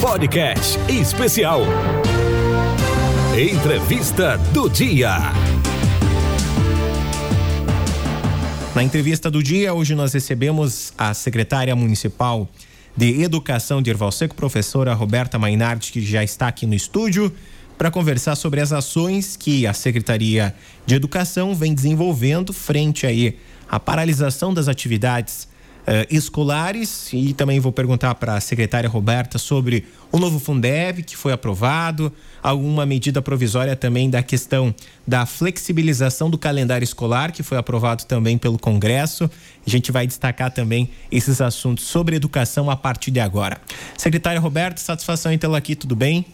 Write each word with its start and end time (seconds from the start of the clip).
Podcast 0.00 0.78
especial. 0.88 1.62
Entrevista 3.34 4.36
do 4.52 4.68
dia. 4.68 5.16
Na 8.74 8.82
entrevista 8.82 9.30
do 9.30 9.42
dia, 9.42 9.72
hoje 9.72 9.94
nós 9.94 10.12
recebemos 10.12 10.92
a 10.98 11.14
secretária 11.14 11.74
municipal 11.74 12.48
de 12.94 13.22
Educação 13.22 13.80
de 13.80 13.88
Erval 13.88 14.12
Seco, 14.12 14.34
professora 14.34 14.92
Roberta 14.92 15.38
Mainardi, 15.38 15.90
que 15.90 16.02
já 16.02 16.22
está 16.22 16.48
aqui 16.48 16.66
no 16.66 16.74
estúdio 16.74 17.32
para 17.78 17.90
conversar 17.90 18.36
sobre 18.36 18.60
as 18.60 18.72
ações 18.72 19.36
que 19.36 19.66
a 19.66 19.72
Secretaria 19.72 20.54
de 20.84 20.94
Educação 20.94 21.54
vem 21.54 21.74
desenvolvendo 21.74 22.52
frente 22.52 23.06
aí 23.06 23.38
à 23.68 23.80
paralisação 23.80 24.52
das 24.52 24.68
atividades 24.68 25.48
uh, 25.86 26.06
escolares 26.10 27.12
e 27.12 27.32
também 27.32 27.60
vou 27.60 27.72
perguntar 27.72 28.14
para 28.16 28.34
a 28.34 28.40
secretária 28.40 28.88
Roberta 28.88 29.38
sobre 29.38 29.84
o 30.12 30.18
novo 30.18 30.38
Fundeb 30.38 31.02
que 31.02 31.16
foi 31.16 31.32
aprovado, 31.32 32.12
alguma 32.42 32.84
medida 32.84 33.22
provisória 33.22 33.76
também 33.76 34.10
da 34.10 34.22
questão 34.22 34.74
da 35.06 35.24
flexibilização 35.24 36.28
do 36.28 36.36
calendário 36.36 36.84
escolar 36.84 37.32
que 37.32 37.42
foi 37.42 37.58
aprovado 37.58 38.04
também 38.04 38.36
pelo 38.36 38.58
Congresso. 38.58 39.30
A 39.66 39.70
gente 39.70 39.90
vai 39.90 40.06
destacar 40.06 40.50
também 40.50 40.90
esses 41.10 41.40
assuntos 41.40 41.84
sobre 41.84 42.16
educação 42.16 42.70
a 42.70 42.76
partir 42.76 43.10
de 43.10 43.20
agora. 43.20 43.60
Secretária 43.96 44.40
Roberta, 44.40 44.80
satisfação 44.80 45.32
em 45.32 45.38
tê-la 45.38 45.58
aqui, 45.58 45.74
tudo 45.74 45.96
bem? 45.96 46.24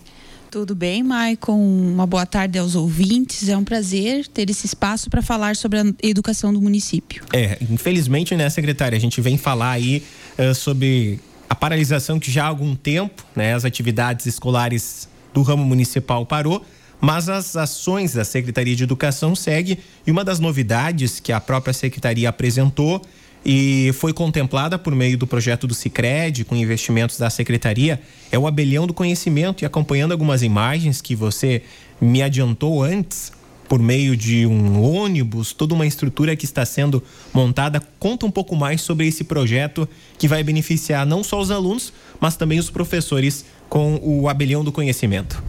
Tudo 0.52 0.74
bem, 0.74 1.02
Maicon? 1.02 1.56
Uma 1.56 2.06
boa 2.06 2.26
tarde 2.26 2.58
aos 2.58 2.74
ouvintes. 2.74 3.48
É 3.48 3.56
um 3.56 3.64
prazer 3.64 4.26
ter 4.26 4.50
esse 4.50 4.66
espaço 4.66 5.08
para 5.08 5.22
falar 5.22 5.56
sobre 5.56 5.78
a 5.78 5.84
educação 6.02 6.52
do 6.52 6.60
município. 6.60 7.24
É, 7.32 7.56
infelizmente, 7.70 8.36
né, 8.36 8.50
secretária? 8.50 8.94
A 8.94 9.00
gente 9.00 9.18
vem 9.22 9.38
falar 9.38 9.70
aí 9.70 10.02
uh, 10.38 10.54
sobre 10.54 11.18
a 11.48 11.54
paralisação 11.54 12.20
que 12.20 12.30
já 12.30 12.44
há 12.44 12.48
algum 12.48 12.76
tempo, 12.76 13.24
né, 13.34 13.54
as 13.54 13.64
atividades 13.64 14.26
escolares 14.26 15.08
do 15.32 15.40
ramo 15.40 15.64
municipal 15.64 16.26
parou, 16.26 16.62
mas 17.00 17.30
as 17.30 17.56
ações 17.56 18.12
da 18.12 18.22
Secretaria 18.22 18.76
de 18.76 18.84
Educação 18.84 19.34
seguem 19.34 19.78
e 20.06 20.10
uma 20.10 20.22
das 20.22 20.38
novidades 20.38 21.18
que 21.18 21.32
a 21.32 21.40
própria 21.40 21.72
secretaria 21.72 22.28
apresentou 22.28 23.00
e 23.44 23.90
foi 23.94 24.12
contemplada 24.12 24.78
por 24.78 24.94
meio 24.94 25.18
do 25.18 25.26
projeto 25.26 25.66
do 25.66 25.74
Cicred, 25.74 26.44
com 26.44 26.54
investimentos 26.54 27.18
da 27.18 27.28
secretaria, 27.28 28.00
é 28.30 28.38
o 28.38 28.46
abelhão 28.46 28.86
do 28.86 28.94
conhecimento 28.94 29.62
e 29.62 29.66
acompanhando 29.66 30.12
algumas 30.12 30.42
imagens 30.42 31.00
que 31.00 31.16
você 31.16 31.62
me 32.00 32.22
adiantou 32.22 32.82
antes, 32.82 33.32
por 33.68 33.80
meio 33.80 34.16
de 34.16 34.44
um 34.44 34.82
ônibus, 34.82 35.52
toda 35.52 35.72
uma 35.72 35.86
estrutura 35.86 36.36
que 36.36 36.44
está 36.44 36.64
sendo 36.64 37.02
montada. 37.32 37.82
Conta 37.98 38.26
um 38.26 38.30
pouco 38.30 38.54
mais 38.54 38.82
sobre 38.82 39.06
esse 39.06 39.24
projeto 39.24 39.88
que 40.18 40.28
vai 40.28 40.44
beneficiar 40.44 41.06
não 41.06 41.24
só 41.24 41.40
os 41.40 41.50
alunos, 41.50 41.92
mas 42.20 42.36
também 42.36 42.58
os 42.58 42.68
professores 42.68 43.46
com 43.70 43.98
o 44.02 44.28
abelhão 44.28 44.62
do 44.62 44.70
conhecimento. 44.70 45.42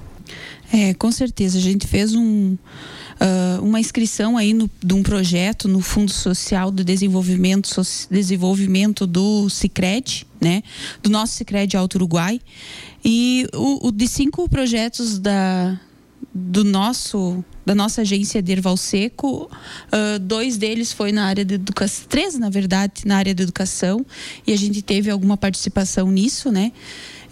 É, 0.72 0.94
com 0.94 1.12
certeza. 1.12 1.58
A 1.58 1.62
gente 1.62 1.86
fez 1.86 2.16
um 2.16 2.58
uh, 3.24 3.64
uma 3.64 3.80
inscrição 3.80 4.38
aí 4.38 4.54
no, 4.54 4.70
de 4.84 4.94
um 4.94 5.02
projeto 5.02 5.68
no 5.68 5.80
Fundo 5.80 6.12
Social 6.12 6.70
do 6.70 6.84
Desenvolvimento, 6.84 7.68
so, 7.68 7.82
Desenvolvimento 8.12 9.08
do 9.08 9.50
Cicred, 9.50 10.28
né? 10.40 10.62
Do 11.02 11.10
nosso 11.10 11.34
Cicred 11.34 11.76
Alto 11.78 11.96
Uruguai. 11.96 12.42
E 13.04 13.48
o, 13.54 13.88
o 13.88 13.92
de 13.92 14.08
cinco 14.08 14.48
projetos 14.50 15.18
da, 15.20 15.80
do 16.34 16.64
nosso 16.64 17.44
da 17.66 17.74
nossa 17.74 18.02
agência 18.02 18.42
de 18.42 18.52
Erval 18.52 18.76
Seco, 18.76 19.50
uh, 19.50 20.20
dois 20.20 20.58
deles 20.58 20.92
foi 20.92 21.14
na 21.14 21.28
área 21.28 21.46
de 21.46 21.54
educação, 21.54 22.06
três 22.10 22.38
na 22.38 22.50
verdade 22.50 23.04
na 23.06 23.16
área 23.16 23.34
de 23.34 23.42
educação 23.42 24.06
e 24.46 24.52
a 24.52 24.58
gente 24.58 24.82
teve 24.82 25.10
alguma 25.10 25.38
participação 25.38 26.12
nisso, 26.12 26.52
né? 26.52 26.74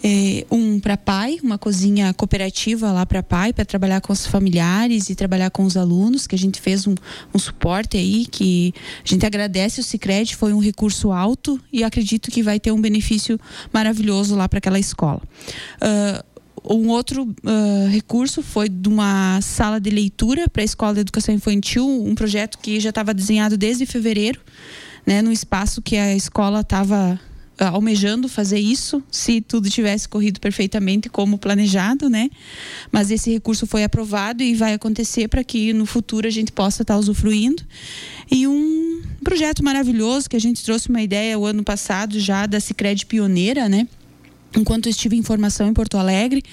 É, 0.03 0.45
um 0.49 0.80
para 0.80 0.97
pai, 0.97 1.39
uma 1.44 1.57
cozinha 1.57 2.13
cooperativa 2.13 2.91
lá 2.91 3.05
para 3.05 3.21
pai, 3.21 3.53
para 3.53 3.63
trabalhar 3.63 4.02
com 4.02 4.11
os 4.11 4.25
familiares 4.25 5.09
e 5.09 5.16
trabalhar 5.16 5.52
com 5.52 5.63
os 5.63 5.77
alunos, 5.77 6.25
que 6.25 6.35
a 6.35 6.38
gente 6.38 6.59
fez 6.59 6.88
um, 6.88 6.95
um 7.33 7.39
suporte 7.39 7.97
aí, 7.97 8.26
que 8.26 8.73
a 9.05 9.08
gente 9.08 9.26
agradece 9.26 9.80
o 9.80 9.83
Cicred, 9.83 10.36
foi 10.36 10.53
um 10.53 10.59
recurso 10.59 11.11
alto 11.11 11.59
e 11.71 11.83
acredito 11.83 12.31
que 12.31 12.42
vai 12.42 12.59
ter 12.59 12.71
um 12.71 12.81
benefício 12.81 13.39
maravilhoso 13.71 14.36
lá 14.36 14.49
para 14.49 14.58
aquela 14.58 14.80
escola. 14.80 15.21
Uh, 15.81 16.31
um 16.64 16.89
outro 16.89 17.23
uh, 17.23 17.87
recurso 17.89 18.42
foi 18.42 18.70
de 18.70 18.87
uma 18.87 19.39
sala 19.42 19.80
de 19.80 19.89
leitura 19.89 20.47
para 20.47 20.61
a 20.61 20.65
Escola 20.65 20.93
de 20.93 20.99
Educação 21.02 21.33
Infantil, 21.33 21.87
um 21.87 22.14
projeto 22.14 22.59
que 22.59 22.80
já 22.80 22.89
estava 22.89 23.14
desenhado 23.14 23.58
desde 23.58 23.86
fevereiro, 23.86 24.39
né, 25.05 25.21
no 25.21 25.31
espaço 25.31 25.81
que 25.81 25.97
a 25.97 26.15
escola 26.15 26.61
estava 26.61 27.20
almejando 27.67 28.27
fazer 28.27 28.60
isso, 28.60 29.04
se 29.11 29.42
tudo 29.42 29.70
tivesse 29.70 30.08
corrido 30.08 30.39
perfeitamente 30.39 31.10
como 31.10 31.38
planejado, 31.38 32.10
né? 32.10 32.30
Mas 32.92 33.11
esse 33.11 33.32
recurso 33.32 33.67
foi 33.67 33.83
aprovado 33.83 34.42
e 34.42 34.55
vai 34.55 34.73
acontecer 34.73 35.27
para 35.27 35.44
que 35.44 35.73
no 35.73 35.86
futuro 35.86 36.27
a 36.27 36.32
gente 36.32 36.52
possa 36.52 36.82
estar 36.82 36.95
tá 36.95 37.00
usufruindo. 37.00 37.64
E 38.30 38.48
um 38.48 39.02
projeto 39.23 39.64
maravilhoso 39.64 40.30
que 40.30 40.36
a 40.36 40.39
gente 40.39 40.64
trouxe 40.64 40.89
uma 40.89 41.02
ideia 41.02 41.38
o 41.38 41.45
ano 41.45 41.64
passado 41.64 42.20
já 42.20 42.45
da 42.45 42.60
Sicredi 42.60 43.05
Pioneira, 43.05 43.70
né? 43.70 43.88
Enquanto 44.55 44.89
estive 44.89 45.16
em 45.16 45.23
formação 45.23 45.67
em 45.67 45.73
Porto 45.73 45.98
Alegre, 45.98 46.44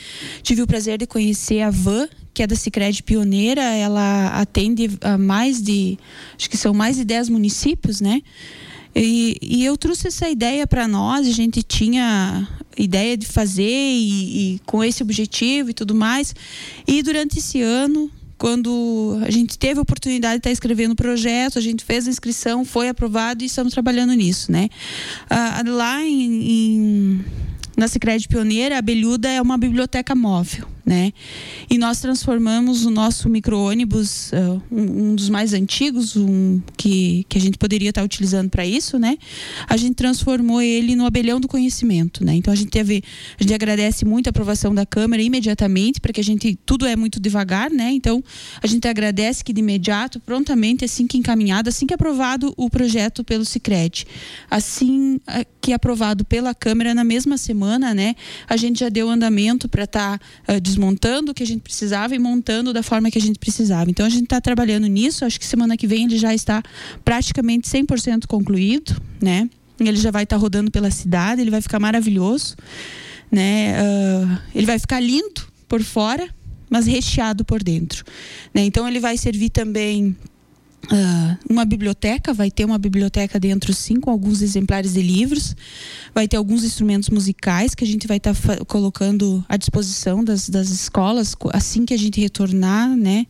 tive 0.43 0.63
o 0.63 0.67
prazer 0.67 0.99
de 0.99 1.07
conhecer 1.07 1.63
a 1.63 1.71
Van, 1.71 2.09
que 2.33 2.43
é 2.43 2.47
da 2.47 2.55
Sicredi 2.55 3.03
Pioneira, 3.03 3.63
ela 3.63 4.29
atende 4.29 4.91
a 5.01 5.19
mais 5.19 5.61
de, 5.61 5.99
acho 6.37 6.49
que 6.49 6.57
são 6.57 6.73
mais 6.73 6.97
de 6.97 7.05
10 7.05 7.29
municípios, 7.29 8.01
né? 8.01 8.23
E, 8.95 9.37
e 9.41 9.65
eu 9.65 9.77
trouxe 9.77 10.09
essa 10.09 10.29
ideia 10.29 10.67
para 10.67 10.89
nós, 10.89 11.27
a 11.27 11.33
gente 11.33 11.63
tinha 11.63 12.49
ideia 12.77 13.17
de 13.17 13.27
fazer 13.27 13.63
e, 13.63 14.55
e 14.55 14.59
com 14.67 14.83
esse 14.83 15.03
objetivo 15.03 15.71
e 15.71 15.75
tudo 15.75 15.95
mais. 15.95 16.35
E 16.87 17.03
durante 17.03 17.39
esse 17.39 17.61
ano, 17.61 18.11
quando 18.39 19.19
a 19.27 19.31
gente 19.31 19.59
teve 19.59 19.81
a 19.81 19.83
oportunidade 19.83 20.35
de 20.35 20.39
estar 20.39 20.51
escrevendo 20.51 20.93
o 20.93 20.97
projeto, 20.97 21.59
a 21.59 21.63
gente 21.63 21.85
fez 21.85 22.07
a 22.07 22.11
inscrição, 22.11 22.65
foi 22.65 22.89
aprovado 22.89 23.43
e 23.43 23.47
estamos 23.47 23.73
trabalhando 23.73 24.15
nisso, 24.15 24.51
né? 24.53 24.69
Ah, 25.29 25.63
lá 25.67 26.03
em, 26.03 26.51
em 26.51 27.25
na 27.77 27.87
Sicredi 27.87 28.27
Pioneira, 28.27 28.79
a 28.79 28.83
Belhuda 28.83 29.29
é 29.29 29.41
uma 29.41 29.59
biblioteca 29.59 30.15
móvel, 30.15 30.67
né? 30.89 31.13
E 31.69 31.77
nós 31.77 32.01
transformamos 32.01 32.87
o 32.87 32.91
nosso 32.91 33.29
micro-ônibus, 33.29 34.33
uh, 34.33 34.63
um, 34.73 35.15
dos 35.15 35.29
mais 35.29 35.53
antigos, 35.53 36.17
um 36.17 36.63
que, 36.79 37.27
que 37.29 37.37
a 37.37 37.41
gente 37.41 37.59
poderia 37.59 37.91
estar 37.91 38.03
utilizando 38.03 38.49
para 38.49 38.65
isso, 38.65 38.99
né? 38.99 39.19
A 39.69 39.77
gente 39.77 39.95
transformou 39.95 40.63
ele 40.63 40.97
no 40.97 41.05
abelhão 41.05 41.39
do 41.39 41.47
conhecimento, 41.47 42.25
né? 42.25 42.35
Então 42.35 42.51
a 42.51 42.57
gente 42.57 42.71
teve, 42.71 43.03
a 43.39 43.43
gente 43.43 43.53
agradece 43.53 44.07
muito 44.07 44.29
a 44.29 44.31
aprovação 44.31 44.75
da 44.75 44.87
Câmara 44.87 45.21
imediatamente, 45.21 46.01
porque 46.01 46.23
a 46.23 46.25
gente, 46.25 46.59
tudo 46.65 46.87
é 46.87 46.97
muito 46.97 47.21
devagar, 47.21 47.71
né? 47.71 47.93
Então 47.93 48.25
a 48.63 48.67
gente 48.67 48.89
agradece 48.89 49.45
que 49.45 49.53
de 49.53 49.61
imediato, 49.61 50.19
prontamente, 50.19 50.87
assim 50.87 51.07
que 51.07 51.19
encaminhado, 51.19 51.69
assim 51.69 51.87
que 51.87 51.93
aprovado 51.93 52.55
o 52.57 52.71
projeto 52.71 53.23
pelo 53.23 53.45
Sicredi, 53.45 54.07
assim 54.51 55.21
eh, 55.27 55.45
que 55.61 55.75
aprovado 55.75 56.25
pela 56.25 56.55
Câmara 56.55 56.95
na 56.95 57.05
mesma 57.05 57.37
semana, 57.37 57.93
né? 57.93 58.15
A 58.49 58.57
gente 58.57 58.81
já 58.81 58.89
deu 58.89 59.11
andamento 59.11 59.69
para 59.69 59.85
estar 59.85 60.19
tá, 60.19 60.55
uh, 60.55 60.61
desmontando 60.79 61.33
o 61.33 61.35
que 61.35 61.43
a 61.43 61.47
gente 61.47 61.61
precisava 61.61 62.15
e 62.15 62.19
montando 62.19 62.73
da 62.73 62.83
forma 62.83 63.11
que 63.11 63.19
a 63.19 63.21
gente 63.21 63.39
precisava. 63.39 63.91
Então 63.91 64.07
a 64.07 64.09
gente 64.09 64.25
está 64.25 64.41
trabalhando 64.41 64.87
nisso. 64.87 65.25
Acho 65.25 65.39
que 65.39 65.45
semana 65.45 65.77
que 65.77 65.87
vem 65.87 66.05
ele 66.05 66.17
já 66.17 66.33
está 66.33 66.63
praticamente 67.05 67.69
100% 67.69 68.27
concluído, 68.27 69.01
né? 69.21 69.51
Ele 69.81 69.97
já 69.97 70.11
vai 70.11 70.23
estar 70.23 70.37
tá 70.37 70.41
rodando 70.41 70.71
pela 70.71 70.91
cidade, 70.91 71.41
ele 71.41 71.51
vai 71.51 71.61
ficar 71.61 71.81
maravilhoso, 71.81 72.57
né? 73.31 73.75
Uh, 73.83 74.39
ele 74.55 74.67
vai 74.67 74.79
ficar 74.79 75.01
lindo 75.01 75.47
por 75.69 75.83
fora, 75.83 76.29
mas 76.71 76.87
recheado 76.87 77.45
por 77.45 77.63
dentro, 77.63 78.05
né? 78.55 78.63
Então 78.65 78.87
ele 78.89 79.01
vai 79.01 79.17
servir 79.17 79.51
também 79.51 80.17
Uh, 80.85 81.37
uma 81.51 81.65
biblioteca, 81.65 82.33
vai 82.33 82.51
ter 82.51 82.65
uma 82.65 82.79
biblioteca 82.79 83.39
dentro 83.39 83.75
sim, 83.75 84.01
com 84.01 84.11
alguns 84.11 84.41
exemplares 84.41 84.95
de 84.95 85.03
livros, 85.03 85.55
vai 86.15 86.27
ter 86.27 86.37
alguns 86.37 86.65
instrumentos 86.65 87.11
musicais 87.11 87.75
que 87.75 87.85
a 87.85 87.87
gente 87.87 88.07
vai 88.07 88.17
estar 88.17 88.35
tá 88.35 88.65
colocando 88.65 89.45
à 89.49 89.57
disposição 89.57 90.25
das, 90.25 90.49
das 90.49 90.71
escolas 90.71 91.37
assim 91.53 91.85
que 91.85 91.93
a 91.93 91.99
gente 91.99 92.21
retornar, 92.21 92.97
né? 92.97 93.27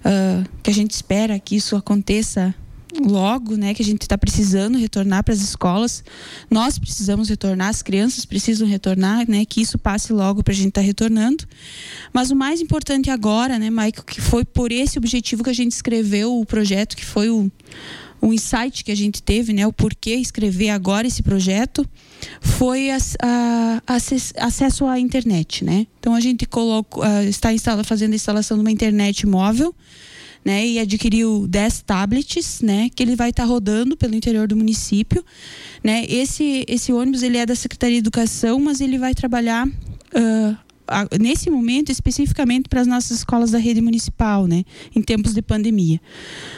Uh, 0.00 0.48
que 0.62 0.70
a 0.70 0.74
gente 0.74 0.90
espera 0.90 1.38
que 1.38 1.56
isso 1.56 1.76
aconteça 1.76 2.54
logo, 3.00 3.56
né, 3.56 3.74
que 3.74 3.82
a 3.82 3.84
gente 3.84 4.02
está 4.02 4.16
precisando 4.16 4.78
retornar 4.78 5.22
para 5.22 5.34
as 5.34 5.40
escolas. 5.40 6.02
Nós 6.50 6.78
precisamos 6.78 7.28
retornar, 7.28 7.68
as 7.68 7.82
crianças 7.82 8.24
precisam 8.24 8.66
retornar, 8.66 9.28
né, 9.28 9.44
que 9.44 9.60
isso 9.60 9.78
passe 9.78 10.12
logo 10.12 10.42
para 10.42 10.52
a 10.52 10.56
gente 10.56 10.68
estar 10.68 10.80
tá 10.80 10.86
retornando. 10.86 11.44
Mas 12.12 12.30
o 12.30 12.36
mais 12.36 12.60
importante 12.60 13.10
agora, 13.10 13.58
né, 13.58 13.70
Maico, 13.70 14.04
que 14.04 14.20
foi 14.20 14.44
por 14.44 14.72
esse 14.72 14.98
objetivo 14.98 15.44
que 15.44 15.50
a 15.50 15.54
gente 15.54 15.72
escreveu 15.72 16.38
o 16.38 16.46
projeto, 16.46 16.96
que 16.96 17.04
foi 17.04 17.28
o, 17.28 17.50
o 18.20 18.32
insight 18.32 18.82
que 18.82 18.90
a 18.90 18.96
gente 18.96 19.22
teve, 19.22 19.52
né, 19.52 19.66
o 19.66 19.72
porquê 19.72 20.14
escrever 20.14 20.70
agora 20.70 21.06
esse 21.06 21.22
projeto, 21.22 21.86
foi 22.40 22.90
a, 22.90 22.98
a, 23.22 23.82
a, 23.86 24.46
acesso 24.46 24.86
à 24.86 24.98
internet, 24.98 25.64
né. 25.64 25.86
Então 26.00 26.14
a 26.14 26.20
gente 26.20 26.46
colocou, 26.46 27.04
uh, 27.04 27.22
está 27.28 27.52
instala, 27.52 27.84
fazendo 27.84 28.12
a 28.12 28.16
instalação 28.16 28.56
de 28.56 28.62
uma 28.62 28.70
internet 28.70 29.26
móvel 29.26 29.74
né, 30.48 30.66
e 30.66 30.78
adquiriu 30.78 31.46
10 31.46 31.82
tablets, 31.82 32.62
né, 32.62 32.88
que 32.94 33.02
ele 33.02 33.14
vai 33.14 33.28
estar 33.28 33.42
tá 33.42 33.46
rodando 33.46 33.98
pelo 33.98 34.14
interior 34.14 34.48
do 34.48 34.56
município, 34.56 35.22
né? 35.84 36.06
Esse 36.08 36.64
esse 36.66 36.90
ônibus 36.90 37.22
ele 37.22 37.36
é 37.36 37.44
da 37.44 37.54
Secretaria 37.54 37.96
de 37.96 37.98
Educação, 37.98 38.58
mas 38.58 38.80
ele 38.80 38.96
vai 38.96 39.14
trabalhar 39.14 39.68
uh, 39.68 40.56
nesse 41.20 41.50
momento, 41.50 41.92
especificamente 41.92 42.66
para 42.66 42.80
as 42.80 42.86
nossas 42.86 43.18
escolas 43.18 43.50
da 43.50 43.58
rede 43.58 43.82
municipal, 43.82 44.46
né, 44.46 44.64
em 44.96 45.02
tempos 45.02 45.34
de 45.34 45.42
pandemia. 45.42 46.00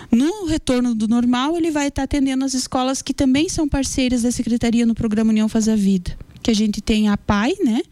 No 0.09 0.47
retorno 0.47 0.95
do 0.95 1.09
normal, 1.09 1.57
ele 1.57 1.73
vai 1.73 1.89
estar 1.89 2.05
atendendo 2.05 2.45
as 2.45 2.55
escolas 2.55 3.03
que 3.03 3.13
também 3.13 3.49
são 3.49 3.69
parceiras 3.69 4.23
da 4.23 4.31
Secretaria 4.31 4.87
no 4.87 4.95
programa 4.95 5.31
União 5.31 5.49
Faz 5.49 5.69
a 5.69 5.75
Vida, 5.75 6.17
que 6.41 6.53
a 6.53 6.55
gente 6.55 6.81
tem 6.81 7.09
a 7.09 7.17
PAI, 7.17 7.55
né, 7.65 7.83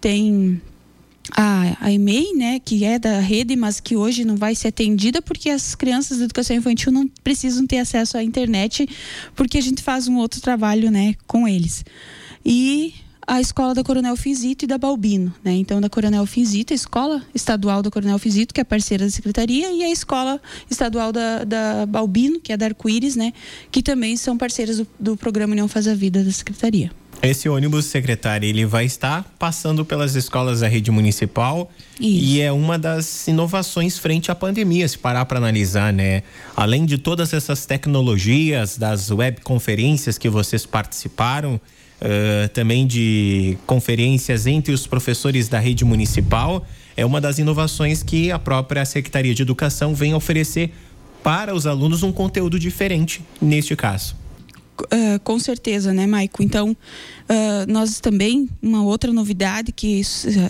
tem 0.00 0.62
a, 1.32 1.86
a 1.86 1.92
EMEI, 1.92 2.34
né, 2.34 2.58
que 2.58 2.84
é 2.84 2.98
da 2.98 3.18
rede, 3.20 3.56
mas 3.56 3.80
que 3.80 3.96
hoje 3.96 4.24
não 4.24 4.36
vai 4.36 4.54
ser 4.54 4.68
atendida 4.68 5.22
porque 5.22 5.50
as 5.50 5.74
crianças 5.74 6.18
da 6.18 6.24
educação 6.24 6.56
infantil 6.56 6.92
não 6.92 7.08
precisam 7.22 7.66
ter 7.66 7.78
acesso 7.78 8.16
à 8.16 8.22
internet, 8.22 8.86
porque 9.34 9.58
a 9.58 9.62
gente 9.62 9.82
faz 9.82 10.08
um 10.08 10.16
outro 10.16 10.40
trabalho, 10.40 10.90
né, 10.90 11.14
com 11.26 11.48
eles. 11.48 11.84
E 12.44 12.94
a 13.26 13.40
escola 13.40 13.74
da 13.74 13.82
Coronel 13.82 14.16
Finzito 14.16 14.64
e 14.64 14.68
da 14.68 14.76
Balbino, 14.76 15.34
né? 15.42 15.52
Então, 15.52 15.80
da 15.80 15.88
Coronel 15.88 16.26
Finzito, 16.26 16.72
a 16.72 16.76
escola 16.76 17.22
estadual 17.34 17.82
da 17.82 17.90
Coronel 17.90 18.18
Finzito, 18.18 18.52
que 18.52 18.60
é 18.60 18.64
parceira 18.64 19.04
da 19.04 19.10
secretaria, 19.10 19.72
e 19.72 19.82
a 19.82 19.90
escola 19.90 20.40
estadual 20.70 21.10
da, 21.10 21.42
da 21.44 21.86
Balbino, 21.86 22.38
que 22.38 22.52
é 22.52 22.56
da 22.56 22.66
Arco-Íris, 22.66 23.16
né? 23.16 23.32
Que 23.70 23.82
também 23.82 24.16
são 24.16 24.36
parceiras 24.36 24.76
do, 24.76 24.86
do 25.00 25.16
programa 25.16 25.52
União 25.52 25.68
Faz 25.68 25.88
a 25.88 25.94
Vida 25.94 26.22
da 26.22 26.30
secretaria. 26.30 26.90
Esse 27.26 27.48
ônibus, 27.48 27.86
secretário, 27.86 28.46
ele 28.46 28.66
vai 28.66 28.84
estar 28.84 29.24
passando 29.38 29.84
pelas 29.84 30.14
escolas 30.14 30.60
da 30.60 30.68
rede 30.68 30.90
municipal 30.90 31.70
Isso. 31.98 32.24
e 32.24 32.40
é 32.40 32.52
uma 32.52 32.78
das 32.78 33.26
inovações 33.26 33.98
frente 33.98 34.30
à 34.30 34.34
pandemia, 34.34 34.86
se 34.86 34.98
parar 34.98 35.24
para 35.24 35.38
analisar, 35.38 35.92
né? 35.92 36.22
Além 36.54 36.84
de 36.84 36.98
todas 36.98 37.32
essas 37.32 37.64
tecnologias, 37.64 38.76
das 38.76 39.10
webconferências 39.10 40.18
que 40.18 40.28
vocês 40.28 40.66
participaram, 40.66 41.54
uh, 41.54 42.48
também 42.52 42.86
de 42.86 43.56
conferências 43.66 44.46
entre 44.46 44.72
os 44.72 44.86
professores 44.86 45.48
da 45.48 45.58
rede 45.58 45.84
municipal. 45.84 46.66
É 46.96 47.04
uma 47.04 47.20
das 47.20 47.38
inovações 47.38 48.02
que 48.02 48.30
a 48.30 48.38
própria 48.38 48.84
Secretaria 48.84 49.34
de 49.34 49.42
Educação 49.42 49.94
vem 49.94 50.14
oferecer 50.14 50.72
para 51.22 51.54
os 51.54 51.66
alunos 51.66 52.02
um 52.02 52.12
conteúdo 52.12 52.58
diferente 52.58 53.22
neste 53.40 53.74
caso. 53.74 54.23
Uh, 54.82 55.20
com 55.22 55.38
certeza, 55.38 55.92
né, 55.92 56.06
Maico? 56.06 56.42
Então, 56.42 56.76
uh, 57.28 57.70
nós 57.70 58.00
também, 58.00 58.48
uma 58.62 58.82
outra 58.82 59.12
novidade 59.12 59.72
que 59.72 60.00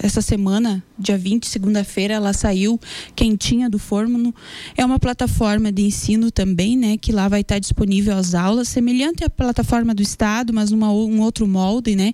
essa 0.02 0.22
semana, 0.22 0.82
dia 0.98 1.16
20, 1.16 1.46
segunda-feira, 1.46 2.14
ela 2.14 2.32
saiu 2.32 2.80
quentinha 3.14 3.68
do 3.68 3.78
forno, 3.78 4.34
é 4.76 4.84
uma 4.84 4.98
plataforma 4.98 5.72
de 5.72 5.82
ensino 5.82 6.30
também, 6.30 6.76
né, 6.76 6.96
que 6.96 7.12
lá 7.12 7.28
vai 7.28 7.40
estar 7.40 7.58
disponível 7.58 8.16
as 8.16 8.34
aulas, 8.34 8.68
semelhante 8.68 9.24
à 9.24 9.30
plataforma 9.30 9.94
do 9.94 10.02
Estado, 10.02 10.52
mas 10.52 10.70
num 10.70 10.84
um 10.84 11.20
outro 11.20 11.46
molde, 11.46 11.96
né? 11.96 12.12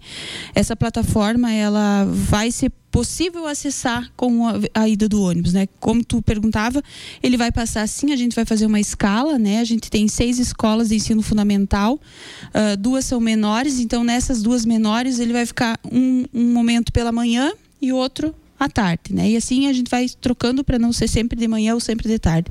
Essa 0.54 0.76
plataforma, 0.76 1.52
ela 1.52 2.04
vai 2.04 2.50
ser 2.50 2.70
possível 2.90 3.46
acessar 3.46 4.10
com 4.16 4.46
a, 4.46 4.54
a, 4.74 4.88
ida 4.88 5.08
do 5.08 5.22
ônibus, 5.22 5.52
né? 5.52 5.68
Como 5.78 6.04
tu 6.04 6.20
perguntava, 6.20 6.82
ele 7.22 7.36
vai 7.36 7.52
passar 7.52 7.82
assim, 7.82 8.12
a 8.12 8.16
gente 8.16 8.34
vai 8.34 8.44
fazer 8.44 8.66
uma 8.66 8.80
escala, 8.80 9.38
né? 9.38 9.60
A 9.60 9.64
gente 9.64 9.88
tem 9.90 10.08
seis 10.08 10.38
escolas 10.38 10.88
de 10.88 10.96
ensino 10.96 11.22
fundamental, 11.22 11.94
uh, 11.94 12.76
duas 12.76 13.04
são 13.04 13.20
menores, 13.20 13.78
então 13.78 14.02
nessas 14.02 14.42
duas 14.42 14.49
menores 14.64 15.18
ele 15.18 15.32
vai 15.32 15.46
ficar 15.46 15.78
um, 15.90 16.24
um 16.32 16.52
momento 16.52 16.92
pela 16.92 17.12
manhã 17.12 17.52
e 17.80 17.92
outro 17.92 18.34
à 18.60 18.68
tarde, 18.68 19.14
né? 19.14 19.30
E 19.30 19.36
assim 19.38 19.66
a 19.66 19.72
gente 19.72 19.90
vai 19.90 20.06
trocando 20.20 20.62
para 20.62 20.78
não 20.78 20.92
ser 20.92 21.08
sempre 21.08 21.38
de 21.38 21.48
manhã 21.48 21.72
ou 21.72 21.80
sempre 21.80 22.06
de 22.06 22.18
tarde. 22.18 22.50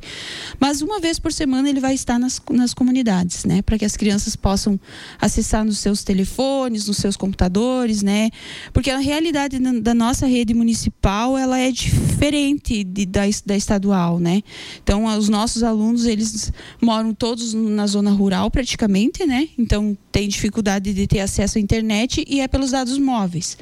Mas 0.59 0.81
uma 0.81 0.99
vez 0.99 1.19
por 1.19 1.31
semana 1.31 1.69
ele 1.69 1.79
vai 1.79 1.93
estar 1.93 2.17
nas, 2.17 2.41
nas 2.49 2.73
comunidades, 2.73 3.45
né? 3.45 3.61
Para 3.61 3.77
que 3.77 3.85
as 3.85 3.95
crianças 3.95 4.35
possam 4.35 4.79
acessar 5.21 5.63
nos 5.63 5.77
seus 5.77 6.03
telefones, 6.03 6.87
nos 6.87 6.97
seus 6.97 7.15
computadores, 7.15 8.01
né? 8.01 8.31
Porque 8.73 8.89
a 8.89 8.97
realidade 8.97 9.59
da 9.59 9.93
nossa 9.93 10.25
rede 10.25 10.55
municipal 10.55 11.37
ela 11.37 11.59
é 11.59 11.71
diferente 11.71 12.83
de, 12.83 13.05
da, 13.05 13.21
da 13.45 13.55
estadual, 13.55 14.19
né? 14.19 14.41
Então 14.81 15.05
os 15.05 15.29
nossos 15.29 15.61
alunos 15.61 16.07
eles 16.07 16.51
moram 16.81 17.13
todos 17.13 17.53
na 17.53 17.85
zona 17.85 18.09
rural 18.09 18.49
praticamente, 18.49 19.27
né? 19.27 19.47
Então 19.59 19.95
tem 20.11 20.27
dificuldade 20.27 20.91
de 20.91 21.05
ter 21.05 21.19
acesso 21.19 21.59
à 21.59 21.61
internet 21.61 22.25
e 22.27 22.39
é 22.41 22.47
pelos 22.47 22.71
dados 22.71 22.97
móveis. 22.97 23.55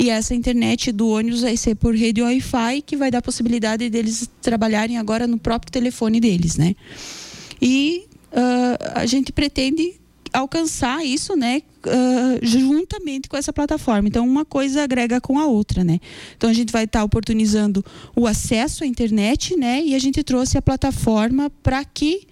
E 0.00 0.08
essa 0.08 0.34
internet 0.34 0.92
do 0.92 1.08
ônibus 1.08 1.42
vai 1.42 1.58
ser 1.58 1.74
por 1.74 1.94
rede 1.94 2.22
Wi-Fi, 2.22 2.80
que 2.80 2.96
vai 2.96 3.10
dar 3.10 3.20
possibilidade 3.20 3.90
deles 3.90 4.30
trabalharem 4.40 4.96
agora 4.96 5.26
no 5.26 5.36
próprio 5.38 5.70
telefone 5.70 6.18
deles, 6.18 6.56
né? 6.56 6.74
E 7.60 8.06
uh, 8.32 8.92
a 8.94 9.04
gente 9.04 9.30
pretende 9.30 10.00
alcançar 10.32 11.04
isso, 11.04 11.36
né, 11.36 11.60
uh, 11.84 12.38
juntamente 12.40 13.28
com 13.28 13.36
essa 13.36 13.52
plataforma. 13.52 14.08
Então, 14.08 14.26
uma 14.26 14.44
coisa 14.44 14.82
agrega 14.84 15.20
com 15.20 15.38
a 15.38 15.44
outra, 15.44 15.84
né? 15.84 16.00
Então, 16.34 16.48
a 16.48 16.54
gente 16.54 16.72
vai 16.72 16.84
estar 16.84 17.00
tá 17.00 17.04
oportunizando 17.04 17.84
o 18.16 18.26
acesso 18.26 18.84
à 18.84 18.86
internet, 18.86 19.54
né, 19.54 19.82
e 19.84 19.94
a 19.94 19.98
gente 19.98 20.22
trouxe 20.22 20.56
a 20.56 20.62
plataforma 20.62 21.50
para 21.62 21.84
que 21.84 22.26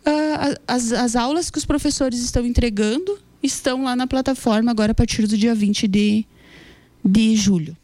uh, 0.00 0.60
as, 0.68 0.92
as 0.92 1.16
aulas 1.16 1.48
que 1.48 1.56
os 1.56 1.64
professores 1.64 2.20
estão 2.20 2.44
entregando 2.44 3.18
estão 3.42 3.84
lá 3.84 3.96
na 3.96 4.06
plataforma 4.06 4.70
agora 4.70 4.92
a 4.92 4.94
partir 4.94 5.26
do 5.26 5.38
dia 5.38 5.54
20 5.54 5.88
de 5.88 6.26
de 7.04 7.36
julho. 7.36 7.76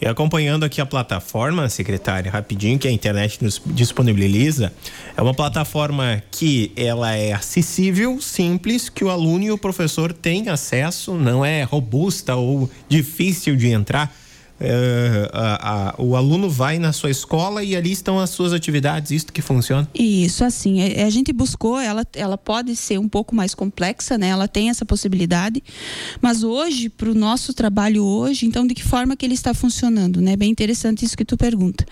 E 0.00 0.06
acompanhando 0.06 0.64
aqui 0.64 0.80
a 0.80 0.86
plataforma, 0.86 1.68
secretária, 1.68 2.28
rapidinho, 2.28 2.76
que 2.76 2.88
a 2.88 2.90
internet 2.90 3.38
nos 3.40 3.62
disponibiliza, 3.64 4.72
é 5.16 5.22
uma 5.22 5.32
plataforma 5.32 6.20
que 6.28 6.72
ela 6.74 7.14
é 7.14 7.32
acessível, 7.32 8.20
simples, 8.20 8.88
que 8.88 9.04
o 9.04 9.10
aluno 9.10 9.44
e 9.44 9.52
o 9.52 9.58
professor 9.58 10.12
têm 10.12 10.48
acesso, 10.48 11.14
não 11.14 11.44
é 11.44 11.62
robusta 11.62 12.34
ou 12.34 12.68
difícil 12.88 13.54
de 13.54 13.68
entrar 13.68 14.12
é, 14.64 15.28
a, 15.32 15.90
a, 15.90 15.94
o 15.98 16.14
aluno 16.14 16.48
vai 16.48 16.78
na 16.78 16.92
sua 16.92 17.10
escola 17.10 17.64
e 17.64 17.74
ali 17.74 17.90
estão 17.90 18.20
as 18.20 18.30
suas 18.30 18.52
atividades, 18.52 19.10
isso 19.10 19.26
que 19.26 19.42
funciona? 19.42 19.88
Isso, 19.92 20.44
assim, 20.44 20.80
a, 20.80 20.88
é, 20.88 21.04
a 21.04 21.10
gente 21.10 21.32
buscou, 21.32 21.80
ela, 21.80 22.06
ela 22.14 22.38
pode 22.38 22.76
ser 22.76 22.98
um 22.98 23.08
pouco 23.08 23.34
mais 23.34 23.54
complexa, 23.54 24.16
né? 24.16 24.28
Ela 24.28 24.46
tem 24.46 24.70
essa 24.70 24.84
possibilidade, 24.84 25.62
mas 26.20 26.44
hoje, 26.44 26.88
para 26.88 27.10
o 27.10 27.14
nosso 27.14 27.52
trabalho 27.52 28.04
hoje, 28.04 28.46
então 28.46 28.66
de 28.66 28.74
que 28.74 28.84
forma 28.84 29.16
que 29.16 29.26
ele 29.26 29.34
está 29.34 29.52
funcionando, 29.52 30.20
né? 30.20 30.36
Bem 30.36 30.50
interessante 30.50 31.04
isso 31.04 31.16
que 31.16 31.24
tu 31.24 31.36
pergunta. 31.36 31.84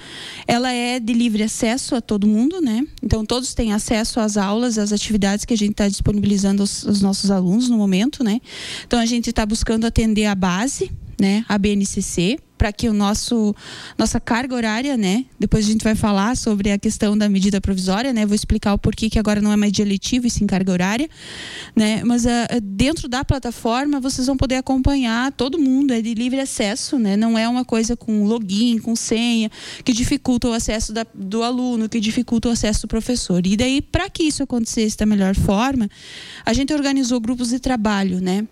Ela 0.47 0.73
é 0.73 1.01
de 1.01 1.13
livre 1.13 1.43
acesso 1.43 1.97
a 1.97 2.01
todo 2.01 2.27
mundo, 2.27 2.61
né? 2.61 2.87
Então 3.03 3.25
todos 3.25 3.53
têm 3.53 3.73
acesso 3.73 4.21
às 4.21 4.37
aulas, 4.37 4.79
às 4.79 4.93
atividades 4.93 5.45
que 5.45 5.55
a 5.55 5.57
gente 5.57 5.73
está 5.73 5.89
disponibilizando 5.89 6.63
aos, 6.63 6.87
aos 6.87 7.01
nossos 7.01 7.31
alunos 7.31 7.69
no 7.69 7.77
momento, 7.77 8.23
né? 8.23 8.41
Então 8.87 9.01
a 9.01 9.07
gente 9.07 9.31
está 9.31 9.45
buscando 9.45 9.85
atender 9.87 10.27
a 10.27 10.35
base, 10.35 10.91
né? 11.21 11.45
A 11.49 11.59
BNCC, 11.59 12.39
para 12.57 12.73
que 12.73 12.89
o 12.89 12.93
nosso 12.93 13.55
nossa 13.97 14.19
carga 14.19 14.55
horária, 14.55 14.97
né? 14.97 15.25
Depois 15.39 15.67
a 15.67 15.69
gente 15.73 15.83
vai 15.83 15.95
falar 15.95 16.37
sobre 16.37 16.71
a 16.71 16.79
questão 16.79 17.17
da 17.17 17.29
medida 17.29 17.61
provisória, 17.61 18.13
né? 18.13 18.27
Vou 18.27 18.35
explicar 18.35 18.75
o 18.75 18.79
porquê 18.79 19.09
que 19.09 19.19
agora 19.19 19.41
não 19.41 19.53
é 19.53 19.57
mais 19.57 19.73
dia 19.73 19.87
e 19.87 20.31
sim 20.31 20.47
carga 20.47 20.73
horária, 20.73 21.09
né? 21.77 22.03
Mas 22.05 22.25
uh, 22.25 22.29
dentro 22.63 23.09
da 23.09 23.25
plataforma 23.25 24.01
vocês 24.01 24.27
vão 24.27 24.37
poder 24.37 24.57
acompanhar 24.57 25.33
todo 25.33 25.59
mundo, 25.59 25.93
é 25.93 26.01
de 26.01 26.15
livre 26.15 26.41
acesso, 26.41 26.99
né? 26.99 27.17
Não 27.17 27.39
é 27.39 27.49
uma 27.49 27.65
coisa 27.65 27.97
com 27.97 28.25
login, 28.25 28.79
com 28.79 28.95
senha, 28.97 29.51
que 29.85 29.93
dificulta 29.93 30.49
o 30.49 30.53
acesso 30.53 30.93
da, 30.93 31.07
do 31.15 31.43
aluno, 31.43 31.89
que 31.89 32.01
dificulta 32.01 32.49
o 32.49 32.53
acesso 32.53 32.83
do 32.83 32.89
professor. 32.89 33.47
E 33.47 33.57
daí, 33.57 33.81
para 33.83 34.09
que 34.09 34.23
isso 34.23 34.43
acontecesse 34.43 34.97
da 34.97 35.07
melhor 35.07 35.35
forma, 35.35 35.89
a 36.45 36.53
gente 36.53 36.73
organizou 36.73 37.21
grupos 37.21 37.49
de 37.49 37.59
trabalho, 37.59 38.21
né? 38.21 38.47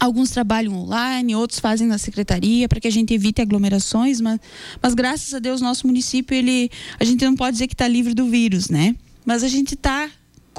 Alguns 0.00 0.30
trabalham 0.30 0.74
online, 0.74 1.36
outros 1.36 1.60
fazem 1.60 1.86
na 1.86 1.98
secretaria 1.98 2.66
para 2.66 2.80
que 2.80 2.88
a 2.88 2.90
gente 2.90 3.12
evite 3.12 3.42
aglomerações, 3.42 4.20
mas, 4.20 4.40
mas 4.82 4.94
graças 4.94 5.34
a 5.34 5.38
Deus 5.38 5.60
nosso 5.60 5.86
município 5.86 6.34
ele, 6.34 6.70
a 6.98 7.04
gente 7.04 7.22
não 7.24 7.36
pode 7.36 7.52
dizer 7.52 7.66
que 7.66 7.74
está 7.74 7.86
livre 7.86 8.14
do 8.14 8.24
vírus, 8.24 8.70
né? 8.70 8.96
Mas 9.26 9.44
a 9.44 9.48
gente 9.48 9.74
está 9.74 10.08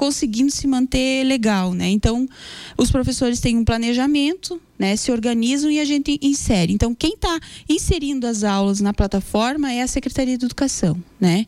conseguindo 0.02 0.50
se 0.50 0.66
manter 0.66 1.22
legal, 1.22 1.74
né? 1.74 1.88
Então, 1.88 2.28
os 2.76 2.90
professores 2.90 3.38
têm 3.38 3.56
um 3.56 3.64
planejamento, 3.64 4.60
né? 4.76 4.96
Se 4.96 5.12
organizam 5.12 5.70
e 5.70 5.78
a 5.78 5.84
gente 5.84 6.18
insere. 6.20 6.72
Então, 6.72 6.92
quem 6.92 7.14
está 7.14 7.38
inserindo 7.68 8.26
as 8.26 8.42
aulas 8.42 8.80
na 8.80 8.92
plataforma 8.92 9.72
é 9.72 9.80
a 9.80 9.86
Secretaria 9.86 10.36
de 10.36 10.44
Educação, 10.44 11.00
né? 11.20 11.46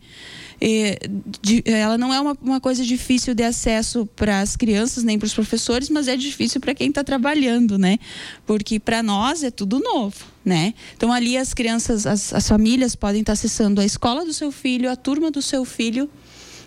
de, 1.42 1.62
ela 1.66 1.98
não 1.98 2.14
é 2.14 2.20
uma, 2.20 2.38
uma 2.40 2.60
coisa 2.60 2.84
difícil 2.84 3.34
de 3.34 3.42
acesso 3.42 4.06
para 4.14 4.40
as 4.40 4.54
crianças 4.56 5.02
nem 5.02 5.18
para 5.18 5.26
os 5.26 5.34
professores, 5.34 5.90
mas 5.90 6.06
é 6.06 6.16
difícil 6.16 6.60
para 6.60 6.74
quem 6.74 6.88
está 6.88 7.02
trabalhando, 7.02 7.76
né? 7.76 7.98
Porque 8.46 8.78
para 8.78 9.02
nós 9.02 9.42
é 9.42 9.50
tudo 9.50 9.80
novo, 9.80 10.24
né? 10.44 10.72
Então 10.96 11.12
ali 11.12 11.36
as 11.36 11.52
crianças, 11.52 12.06
as, 12.06 12.32
as 12.32 12.48
famílias 12.48 12.94
podem 12.94 13.20
estar 13.20 13.32
tá 13.32 13.34
acessando 13.34 13.80
a 13.80 13.84
escola 13.84 14.24
do 14.24 14.32
seu 14.32 14.52
filho, 14.52 14.90
a 14.90 14.96
turma 14.96 15.30
do 15.30 15.42
seu 15.42 15.64
filho 15.64 16.08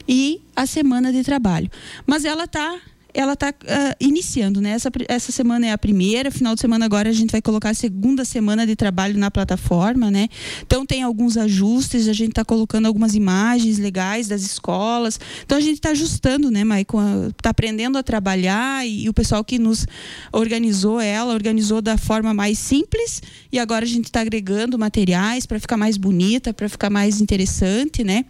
e 0.08 0.42
a 0.56 0.66
semana 0.66 1.12
de 1.12 1.24
trabalho. 1.24 1.70
Mas 2.06 2.26
ela 2.26 2.46
está 2.46 2.80
ela 3.18 3.34
está 3.34 3.50
uh, 3.50 3.54
ah, 3.68 3.96
iniciando, 4.00 4.62
né? 4.62 4.70
Essa, 4.70 4.92
essa 5.08 5.32
semana 5.32 5.66
é 5.66 5.72
a 5.72 5.78
primeira, 5.78 6.30
final 6.30 6.54
de 6.54 6.62
semana 6.62 6.86
agora 6.86 7.10
a 7.10 7.14
gente 7.14 7.32
vai 7.32 7.42
colocar 7.42 7.72
a 7.72 7.74
segunda 7.74 8.24
semana 8.24 8.66
de 8.68 8.76
trabalho 8.76 9.18
na 9.18 9.32
plataforma, 9.32 10.12
né? 10.12 10.30
Então 10.62 10.86
tem 10.86 11.02
alguns 11.02 11.36
ajustes, 11.36 12.08
a 12.08 12.14
gente 12.14 12.30
está 12.30 12.46
colocando 12.46 12.86
algumas 12.86 13.16
imagens 13.16 13.80
legais 13.80 14.28
das 14.28 14.44
escolas. 14.44 15.20
Então 15.44 15.58
a 15.58 15.62
gente 15.62 15.78
está 15.78 15.90
ajustando, 15.90 16.52
né, 16.52 16.64
Maicon? 16.64 17.30
Está 17.30 17.50
aprendendo 17.50 17.98
a 17.98 18.04
trabalhar 18.04 18.86
e, 18.88 19.06
e, 19.06 19.10
o 19.10 19.14
pessoal 19.14 19.44
que 19.44 19.58
nos 19.58 19.88
organizou 20.32 21.02
ela, 21.02 21.34
organizou 21.34 21.82
da 21.82 21.98
forma 21.98 22.36
mais 22.36 22.60
simples 22.60 23.24
e 23.52 23.58
agora 23.58 23.84
a 23.84 23.88
gente 23.88 24.06
está 24.06 24.22
agregando 24.22 24.78
materiais 24.78 25.48
para 25.48 25.60
ficar 25.60 25.76
mais 25.76 25.98
bonita, 25.98 26.54
para 26.54 26.70
ficar 26.70 26.92
mais 26.92 27.20
interessante, 27.20 28.04
né? 28.04 28.26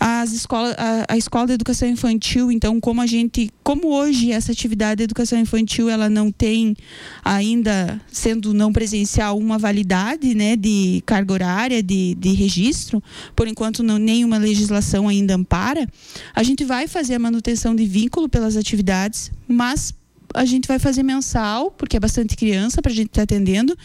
As 0.00 0.32
escolas, 0.32 0.74
a, 0.76 1.14
a 1.14 1.16
escola 1.16 1.46
de 1.46 1.52
educação 1.52 1.88
infantil, 1.88 2.50
então, 2.50 2.80
como 2.80 3.00
a 3.00 3.06
gente, 3.06 3.48
como 3.62 3.94
hoje 3.94 4.23
essa 4.32 4.52
atividade 4.52 4.98
de 4.98 5.04
educação 5.04 5.38
infantil 5.38 5.88
ela 5.88 6.08
não 6.08 6.30
tem 6.30 6.76
ainda 7.24 8.00
sendo 8.10 8.52
não 8.54 8.72
presencial 8.72 9.38
uma 9.38 9.58
validade, 9.58 10.34
né, 10.34 10.56
de 10.56 11.02
carga 11.06 11.32
horária, 11.32 11.82
de, 11.82 12.14
de 12.14 12.32
registro, 12.32 13.02
por 13.34 13.48
enquanto 13.48 13.82
não 13.82 13.98
nenhuma 13.98 14.38
legislação 14.38 15.08
ainda 15.08 15.34
ampara, 15.34 15.88
a 16.34 16.42
gente 16.42 16.64
vai 16.64 16.86
fazer 16.86 17.14
a 17.14 17.18
manutenção 17.18 17.74
de 17.74 17.84
vínculo 17.84 18.28
pelas 18.28 18.56
atividades, 18.56 19.30
mas 19.46 19.94
a 20.34 20.44
gente 20.44 20.66
vai 20.66 20.80
fazer 20.80 21.04
mensal, 21.04 21.70
porque 21.70 21.96
é 21.96 22.00
bastante 22.00 22.36
criança 22.36 22.82
para 22.82 22.90
a 22.90 22.94
gente 22.94 23.06
estar 23.06 23.20
tá 23.20 23.22
atendendo. 23.22 23.76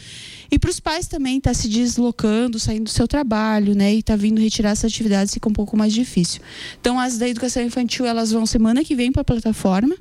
E 0.52 0.58
para 0.58 0.72
os 0.72 0.80
pais 0.80 1.08
também 1.08 1.38
estar 1.38 1.52
tá 1.52 1.54
se 1.54 1.70
deslocando, 1.70 2.60
saindo 2.60 2.86
do 2.86 2.90
seu 2.90 3.08
trabalho, 3.08 3.76
né? 3.76 3.94
E 3.94 4.02
tá 4.02 4.16
vindo 4.16 4.42
retirar 4.42 4.72
essa 4.72 4.88
atividade 4.88 5.32
fica 5.32 5.48
um 5.48 5.54
pouco 5.54 5.78
mais 5.78 5.94
difícil. 5.94 6.42
Então, 6.82 7.00
as 7.00 7.20
da 7.20 7.30
educação 7.30 7.62
infantil, 7.62 8.06
elas 8.06 8.32
vão 8.32 8.46
semana 8.48 8.84
que 8.84 8.96
vem 8.96 9.12
para 9.12 9.22
a 9.22 9.26
plataforma. 9.26 9.96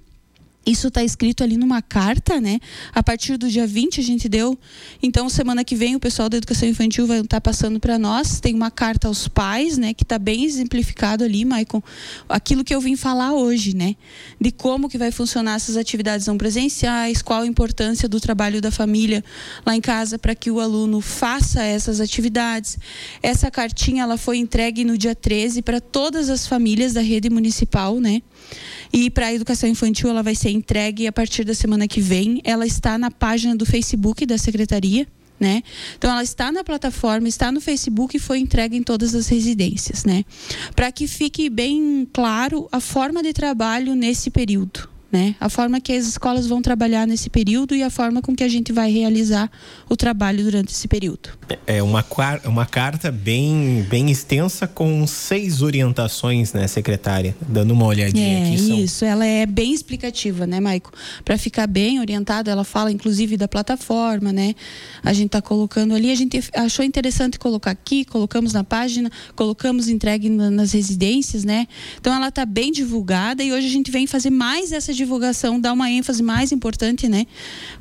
Isso 0.66 0.88
está 0.88 1.02
escrito 1.02 1.42
ali 1.42 1.56
numa 1.56 1.80
carta, 1.80 2.40
né? 2.40 2.60
A 2.94 3.02
partir 3.02 3.38
do 3.38 3.48
dia 3.48 3.66
20 3.66 4.00
a 4.00 4.04
gente 4.04 4.28
deu. 4.28 4.58
Então, 5.02 5.28
semana 5.30 5.64
que 5.64 5.74
vem 5.74 5.96
o 5.96 6.00
pessoal 6.00 6.28
da 6.28 6.36
educação 6.36 6.68
infantil 6.68 7.06
vai 7.06 7.20
estar 7.20 7.36
tá 7.36 7.40
passando 7.40 7.80
para 7.80 7.98
nós. 7.98 8.38
Tem 8.38 8.54
uma 8.54 8.70
carta 8.70 9.08
aos 9.08 9.26
pais, 9.28 9.78
né? 9.78 9.94
Que 9.94 10.02
está 10.02 10.18
bem 10.18 10.44
exemplificado 10.44 11.24
ali, 11.24 11.44
Maicon. 11.44 11.82
Aquilo 12.28 12.62
que 12.62 12.74
eu 12.74 12.82
vim 12.82 12.96
falar 12.96 13.32
hoje, 13.32 13.74
né? 13.74 13.96
De 14.38 14.52
como 14.52 14.90
que 14.90 14.98
vai 14.98 15.10
funcionar 15.10 15.54
essas 15.54 15.76
atividades 15.76 16.26
não 16.26 16.36
presenciais, 16.36 17.22
qual 17.22 17.42
a 17.42 17.46
importância 17.46 18.06
do 18.06 18.20
trabalho 18.20 18.60
da 18.60 18.70
família 18.70 19.24
lá 19.64 19.74
em 19.74 19.80
casa 19.80 20.18
para 20.18 20.34
que 20.34 20.50
o 20.50 20.60
aluno 20.60 21.00
faça 21.00 21.62
essas 21.62 21.98
atividades. 21.98 22.78
Essa 23.22 23.50
cartinha 23.50 24.02
ela 24.02 24.18
foi 24.18 24.36
entregue 24.36 24.84
no 24.84 24.98
dia 24.98 25.14
13 25.14 25.62
para 25.62 25.80
todas 25.80 26.28
as 26.28 26.46
famílias 26.46 26.92
da 26.92 27.00
rede 27.00 27.30
municipal, 27.30 27.98
né? 27.98 28.20
E 28.92 29.10
para 29.10 29.26
a 29.26 29.34
educação 29.34 29.68
infantil, 29.68 30.08
ela 30.08 30.22
vai 30.22 30.34
ser 30.34 30.47
entregue 30.50 31.06
a 31.06 31.12
partir 31.12 31.44
da 31.44 31.54
semana 31.54 31.86
que 31.86 32.00
vem. 32.00 32.40
Ela 32.44 32.66
está 32.66 32.98
na 32.98 33.10
página 33.10 33.56
do 33.56 33.66
Facebook 33.66 34.24
da 34.26 34.38
secretaria. 34.38 35.06
Né? 35.40 35.62
Então 35.96 36.10
ela 36.10 36.22
está 36.24 36.50
na 36.50 36.64
plataforma, 36.64 37.28
está 37.28 37.52
no 37.52 37.60
Facebook 37.60 38.16
e 38.16 38.20
foi 38.20 38.40
entregue 38.40 38.76
em 38.76 38.82
todas 38.82 39.14
as 39.14 39.28
residências, 39.28 40.04
né? 40.04 40.24
Para 40.74 40.90
que 40.90 41.06
fique 41.06 41.48
bem 41.48 42.08
claro 42.12 42.68
a 42.72 42.80
forma 42.80 43.22
de 43.22 43.32
trabalho 43.32 43.94
nesse 43.94 44.30
período, 44.30 44.88
né? 45.10 45.34
A 45.40 45.48
forma 45.48 45.80
que 45.80 45.92
as 45.92 46.06
escolas 46.06 46.46
vão 46.46 46.60
trabalhar 46.60 47.06
nesse 47.06 47.30
período 47.30 47.74
e 47.74 47.82
a 47.82 47.90
forma 47.90 48.20
com 48.20 48.34
que 48.36 48.44
a 48.44 48.48
gente 48.48 48.72
vai 48.72 48.90
realizar 48.90 49.50
o 49.88 49.96
trabalho 49.96 50.44
durante 50.44 50.72
esse 50.72 50.86
período. 50.86 51.30
É 51.66 51.82
uma, 51.82 52.04
uma 52.44 52.66
carta 52.66 53.10
bem, 53.10 53.86
bem 53.88 54.10
extensa 54.10 54.66
com 54.66 55.06
seis 55.06 55.62
orientações, 55.62 56.52
né, 56.52 56.66
secretária? 56.66 57.34
Dando 57.46 57.72
uma 57.72 57.86
olhadinha 57.86 58.38
é, 58.38 58.48
aqui. 58.48 58.58
São... 58.58 58.78
Isso, 58.78 59.04
ela 59.04 59.24
é 59.24 59.46
bem 59.46 59.72
explicativa, 59.72 60.46
né, 60.46 60.60
Maico? 60.60 60.92
Para 61.24 61.38
ficar 61.38 61.66
bem 61.66 62.00
orientada, 62.00 62.50
ela 62.50 62.64
fala 62.64 62.92
inclusive 62.92 63.36
da 63.36 63.48
plataforma, 63.48 64.32
né? 64.32 64.54
A 65.02 65.12
gente 65.14 65.26
está 65.26 65.40
colocando 65.40 65.94
ali, 65.94 66.10
a 66.10 66.14
gente 66.14 66.38
achou 66.54 66.84
interessante 66.84 67.38
colocar 67.38 67.70
aqui, 67.70 68.04
colocamos 68.04 68.52
na 68.52 68.62
página, 68.62 69.10
colocamos 69.34 69.88
entregue 69.88 70.28
nas 70.28 70.72
residências, 70.72 71.44
né? 71.44 71.66
Então 71.98 72.12
ela 72.14 72.28
está 72.28 72.44
bem 72.44 72.70
divulgada 72.70 73.42
e 73.42 73.52
hoje 73.52 73.66
a 73.66 73.70
gente 73.70 73.90
vem 73.90 74.06
fazer 74.06 74.30
mais 74.30 74.70
essa 74.72 74.92
divulgação 74.98 75.58
dá 75.60 75.72
uma 75.72 75.90
ênfase 75.90 76.22
mais 76.22 76.52
importante, 76.52 77.08
né? 77.08 77.26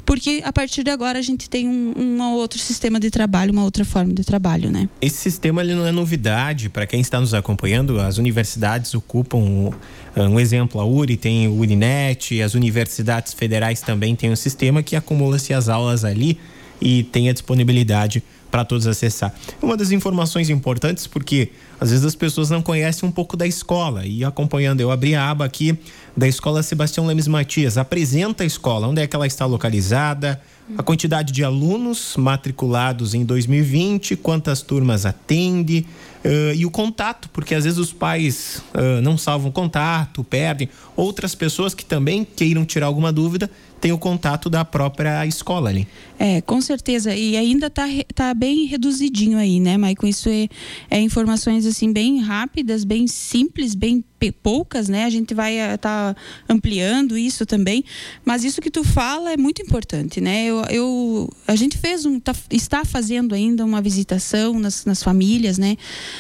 Porque 0.06 0.42
a 0.46 0.54
partir 0.54 0.84
de 0.84 0.90
agora 0.90 1.20
a 1.20 1.22
gente 1.22 1.50
tem 1.50 1.68
um, 1.68 1.94
um 1.98 2.22
outro 2.34 2.58
sistema 2.60 3.00
de 3.00 3.12
trabalho, 3.12 3.52
uma 3.52 3.64
outra 3.64 3.84
forma 3.84 4.14
de 4.14 4.24
trabalho, 4.24 4.72
né? 4.72 4.88
Esse 5.02 5.18
sistema 5.18 5.62
ele 5.62 5.76
não 5.76 5.86
é 5.86 5.92
novidade 5.92 6.70
para 6.70 6.88
quem 6.88 7.02
está 7.02 7.20
nos 7.20 7.34
acompanhando. 7.34 8.00
As 8.00 8.18
universidades 8.18 8.94
ocupam 8.94 9.38
um, 9.38 9.72
um 10.16 10.40
exemplo, 10.40 10.80
a 10.80 10.86
URI 10.86 11.18
tem 11.18 11.48
o 11.48 11.56
Uninet, 11.56 12.42
as 12.42 12.54
universidades 12.54 13.34
federais 13.34 13.82
também 13.82 14.16
têm 14.16 14.32
um 14.32 14.36
sistema 14.36 14.82
que 14.82 14.96
acumula-se 14.96 15.54
as 15.54 15.68
aulas 15.68 16.06
ali 16.06 16.38
e 16.80 17.04
tem 17.04 17.30
a 17.30 17.34
disponibilidade 17.34 18.24
para 18.50 18.64
todos 18.64 18.88
acessar. 18.88 19.34
Uma 19.62 19.76
das 19.76 19.92
informações 19.92 20.50
importantes 20.50 21.06
porque 21.06 21.52
às 21.80 21.92
vezes 21.92 22.06
as 22.06 22.16
pessoas 22.16 22.50
não 22.50 22.62
conhecem 22.62 23.08
um 23.08 23.12
pouco 23.12 23.36
da 23.36 23.46
escola 23.46 24.06
e 24.06 24.24
acompanhando 24.24 24.82
eu 24.82 24.90
abri 24.92 25.16
a 25.16 25.30
aba 25.30 25.46
aqui 25.46 25.78
da 26.18 26.28
Escola 26.28 26.64
Sebastião 26.64 27.06
Lemes 27.06 27.28
Matias. 27.28 27.78
Apresenta 27.78 28.44
a 28.44 28.46
escola, 28.48 28.88
onde 28.88 29.00
é 29.00 29.06
que 29.06 29.16
ela 29.16 29.28
está 29.28 29.46
localizada, 29.46 30.42
a 30.76 30.82
quantidade 30.82 31.32
de 31.32 31.44
alunos 31.44 32.16
matriculados 32.18 33.14
em 33.14 33.24
2020, 33.24 34.16
quantas 34.16 34.64
turmas 34.64 35.06
atende 35.06 35.86
uh, 36.26 36.56
e 36.56 36.66
o 36.66 36.72
contato, 36.72 37.30
porque 37.30 37.54
às 37.54 37.66
vezes 37.66 37.78
os 37.78 37.94
pais 37.94 38.64
uh, 38.74 39.00
não 39.04 39.16
salvam 39.16 39.52
contato, 39.52 40.24
perdem. 40.24 40.68
Outras 40.96 41.36
pessoas 41.36 41.76
que 41.76 41.86
também 41.86 42.26
queiram 42.26 42.66
tirar 42.66 42.88
alguma 42.88 43.14
dúvida 43.14 43.50
tem 43.80 43.92
o 43.92 43.98
contato 44.00 44.50
da 44.50 44.66
própria 44.66 45.24
escola 45.28 45.70
ali. 45.70 45.88
É, 46.20 46.42
com 46.42 46.60
certeza. 46.62 47.16
E 47.16 47.38
ainda 47.38 47.68
está 47.68 47.86
tá 48.14 48.34
bem 48.34 48.66
reduzidinho 48.66 49.38
aí, 49.38 49.60
né, 49.60 49.78
Maicon? 49.78 50.08
Isso 50.08 50.30
é, 50.30 50.48
é, 50.90 51.00
informações 51.00 51.66
assim 51.66 51.92
bem 51.92 52.20
rápidas, 52.20 52.84
bem 52.84 53.08
simples, 53.08 53.76
bem 53.76 54.04
poucas, 54.42 54.90
né? 54.90 55.06
A 55.06 55.10
gente 55.10 55.34
vai 55.34 55.58
estar 55.76 56.14
tá 56.14 56.22
ampliando 56.50 57.18
isso 57.18 57.46
também. 57.46 57.84
Mas 58.26 58.44
isso 58.44 58.62
que 58.62 58.72
tu 58.72 58.84
fala 58.84 59.32
é 59.32 59.38
muito 59.38 59.62
importante, 59.62 60.20
né? 60.20 60.46
Eu, 60.46 60.64
eu 60.70 61.30
a 61.48 61.56
gente 61.56 61.78
fez 61.78 62.06
um, 62.06 62.20
tá, 62.20 62.36
está 62.52 62.84
fazendo 62.84 63.36
ainda 63.36 63.64
uma 63.64 63.82
visitação 63.82 64.60
nas, 64.60 64.86
nas 64.86 65.04
famílias, 65.04 65.58
né? 65.58 65.78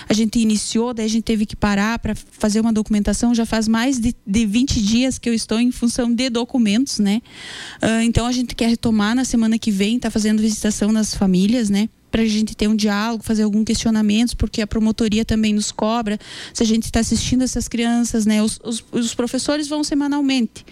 A 0.07 0.13
gente 0.13 0.39
iniciou, 0.39 0.93
daí 0.93 1.05
a 1.05 1.09
gente 1.09 1.23
teve 1.23 1.45
que 1.45 1.55
parar 1.55 1.97
para 1.99 2.13
fazer 2.15 2.59
uma 2.59 2.71
documentação. 2.71 3.33
Já 3.33 3.45
faz 3.45 3.67
mais 3.67 3.99
de, 3.99 4.15
de 4.25 4.45
20 4.45 4.81
dias 4.81 5.17
que 5.17 5.29
eu 5.29 5.33
estou 5.33 5.59
em 5.59 5.71
função 5.71 6.13
de 6.13 6.29
documentos, 6.29 6.99
né? 6.99 7.21
Uh, 7.81 8.03
então 8.03 8.25
a 8.25 8.31
gente 8.31 8.53
quer 8.55 8.69
retomar 8.69 9.15
na 9.15 9.25
semana 9.25 9.57
que 9.57 9.71
vem, 9.71 9.87
tá 10.00 10.10
fazendo 10.10 10.41
visitação 10.41 10.91
nas 10.91 11.15
famílias, 11.15 11.70
né? 11.70 11.88
para 12.12 12.22
a 12.22 12.25
gente 12.25 12.56
ter 12.56 12.67
um 12.67 12.75
diálogo, 12.75 13.24
fazer 13.24 13.44
algum 13.44 13.63
questionamento, 13.63 14.36
porque 14.38 14.62
a 14.62 14.67
promotoria 14.67 15.25
também 15.25 15.53
nos 15.53 15.72
cobra 15.72 16.17
se 16.53 16.63
a 16.63 16.65
gente 16.65 16.86
está 16.86 17.00
assistindo 17.00 17.44
essas 17.44 17.67
crianças, 17.67 18.25
né? 18.25 18.41
Os, 18.41 18.60
os, 18.63 18.84
os, 18.91 19.13
professores 19.13 19.67
vão 19.67 19.84
semanalmente, 19.84 20.65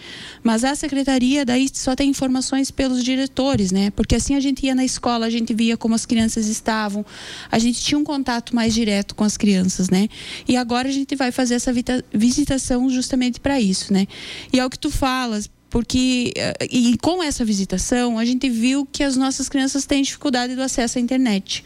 mas 0.43 0.63
a 0.63 0.75
secretaria 0.75 1.45
daí 1.45 1.69
só 1.71 1.95
tem 1.95 2.09
informações 2.09 2.71
pelos 2.71 3.03
diretores, 3.03 3.71
né? 3.71 3.91
Porque 3.91 4.15
assim 4.15 4.35
a 4.35 4.39
gente 4.39 4.65
ia 4.65 4.75
na 4.75 4.85
escola, 4.85 5.25
a 5.25 5.29
gente 5.29 5.53
via 5.53 5.75
como 5.77 5.93
as 5.93 6.05
crianças 6.05 6.47
estavam, 6.47 7.05
a 7.51 7.59
gente 7.59 7.81
tinha 7.81 7.97
um 7.97 8.03
contato 8.03 8.55
mais 8.55 8.73
direto 8.73 9.13
com 9.13 9.23
as 9.23 9.37
crianças, 9.37 9.89
né? 9.89 10.07
E 10.47 10.55
agora 10.55 10.87
a 10.87 10.91
gente 10.91 11.15
vai 11.15 11.31
fazer 11.31 11.55
essa 11.55 11.71
visitação 12.13 12.89
justamente 12.89 13.39
para 13.39 13.59
isso, 13.59 13.91
né? 13.91 14.07
E 14.53 14.59
é 14.59 14.65
o 14.65 14.69
que 14.69 14.79
tu 14.79 14.89
falas, 14.89 15.49
porque 15.75 16.31
eh, 16.37 16.67
e 16.71 16.97
com 16.99 17.21
essa 17.21 17.43
visitação 17.43 18.17
a 18.17 18.23
gente 18.23 18.49
viu 18.49 18.87
que 18.89 19.03
as 19.03 19.17
nossas 19.17 19.49
crianças 19.49 19.85
têm 19.85 20.01
dificuldade 20.01 20.55
do 20.55 20.61
acesso 20.61 20.97
à 20.97 21.01
internet. 21.01 21.65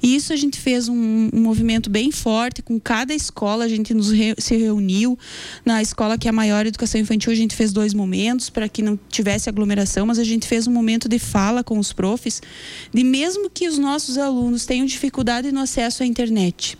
E 0.00 0.14
isso 0.14 0.32
a 0.32 0.36
gente 0.36 0.60
fez 0.60 0.88
um, 0.88 1.28
um, 1.34 1.40
movimento 1.40 1.90
bem 1.90 2.12
forte 2.12 2.62
com 2.62 2.78
cada 2.78 3.12
escola, 3.12 3.64
a 3.64 3.68
gente 3.68 3.92
nos 3.92 4.12
re, 4.12 4.32
se 4.38 4.56
reuniu 4.56 5.18
na 5.64 5.82
escola 5.82 6.16
que 6.16 6.28
é 6.28 6.30
a 6.30 6.32
maior 6.32 6.66
educação 6.66 7.00
infantil, 7.00 7.32
a 7.32 7.34
gente 7.34 7.56
fez 7.56 7.72
dois 7.72 7.92
momentos 7.92 8.48
para 8.48 8.68
que 8.68 8.80
não 8.80 8.96
tivesse 9.08 9.48
aglomeração, 9.48 10.06
mas 10.06 10.20
a 10.20 10.24
gente 10.24 10.46
fez 10.46 10.68
um 10.68 10.72
momento 10.72 11.08
de 11.08 11.18
fala 11.18 11.64
com 11.64 11.80
os 11.80 11.92
profs, 11.92 12.40
de 12.94 13.02
mesmo 13.02 13.50
que 13.50 13.66
os 13.66 13.76
nossos 13.76 14.18
alunos 14.18 14.66
tenham 14.66 14.86
dificuldade 14.86 15.50
no 15.50 15.58
acesso 15.58 16.04
à 16.04 16.06
internet 16.06 16.78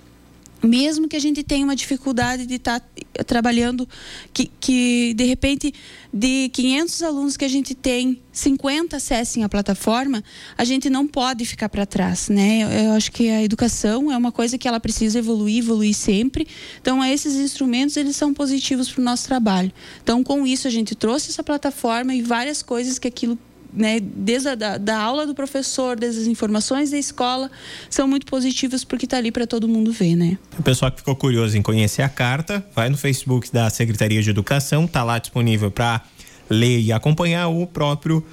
mesmo 0.62 1.08
que 1.08 1.16
a 1.16 1.20
gente 1.20 1.42
tenha 1.42 1.64
uma 1.64 1.76
dificuldade 1.76 2.46
de 2.46 2.54
estar 2.54 2.80
tá 2.80 3.24
trabalhando, 3.24 3.88
que, 4.32 4.50
que 4.60 5.14
de 5.14 5.24
repente 5.24 5.72
de 6.12 6.48
500 6.50 7.02
alunos 7.02 7.36
que 7.36 7.44
a 7.44 7.48
gente 7.48 7.74
tem, 7.74 8.20
50 8.32 8.96
acessem 8.96 9.44
a 9.44 9.48
plataforma, 9.48 10.22
a 10.56 10.64
gente 10.64 10.88
não 10.88 11.06
pode 11.06 11.44
ficar 11.44 11.68
para 11.68 11.84
trás, 11.84 12.28
né? 12.28 12.62
Eu, 12.62 12.68
eu, 12.68 12.92
acho 12.92 13.12
que 13.12 13.28
a 13.28 13.42
educação 13.42 14.10
é 14.10 14.16
uma 14.16 14.32
coisa 14.32 14.56
que 14.56 14.66
ela 14.66 14.80
precisa 14.80 15.18
evoluir, 15.18 15.58
evoluir 15.58 15.94
sempre. 15.94 16.46
Então, 16.80 17.04
esses 17.04 17.34
instrumentos 17.36 17.96
eles 17.96 18.16
são 18.16 18.32
positivos 18.32 18.90
para 18.90 19.00
o 19.00 19.04
nosso 19.04 19.26
trabalho. 19.26 19.72
Então, 20.02 20.24
com 20.24 20.46
isso 20.46 20.66
a 20.66 20.70
gente 20.70 20.94
trouxe 20.94 21.30
essa 21.30 21.42
plataforma 21.42 22.14
e 22.14 22.22
várias 22.22 22.62
coisas 22.62 22.98
que 22.98 23.08
aquilo 23.08 23.38
né, 23.72 24.00
desde 24.00 24.48
a 24.48 24.54
da, 24.54 24.78
da, 24.78 24.98
aula 24.98 25.26
do 25.26 25.34
professor, 25.34 25.98
desde 25.98 26.22
as 26.22 26.26
informações 26.26 26.90
da 26.90 26.98
escola, 26.98 27.50
são 27.90 28.08
muito 28.08 28.26
positivas 28.26 28.84
porque 28.84 29.04
está 29.04 29.16
ali 29.16 29.30
para 29.30 29.46
todo 29.46 29.68
mundo 29.68 29.92
ver, 29.92 30.16
né? 30.16 30.38
O 30.58 30.62
pessoal 30.62 30.90
que 30.90 30.98
ficou 30.98 31.14
curioso 31.14 31.56
em 31.56 31.62
conhecer 31.62 32.02
a 32.02 32.08
carta, 32.08 32.64
vai 32.74 32.88
no 32.88 32.96
Facebook 32.96 33.52
da 33.52 33.68
Secretaria 33.70 34.22
de 34.22 34.30
Educação, 34.30 34.84
está 34.84 35.04
lá 35.04 35.18
disponível 35.18 35.70
para 35.70 36.02
ler 36.48 36.80
e 36.80 36.92
acompanhar 36.92 37.48
o 37.48 37.66
próprio 37.66 38.24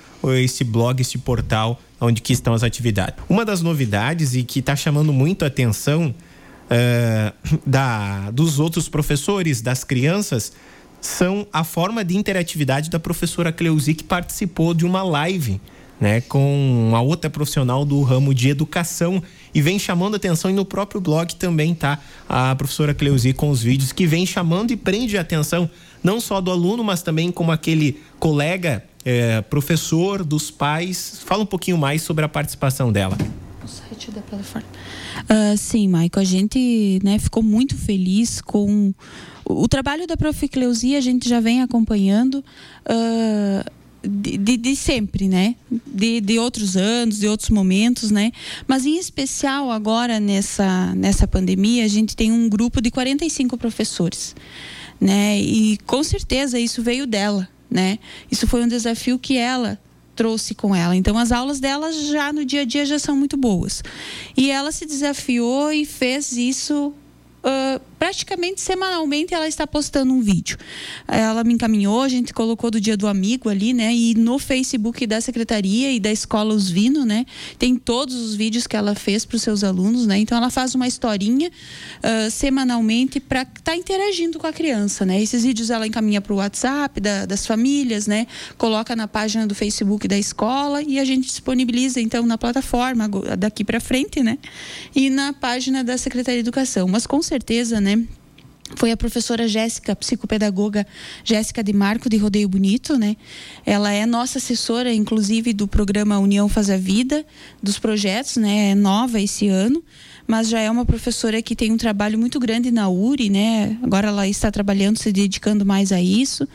esse 0.43 0.63
blog, 0.63 1.01
esse 1.01 1.17
portal 1.17 1.79
onde 1.99 2.21
que 2.21 2.33
estão 2.33 2.53
as 2.53 2.63
atividades. 2.63 3.23
Uma 3.29 3.45
das 3.45 3.61
novidades 3.61 4.35
e 4.35 4.43
que 4.43 4.59
está 4.59 4.75
chamando 4.75 5.13
muito 5.13 5.43
a 5.43 5.47
atenção 5.47 6.13
uh, 6.65 7.59
da, 7.65 8.31
dos 8.31 8.59
outros 8.59 8.89
professores, 8.89 9.61
das 9.61 9.83
crianças, 9.83 10.53
são 11.05 11.47
a 11.53 11.63
forma 11.63 12.03
de 12.03 12.17
interatividade 12.17 12.89
da 12.89 12.99
professora 12.99 13.51
Cleusi, 13.51 13.93
que 13.93 14.03
participou 14.03 14.73
de 14.73 14.85
uma 14.85 15.03
live 15.03 15.61
né, 15.99 16.19
com 16.21 16.87
uma 16.89 17.01
outra 17.01 17.29
profissional 17.29 17.85
do 17.85 18.01
ramo 18.01 18.33
de 18.33 18.49
educação 18.49 19.23
e 19.53 19.61
vem 19.61 19.79
chamando 19.79 20.15
atenção 20.15 20.51
e 20.51 20.53
no 20.53 20.65
próprio 20.65 20.99
blog 20.99 21.33
também 21.35 21.73
tá 21.73 21.99
a 22.27 22.53
professora 22.55 22.93
Cleusi 22.93 23.31
com 23.31 23.49
os 23.49 23.61
vídeos 23.61 23.93
que 23.93 24.05
vem 24.05 24.25
chamando 24.25 24.71
e 24.71 24.75
prende 24.75 25.17
a 25.17 25.21
atenção 25.21 25.69
não 26.03 26.19
só 26.19 26.41
do 26.41 26.51
aluno, 26.51 26.83
mas 26.83 27.01
também 27.01 27.31
como 27.31 27.51
aquele 27.51 28.01
colega 28.19 28.83
é, 29.05 29.41
professor 29.41 30.23
dos 30.23 30.51
pais. 30.51 31.21
Fala 31.25 31.43
um 31.43 31.47
pouquinho 31.47 31.77
mais 31.77 32.01
sobre 32.01 32.25
a 32.25 32.27
participação 32.27 32.91
dela. 32.91 33.17
Uh, 35.23 35.57
sim, 35.57 35.87
Maico, 35.87 36.19
a 36.19 36.23
gente 36.23 36.99
né, 37.03 37.17
ficou 37.17 37.41
muito 37.41 37.75
feliz 37.75 38.41
com 38.41 38.93
o, 39.45 39.67
trabalho 39.67 40.07
da 40.07 40.17
Prof. 40.17 40.47
Cleusi, 40.47 40.95
a 40.95 41.01
gente 41.01 41.27
já 41.29 41.39
vem 41.39 41.61
acompanhando. 41.61 42.43
Uh, 42.85 43.75
de, 44.07 44.37
de, 44.37 44.57
de, 44.57 44.75
sempre, 44.75 45.27
né? 45.27 45.55
De, 45.71 46.21
de 46.21 46.37
outros 46.37 46.77
anos, 46.77 47.19
de 47.19 47.27
outros 47.27 47.49
momentos, 47.49 48.11
né? 48.11 48.31
Mas 48.67 48.85
em 48.85 48.97
especial 48.97 49.71
agora 49.71 50.19
nessa, 50.19 50.93
nessa 50.95 51.27
pandemia, 51.27 51.83
a 51.83 51.87
gente 51.87 52.15
tem 52.15 52.31
um 52.31 52.47
grupo 52.47 52.81
de 52.81 52.91
45 52.91 53.57
professores, 53.57 54.35
né? 55.01 55.39
E 55.39 55.77
com 55.85 56.03
certeza 56.03 56.59
isso 56.59 56.83
veio 56.83 57.07
dela, 57.07 57.49
né? 57.69 57.97
Isso 58.31 58.45
foi 58.47 58.63
um 58.63 58.67
desafio 58.67 59.17
que 59.17 59.37
ela 59.37 59.79
trouxe 60.15 60.55
com 60.55 60.75
ela. 60.75 60.95
Então 60.95 61.17
as 61.17 61.31
aulas 61.31 61.59
dela 61.59 61.91
já 61.91 62.31
no 62.31 62.45
dia 62.45 62.61
a 62.61 62.65
dia 62.65 62.85
já 62.85 62.97
são 62.97 63.15
muito 63.15 63.35
boas. 63.35 63.83
E 64.35 64.49
ela 64.49 64.71
se 64.71 64.85
desafiou 64.85 65.71
e 65.71 65.85
fez 65.85 66.31
isso 66.31 66.93
uh, 67.43 67.81
praticamente 68.05 68.61
semanalmente 68.61 69.33
ela 69.33 69.47
está 69.47 69.65
postando 69.65 70.13
um 70.13 70.21
vídeo. 70.21 70.59
Ela 71.07 71.43
me 71.43 71.55
encaminhou, 71.55 72.03
a 72.03 72.07
gente 72.07 72.35
colocou 72.35 72.69
do 72.69 72.79
dia 72.79 72.95
do 72.95 73.07
amigo 73.07 73.49
ali, 73.49 73.73
né? 73.73 73.91
E 73.95 74.13
no 74.13 74.37
Facebook 74.37 75.07
da 75.07 75.19
secretaria 75.19 75.91
e 75.91 75.99
da 75.99 76.11
escola 76.11 76.53
Os 76.53 76.69
Vino, 76.69 77.03
né? 77.03 77.25
Tem 77.57 77.75
todos 77.75 78.13
os 78.13 78.35
vídeos 78.35 78.67
que 78.67 78.77
ela 78.77 78.93
fez 78.93 79.25
para 79.25 79.37
os 79.37 79.41
seus 79.41 79.63
alunos, 79.63 80.05
né? 80.05 80.19
Então 80.19 80.37
ela 80.37 80.51
faz 80.51 80.75
uma 80.75 80.87
historinha 80.87 81.49
uh, 81.49 82.29
semanalmente 82.29 83.19
para 83.19 83.41
estar 83.41 83.61
tá 83.63 83.75
interagindo 83.75 84.37
com 84.37 84.45
a 84.45 84.53
criança, 84.53 85.03
né? 85.03 85.19
Esses 85.19 85.43
vídeos 85.43 85.71
ela 85.71 85.87
encaminha 85.87 86.21
para 86.21 86.31
o 86.31 86.35
WhatsApp 86.35 87.01
da, 87.01 87.25
das 87.25 87.47
famílias, 87.47 88.05
né? 88.05 88.27
Coloca 88.55 88.95
na 88.95 89.07
página 89.07 89.47
do 89.47 89.55
Facebook 89.55 90.07
da 90.07 90.17
escola 90.17 90.83
e 90.83 90.99
a 90.99 91.05
gente 91.05 91.25
disponibiliza 91.25 91.99
então 91.99 92.23
na 92.23 92.37
plataforma 92.37 93.09
daqui 93.35 93.63
para 93.63 93.79
frente, 93.79 94.21
né? 94.21 94.37
E 94.95 95.09
na 95.09 95.33
página 95.33 95.83
da 95.83 95.97
Secretaria 95.97 96.43
de 96.43 96.47
Educação. 96.47 96.87
Mas 96.87 97.07
com 97.07 97.19
certeza, 97.23 97.81
né? 97.81 97.94
Foi 98.75 98.91
a 98.91 98.97
professora 98.97 99.47
Jéssica, 99.47 99.95
psicopedagoga 99.95 100.87
Jéssica 101.23 101.63
de 101.63 101.71
Marco 101.71 102.09
de 102.09 102.17
Rodeio 102.17 102.49
Bonito, 102.49 102.97
né? 102.97 103.15
Ela 103.63 103.91
é 103.91 104.05
nossa 104.07 104.39
assessora, 104.39 104.91
inclusive, 104.91 105.53
do 105.53 105.67
programa 105.67 106.17
União 106.17 106.49
Faz 106.49 106.69
a 106.71 106.77
Vida, 106.77 107.23
dos 107.61 107.77
projetos, 107.77 108.37
né? 108.37 108.71
É 108.71 108.75
nova 108.75 109.21
esse 109.21 109.47
ano, 109.47 109.83
mas 110.27 110.49
já 110.49 110.59
é 110.59 110.69
uma 110.69 110.83
professora 110.83 111.41
que 111.43 111.55
tem 111.55 111.71
um 111.71 111.77
trabalho 111.77 112.17
muito 112.17 112.39
grande 112.39 112.71
na 112.71 112.89
URI, 112.89 113.29
né? 113.29 113.77
Agora 113.83 114.07
ela 114.07 114.27
está 114.27 114.49
trabalhando, 114.49 114.97
se 114.97 115.11
dedicando 115.11 115.63
mais 115.63 115.91
a 115.91 116.01
isso. 116.01 116.47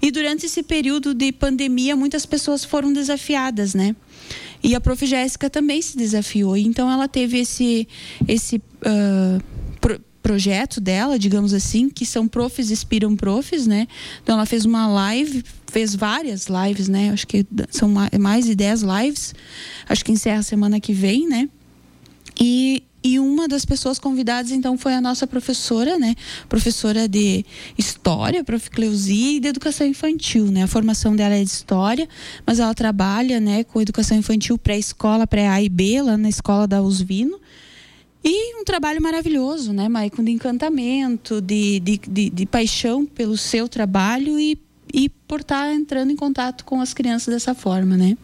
E 0.00 0.12
durante 0.12 0.46
esse 0.46 0.62
período 0.62 1.12
de 1.12 1.32
pandemia, 1.32 1.96
muitas 1.96 2.24
pessoas 2.24 2.64
foram 2.64 2.92
desafiadas, 2.92 3.74
né? 3.74 3.96
E 4.62 4.74
a 4.74 4.80
prof. 4.80 5.04
Jéssica 5.04 5.50
também 5.50 5.82
se 5.82 5.96
desafiou. 5.96 6.56
Então 6.56 6.90
ela 6.90 7.08
teve 7.08 7.38
esse, 7.38 7.86
esse 8.26 8.56
uh, 8.56 9.55
projeto 10.26 10.80
dela, 10.80 11.20
digamos 11.20 11.54
assim, 11.54 11.88
que 11.88 12.04
são 12.04 12.26
profs 12.26 12.72
inspiram 12.72 13.14
profs, 13.14 13.64
né? 13.64 13.86
Então 14.20 14.34
ela 14.34 14.44
fez 14.44 14.64
uma 14.64 14.88
live, 14.88 15.44
fez 15.68 15.94
várias 15.94 16.48
lives, 16.48 16.88
né? 16.88 17.10
Acho 17.10 17.28
que 17.28 17.46
são 17.70 17.88
mais 18.18 18.44
de 18.44 18.56
10 18.56 18.82
lives. 18.82 19.32
Acho 19.88 20.04
que 20.04 20.10
encerra 20.10 20.40
a 20.40 20.42
semana 20.42 20.80
que 20.80 20.92
vem, 20.92 21.28
né? 21.28 21.48
E, 22.40 22.82
e 23.04 23.20
uma 23.20 23.46
das 23.46 23.64
pessoas 23.64 24.00
convidadas, 24.00 24.50
então, 24.50 24.76
foi 24.76 24.94
a 24.94 25.00
nossa 25.00 25.28
professora, 25.28 25.96
né? 25.96 26.16
Professora 26.48 27.06
de 27.06 27.46
História, 27.78 28.42
Prof. 28.42 28.68
Cleusi, 28.68 29.36
e 29.36 29.40
de 29.40 29.46
Educação 29.46 29.86
Infantil, 29.86 30.46
né? 30.46 30.64
A 30.64 30.66
formação 30.66 31.14
dela 31.14 31.36
é 31.36 31.44
de 31.44 31.50
História, 31.50 32.08
mas 32.44 32.58
ela 32.58 32.74
trabalha, 32.74 33.38
né, 33.38 33.62
com 33.62 33.80
Educação 33.80 34.18
Infantil 34.18 34.58
pré-escola, 34.58 35.24
pré-A 35.24 35.62
e 35.62 35.68
B, 35.68 36.02
lá 36.02 36.16
na 36.16 36.28
Escola 36.28 36.66
da 36.66 36.82
Usvino. 36.82 37.38
E 38.28 38.60
um 38.60 38.64
trabalho 38.64 39.00
maravilhoso, 39.00 39.72
né, 39.72 39.88
Maicon? 39.88 40.24
De 40.24 40.32
encantamento, 40.32 41.40
de, 41.40 41.78
de, 41.78 42.00
de, 42.08 42.30
de 42.30 42.46
paixão 42.46 43.06
pelo 43.06 43.36
seu 43.36 43.68
trabalho 43.68 44.36
e, 44.36 44.58
e 44.92 45.08
por 45.08 45.42
estar 45.42 45.72
entrando 45.72 46.10
em 46.10 46.16
contato 46.16 46.64
com 46.64 46.80
as 46.80 46.92
crianças 46.92 47.32
dessa 47.32 47.54
forma, 47.54 47.96
né? 47.96 48.18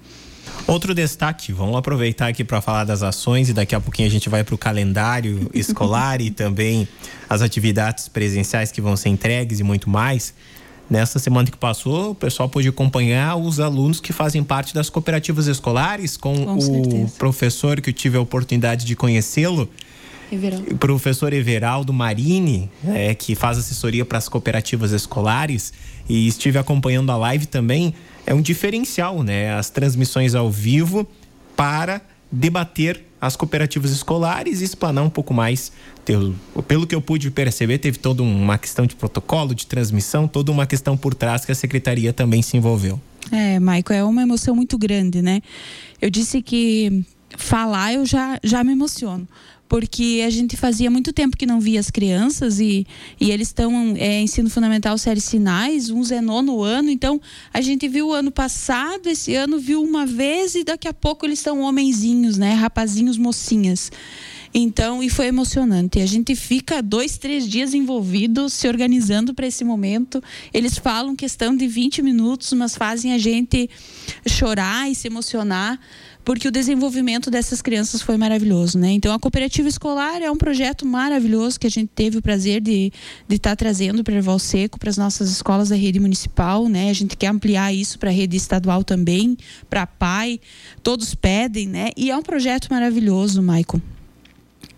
Outro 0.67 0.93
destaque, 0.93 1.53
vamos 1.53 1.77
aproveitar 1.77 2.27
aqui 2.27 2.43
para 2.43 2.61
falar 2.61 2.83
das 2.83 3.05
ações 3.05 3.49
e 3.49 3.53
daqui 3.53 3.77
a 3.77 3.81
pouquinho 3.81 4.09
a 4.09 4.11
gente 4.11 4.29
vai 4.29 4.43
para 4.43 4.57
o 4.57 4.59
calendário 4.59 5.49
escolar 5.55 6.21
e 6.21 6.33
também 6.33 6.89
as 7.31 7.41
atividades 7.41 8.09
presenciais 8.09 8.73
que 8.73 8.81
vão 8.81 8.97
ser 8.97 9.09
entregues 9.09 9.61
e 9.61 9.63
muito 9.63 9.89
mais. 9.89 10.35
Nessa 10.91 11.21
semana 11.21 11.49
que 11.49 11.57
passou, 11.57 12.11
o 12.11 12.15
pessoal 12.15 12.49
pôde 12.49 12.69
acompanhar 12.69 13.37
os 13.37 13.61
alunos 13.61 14.01
que 14.01 14.13
fazem 14.13 14.43
parte 14.43 14.75
das 14.75 14.91
cooperativas 14.91 15.47
escolares 15.47 16.17
com, 16.17 16.45
com 16.45 16.57
o 16.57 16.61
certeza. 16.61 17.13
professor 17.17 17.81
que 17.81 17.91
eu 17.91 17.95
tive 17.95 18.19
a 18.19 18.21
oportunidade 18.21 18.85
de 18.85 18.97
conhecê-lo, 18.97 19.71
Everaldo. 20.33 20.75
O 20.75 20.79
professor 20.79 21.33
Everaldo 21.33 21.93
Marini, 21.93 22.71
é, 22.87 23.15
que 23.15 23.35
faz 23.35 23.59
assessoria 23.59 24.05
para 24.05 24.19
as 24.19 24.29
cooperativas 24.29 24.93
escolares, 24.93 25.73
e 26.09 26.27
estive 26.27 26.59
acompanhando 26.59 27.11
a 27.11 27.17
live 27.17 27.47
também. 27.47 27.95
É 28.27 28.33
um 28.35 28.41
diferencial, 28.41 29.23
né? 29.23 29.55
As 29.55 29.71
transmissões 29.71 30.35
ao 30.35 30.51
vivo 30.51 31.07
para 31.57 32.01
debater 32.31 33.05
as 33.21 33.37
cooperativas 33.37 33.91
escolares 33.91 34.61
e 34.61 34.65
explanar 34.65 35.05
um 35.05 35.11
pouco 35.11 35.35
mais. 35.35 35.71
Pelo 36.67 36.87
que 36.87 36.95
eu 36.95 37.01
pude 37.01 37.31
perceber, 37.31 37.79
teve 37.79 37.99
toda 37.99 38.23
uma 38.23 38.59
questão 38.59 38.87
de 38.87 38.97
protocolo, 38.97 39.55
de 39.55 39.67
transmissão, 39.67 40.27
toda 40.27 40.51
uma 40.51 40.67
questão 40.67 40.97
por 40.97 41.15
trás 41.15 41.45
que 41.45 41.53
a 41.53 41.55
secretaria 41.55 42.13
também 42.13 42.43
se 42.43 42.57
envolveu. 42.57 43.01
É, 43.31 43.61
Maico, 43.61 43.93
é 43.93 44.03
uma 44.03 44.23
emoção 44.23 44.57
muito 44.57 44.77
grande, 44.77 45.23
né? 45.23 45.41
Eu 46.01 46.11
disse 46.11 46.43
que 46.43 47.05
falar 47.37 47.95
eu 47.95 48.05
já, 48.05 48.39
já 48.43 48.65
me 48.65 48.73
emociono 48.73 49.29
porque 49.73 50.23
a 50.27 50.29
gente 50.29 50.55
fazia 50.55 50.91
muito 50.91 51.15
tempo 51.15 51.35
que 51.35 51.47
não 51.47 51.59
via 51.59 51.81
as 51.81 51.91
crianças 51.91 52.61
e, 52.61 52.87
e 53.19 53.31
eles 53.31 53.49
estão 53.49 53.95
é, 53.97 54.21
ensino 54.21 54.51
fundamental 54.51 54.99
séries 54.99 55.25
sinais, 55.25 55.89
uns 55.89 56.11
é 56.11 56.21
nono 56.21 56.63
ano, 56.63 56.91
então 56.91 57.19
a 57.55 57.63
gente 57.63 57.89
viu 57.89 58.09
o 58.09 58.13
ano 58.13 58.31
passado, 58.31 59.07
esse 59.07 59.35
ano 59.35 59.59
viu 59.59 59.83
uma 59.83 60.05
vez 60.05 60.55
e 60.55 60.63
daqui 60.63 60.87
a 60.87 60.93
pouco 60.93 61.25
eles 61.25 61.39
estão 61.39 61.63
homenzinhos, 61.63 62.37
né, 62.37 62.53
rapazinhos, 62.53 63.17
mocinhas. 63.17 63.91
Então, 64.55 65.03
e 65.03 65.09
foi 65.09 65.29
emocionante. 65.29 66.01
A 66.01 66.07
gente 66.07 66.37
fica 66.37 66.83
dois, 66.83 67.17
três 67.17 67.49
dias 67.49 67.73
envolvido, 67.73 68.51
se 68.51 68.69
organizando 68.69 69.33
para 69.33 69.47
esse 69.47 69.65
momento. 69.65 70.23
Eles 70.53 70.77
falam 70.77 71.17
questão 71.17 71.57
de 71.57 71.67
20 71.67 72.03
minutos, 72.03 72.53
mas 72.53 72.77
fazem 72.77 73.15
a 73.15 73.19
gente 73.19 73.71
chorar 74.29 74.91
e 74.91 74.95
se 74.95 75.07
emocionar 75.07 75.81
porque 76.25 76.49
o 76.49 76.51
desenvolvimento 76.51 77.31
dessas 77.31 77.61
crianças 77.61 78.03
foi 78.03 78.17
maravilhoso, 78.17 78.79
né? 78.79 78.91
Então 78.93 79.13
a 79.13 79.19
cooperativa 79.19 79.69
escolar 79.69 80.23
é 80.23 80.31
um 80.31 80.37
projeto 80.37 80.87
maravilhoso 80.87 81.59
que 81.59 81.67
a 81.67 81.71
gente 81.71 81.91
teve 81.95 82.19
o 82.19 82.23
prazer 82.23 82.61
de 82.61 82.93
estar 83.29 83.51
tá 83.51 83.57
trazendo 83.57 84.05
para 84.05 84.15
Erval 84.15 84.39
Seco, 84.39 84.79
para 84.79 84.91
as 84.91 84.97
nossas 84.97 85.31
escolas 85.31 85.69
da 85.69 85.77
rede 85.77 85.99
municipal, 85.99 86.69
né? 86.69 86.91
A 86.91 86.95
gente 86.95 87.17
quer 87.17 87.29
ampliar 87.29 87.73
isso 87.73 87.99
para 87.99 88.11
a 88.11 88.13
rede 88.13 88.37
estadual 88.37 88.85
também, 88.85 89.37
para 89.69 89.83
a 89.83 89.87
PAI, 89.87 90.41
todos 90.83 91.15
pedem, 91.15 91.69
né? 91.69 91.91
E 91.97 92.11
é 92.11 92.17
um 92.17 92.23
projeto 92.23 92.69
maravilhoso, 92.71 93.43
Maicon 93.43 93.81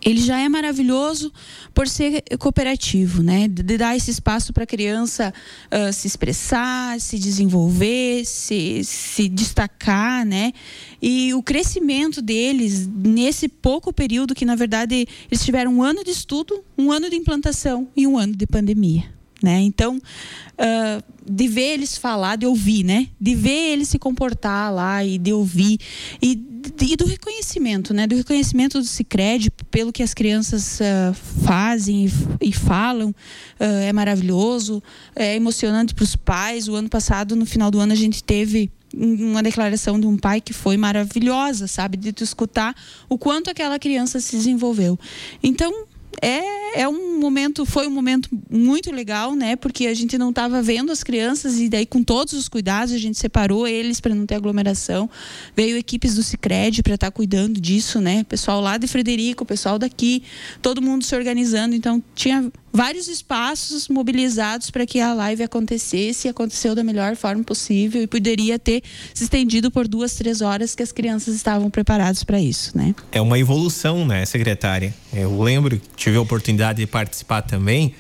ele 0.05 0.21
já 0.21 0.39
é 0.39 0.49
maravilhoso 0.49 1.33
por 1.73 1.89
ser 1.89 2.23
cooperativo, 2.39 3.23
né? 3.23 3.49
De 3.49 3.79
dar 3.79 3.97
esse 3.97 4.11
espaço 4.11 4.53
para 4.53 4.65
a 4.65 4.67
criança 4.67 5.33
uh, 5.73 5.93
se 5.93 6.07
expressar, 6.07 7.01
se 7.01 7.19
desenvolver, 7.19 8.25
se, 8.27 8.85
se 8.85 9.29
destacar, 9.29 10.27
né? 10.27 10.53
E 11.01 11.33
o 11.33 11.43
crescimento 11.43 12.21
deles 12.21 12.87
nesse 12.87 13.49
pouco 13.49 13.93
período 13.93 14.35
que, 14.35 14.45
na 14.45 14.55
verdade, 14.55 15.07
eles 15.31 15.45
tiveram 15.45 15.75
um 15.75 15.83
ano 15.83 16.05
de 16.05 16.11
estudo, 16.11 16.63
um 16.77 16.93
ano 16.93 17.09
de 17.09 17.17
implantação 17.17 17.89
e 17.97 18.07
um 18.07 18.19
ano 18.19 18.37
de 18.37 18.47
pandemia. 18.47 19.14
Né? 19.43 19.61
Então, 19.61 19.97
uh, 19.97 21.15
de 21.27 21.49
ver 21.49 21.75
eles 21.75 21.97
falar, 21.97 22.37
de 22.37 22.47
ouvir, 22.47 22.85
né? 22.85 23.09
De 23.21 23.35
ver 23.35 23.73
eles 23.73 23.89
se 23.89 23.99
comportar 23.99 24.73
lá 24.73 25.05
e 25.05 25.19
de 25.19 25.33
ouvir 25.33 25.79
e, 26.21 26.33
e 26.81 26.97
do 26.97 27.07
reconhecimento, 27.07 27.93
né? 27.93 28.07
Do 28.07 28.17
reconhecimento 28.17 28.79
do 28.79 28.85
Sicredi 28.85 29.51
pelo 29.71 29.93
que 29.93 30.03
as 30.03 30.15
crianças 30.15 30.81
uh, 30.81 31.15
fazem 31.45 32.07
e, 32.07 32.49
e 32.49 32.53
falam 32.53 33.11
uh, 33.11 33.15
é 33.59 33.93
maravilhoso, 33.93 34.83
é 35.15 35.35
emocionante 35.35 35.95
para 35.95 36.05
os 36.05 36.17
pais. 36.17 36.69
O 36.69 36.75
ano 36.75 36.89
passado, 36.89 37.35
no 37.35 37.47
final 37.47 37.71
do 37.71 37.81
ano, 37.81 37.93
a 37.93 37.97
gente 37.97 38.23
teve 38.23 38.71
uma 38.97 39.43
declaração 39.43 39.99
de 39.99 40.07
um 40.07 40.17
pai 40.17 40.41
que 40.41 40.53
foi 40.53 40.77
maravilhosa, 40.77 41.67
sabe? 41.67 41.97
De 41.97 42.13
tu 42.13 42.23
escutar 42.23 42.75
o 43.09 43.19
quanto 43.19 43.51
aquela 43.51 43.79
criança 43.79 44.21
se 44.21 44.37
desenvolveu. 44.37 44.99
Então, 45.43 45.87
é, 46.21 46.81
é 46.81 46.89
um 46.89 47.19
momento, 47.19 47.65
foi 47.65 47.87
um 47.87 47.91
momento 47.91 48.29
muito 48.51 48.91
legal, 48.91 49.35
né? 49.35 49.57
Porque 49.57 49.87
a 49.87 49.95
gente 49.95 50.19
não 50.19 50.31
estava 50.31 50.63
vendo 50.63 50.91
as 50.91 51.03
crianças 51.03 51.59
e 51.59 51.69
daí 51.69 51.87
com 51.87 52.03
todos 52.03 52.35
os 52.35 52.49
cuidados 52.49 52.93
a 52.93 52.99
gente 52.99 53.19
separou 53.19 53.67
eles 53.67 54.01
para 54.01 54.15
não 54.15 54.27
ter 54.27 54.35
aglomeração. 54.35 55.09
Veio 55.57 55.77
equipes 55.77 56.15
do 56.15 56.23
Sicredi 56.23 56.83
para 56.83 56.95
estar 56.95 57.11
tá 57.11 57.11
cuidando 57.11 57.61
disso, 57.61 58.01
né? 58.01 58.25
Pessoal 58.25 58.61
lá 58.61 58.77
de 58.77 58.87
Frederico, 58.87 59.45
pessoal 59.45 59.79
daqui, 59.79 60.23
todo 60.61 60.83
mundo 60.83 61.05
se 61.05 61.15
organizando. 61.15 61.75
Então 61.75 62.03
tinha 62.15 62.51
vários 62.75 63.07
espaços 63.07 63.89
mobilizados 63.89 64.69
para 64.69 64.85
que 64.85 65.01
a 65.01 65.15
live 65.15 65.45
acontecesse 65.45 66.27
e 66.27 66.29
aconteceu 66.29 66.75
da 66.75 66.83
melhor 66.83 67.15
forma 67.15 67.45
possível 67.45 68.03
e 68.03 68.07
poderia 68.09 68.59
ter 68.59 68.83
se 69.15 69.23
estendido 69.23 69.71
por 69.71 69.87
duas, 69.87 70.17
três 70.17 70.41
horas 70.41 70.75
que 70.75 70.83
as 70.83 70.91
crianças 70.91 71.37
estavam 71.37 71.71
preparadas 71.71 72.25
para 72.25 72.41
isso, 72.41 72.77
né? 72.77 72.93
É 73.13 73.21
uma 73.21 73.39
evolução, 73.39 74.05
né, 74.05 74.27
secretária? 74.27 74.93
Eu 75.13 75.41
lembro, 75.41 75.81
tive 75.95 76.17
a 76.17 76.21
oportunidade 76.21 76.81
de 76.81 76.87
participar 76.89 77.43
também. 77.43 77.95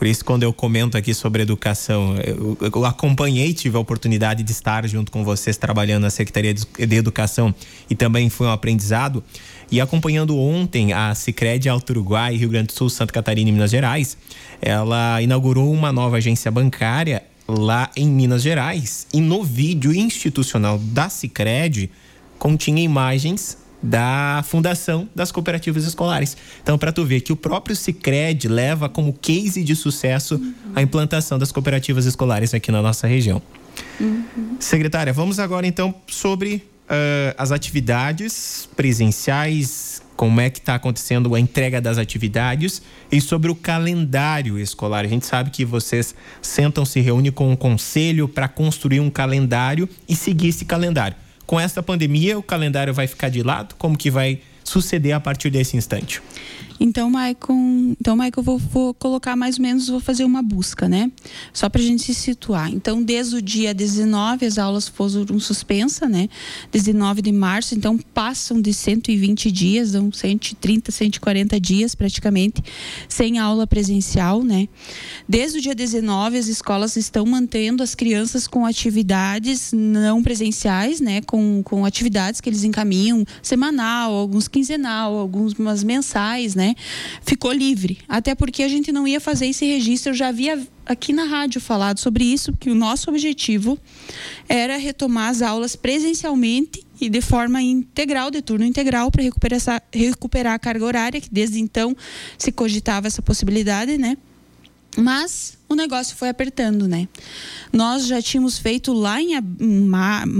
Por 0.00 0.06
isso, 0.06 0.24
quando 0.24 0.44
eu 0.44 0.52
comento 0.52 0.96
aqui 0.96 1.12
sobre 1.12 1.42
educação, 1.42 2.16
eu, 2.24 2.56
eu, 2.74 2.84
acompanhei, 2.86 3.52
tive 3.52 3.76
a 3.76 3.80
oportunidade 3.80 4.42
de 4.42 4.50
estar 4.50 4.88
junto 4.88 5.12
com 5.12 5.22
vocês 5.22 5.58
trabalhando 5.58 6.04
na 6.04 6.10
Secretaria 6.10 6.54
de 6.54 6.96
Educação 6.96 7.54
e 7.90 7.94
também 7.94 8.30
foi 8.30 8.46
um 8.46 8.50
aprendizado. 8.50 9.22
E 9.70 9.80
acompanhando 9.80 10.36
ontem 10.36 10.92
a 10.92 11.14
Sicredi 11.14 11.68
Alto 11.68 11.90
Uruguai, 11.90 12.34
Rio 12.34 12.48
Grande 12.48 12.68
do 12.68 12.72
Sul, 12.72 12.90
Santa 12.90 13.12
Catarina 13.12 13.50
e 13.50 13.52
Minas 13.52 13.70
Gerais, 13.70 14.16
ela 14.60 15.22
inaugurou 15.22 15.72
uma 15.72 15.92
nova 15.92 16.16
agência 16.16 16.50
bancária 16.50 17.22
lá 17.46 17.88
em 17.96 18.08
Minas 18.08 18.42
Gerais. 18.42 19.06
E 19.12 19.20
no 19.20 19.44
vídeo 19.44 19.94
institucional 19.94 20.78
da 20.78 21.08
Sicredi 21.08 21.90
continha 22.38 22.82
imagens 22.82 23.58
da 23.82 24.42
fundação 24.46 25.08
das 25.14 25.32
cooperativas 25.32 25.84
escolares. 25.84 26.36
Então, 26.62 26.76
para 26.76 26.92
tu 26.92 27.04
ver 27.04 27.20
que 27.20 27.32
o 27.32 27.36
próprio 27.36 27.74
Sicredi 27.74 28.48
leva 28.48 28.88
como 28.88 29.12
case 29.12 29.62
de 29.64 29.74
sucesso 29.74 30.34
uhum. 30.34 30.54
a 30.74 30.82
implantação 30.82 31.38
das 31.38 31.50
cooperativas 31.50 32.04
escolares 32.06 32.52
aqui 32.52 32.70
na 32.70 32.82
nossa 32.82 33.06
região. 33.06 33.40
Uhum. 33.98 34.56
Secretária, 34.58 35.12
vamos 35.12 35.38
agora 35.38 35.66
então 35.66 35.94
sobre 36.06 36.62
uh, 36.90 37.34
as 37.38 37.52
atividades 37.52 38.68
presenciais, 38.76 40.02
como 40.16 40.40
é 40.40 40.50
que 40.50 40.58
está 40.58 40.74
acontecendo 40.74 41.34
a 41.34 41.40
entrega 41.40 41.80
das 41.80 41.96
atividades 41.96 42.82
e 43.10 43.20
sobre 43.20 43.50
o 43.50 43.54
calendário 43.54 44.58
escolar. 44.58 45.04
A 45.04 45.08
gente 45.08 45.24
sabe 45.24 45.50
que 45.50 45.64
vocês 45.64 46.14
sentam, 46.42 46.84
se 46.84 47.00
reúnem 47.00 47.32
com 47.32 47.50
um 47.50 47.56
conselho 47.56 48.28
para 48.28 48.48
construir 48.48 49.00
um 49.00 49.08
calendário 49.08 49.88
e 50.08 50.14
seguir 50.14 50.48
esse 50.48 50.64
calendário. 50.64 51.16
Com 51.46 51.58
essa 51.58 51.82
pandemia, 51.82 52.38
o 52.38 52.42
calendário 52.42 52.92
vai 52.92 53.06
ficar 53.06 53.28
de 53.28 53.42
lado? 53.42 53.74
Como 53.76 53.96
que 53.96 54.10
vai 54.10 54.40
suceder 54.62 55.12
a 55.12 55.20
partir 55.20 55.50
desse 55.50 55.76
instante? 55.76 56.20
Então, 56.82 57.10
Maicon, 57.10 57.94
então, 58.00 58.16
Maicon, 58.16 58.40
eu 58.40 58.44
vou, 58.44 58.58
vou, 58.58 58.94
colocar 58.94 59.36
mais 59.36 59.58
ou 59.58 59.62
menos, 59.62 59.88
vou 59.88 60.00
fazer 60.00 60.24
uma 60.24 60.42
busca, 60.42 60.88
né? 60.88 61.12
Só 61.52 61.68
para 61.68 61.78
a 61.78 61.84
gente 61.84 62.02
se 62.02 62.14
situar. 62.14 62.72
Então, 62.72 63.02
desde 63.02 63.36
o 63.36 63.42
dia 63.42 63.74
19, 63.74 64.46
as 64.46 64.56
aulas 64.56 64.88
foram 64.88 65.38
suspensas, 65.38 66.08
né? 66.08 66.30
19 66.72 67.20
de 67.20 67.32
março, 67.32 67.74
então 67.74 67.98
passam 67.98 68.62
de 68.62 68.72
120 68.72 69.52
dias, 69.52 69.92
dão 69.92 70.10
130, 70.10 70.90
140 70.90 71.60
dias 71.60 71.94
praticamente, 71.94 72.62
sem 73.06 73.38
aula 73.38 73.66
presencial, 73.66 74.42
né? 74.42 74.66
Desde 75.28 75.58
o 75.58 75.60
dia 75.60 75.74
19, 75.74 76.38
as 76.38 76.46
escolas 76.46 76.96
estão 76.96 77.26
mantendo 77.26 77.82
as 77.82 77.94
crianças 77.94 78.46
com 78.46 78.64
atividades 78.64 79.70
não 79.74 80.22
presenciais, 80.22 80.98
né? 80.98 81.20
Com, 81.20 81.62
com 81.62 81.84
atividades 81.84 82.40
que 82.40 82.48
eles 82.48 82.64
encaminham 82.64 83.22
semanal, 83.42 84.14
alguns 84.14 84.48
quinzenal, 84.48 85.14
algumas 85.14 85.84
mensais, 85.84 86.54
né? 86.54 86.69
Ficou 87.22 87.52
livre. 87.52 87.98
Até 88.08 88.34
porque 88.34 88.62
a 88.62 88.68
gente 88.68 88.92
não 88.92 89.06
ia 89.06 89.20
fazer 89.20 89.46
esse 89.46 89.64
registro. 89.64 90.10
Eu 90.10 90.14
já 90.14 90.28
havia 90.28 90.66
aqui 90.86 91.12
na 91.12 91.24
rádio 91.24 91.60
falado 91.60 91.98
sobre 91.98 92.24
isso, 92.24 92.52
que 92.58 92.70
o 92.70 92.74
nosso 92.74 93.10
objetivo 93.10 93.78
era 94.48 94.76
retomar 94.76 95.30
as 95.30 95.42
aulas 95.42 95.76
presencialmente 95.76 96.84
e 97.00 97.08
de 97.08 97.20
forma 97.20 97.62
integral, 97.62 98.30
de 98.30 98.42
turno 98.42 98.64
integral, 98.64 99.10
para 99.10 99.22
recuperar, 99.22 99.82
recuperar 99.92 100.54
a 100.54 100.58
carga 100.58 100.84
horária, 100.84 101.20
que 101.20 101.28
desde 101.30 101.58
então 101.60 101.96
se 102.36 102.52
cogitava 102.52 103.06
essa 103.06 103.22
possibilidade, 103.22 103.96
né? 103.96 104.16
Mas 104.96 105.56
o 105.68 105.74
negócio 105.74 106.16
foi 106.16 106.28
apertando, 106.28 106.88
né? 106.88 107.08
Nós 107.72 108.06
já 108.06 108.20
tínhamos 108.20 108.58
feito 108.58 108.92
lá 108.92 109.22
em 109.22 109.36
ab 109.36 109.46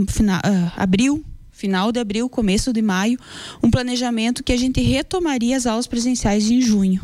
final, 0.08 0.38
uh, 0.38 0.72
abril 0.76 1.24
final 1.60 1.92
de 1.92 2.00
abril, 2.00 2.26
começo 2.26 2.72
de 2.72 2.80
maio, 2.80 3.18
um 3.62 3.70
planejamento 3.70 4.42
que 4.42 4.52
a 4.52 4.56
gente 4.56 4.80
retomaria 4.80 5.54
as 5.54 5.66
aulas 5.66 5.86
presenciais 5.86 6.50
em 6.50 6.62
junho, 6.62 7.02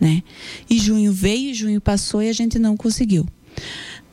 né? 0.00 0.22
E 0.70 0.78
junho 0.78 1.12
veio, 1.12 1.54
junho 1.54 1.82
passou 1.82 2.22
e 2.22 2.30
a 2.30 2.32
gente 2.32 2.58
não 2.58 2.78
conseguiu. 2.78 3.26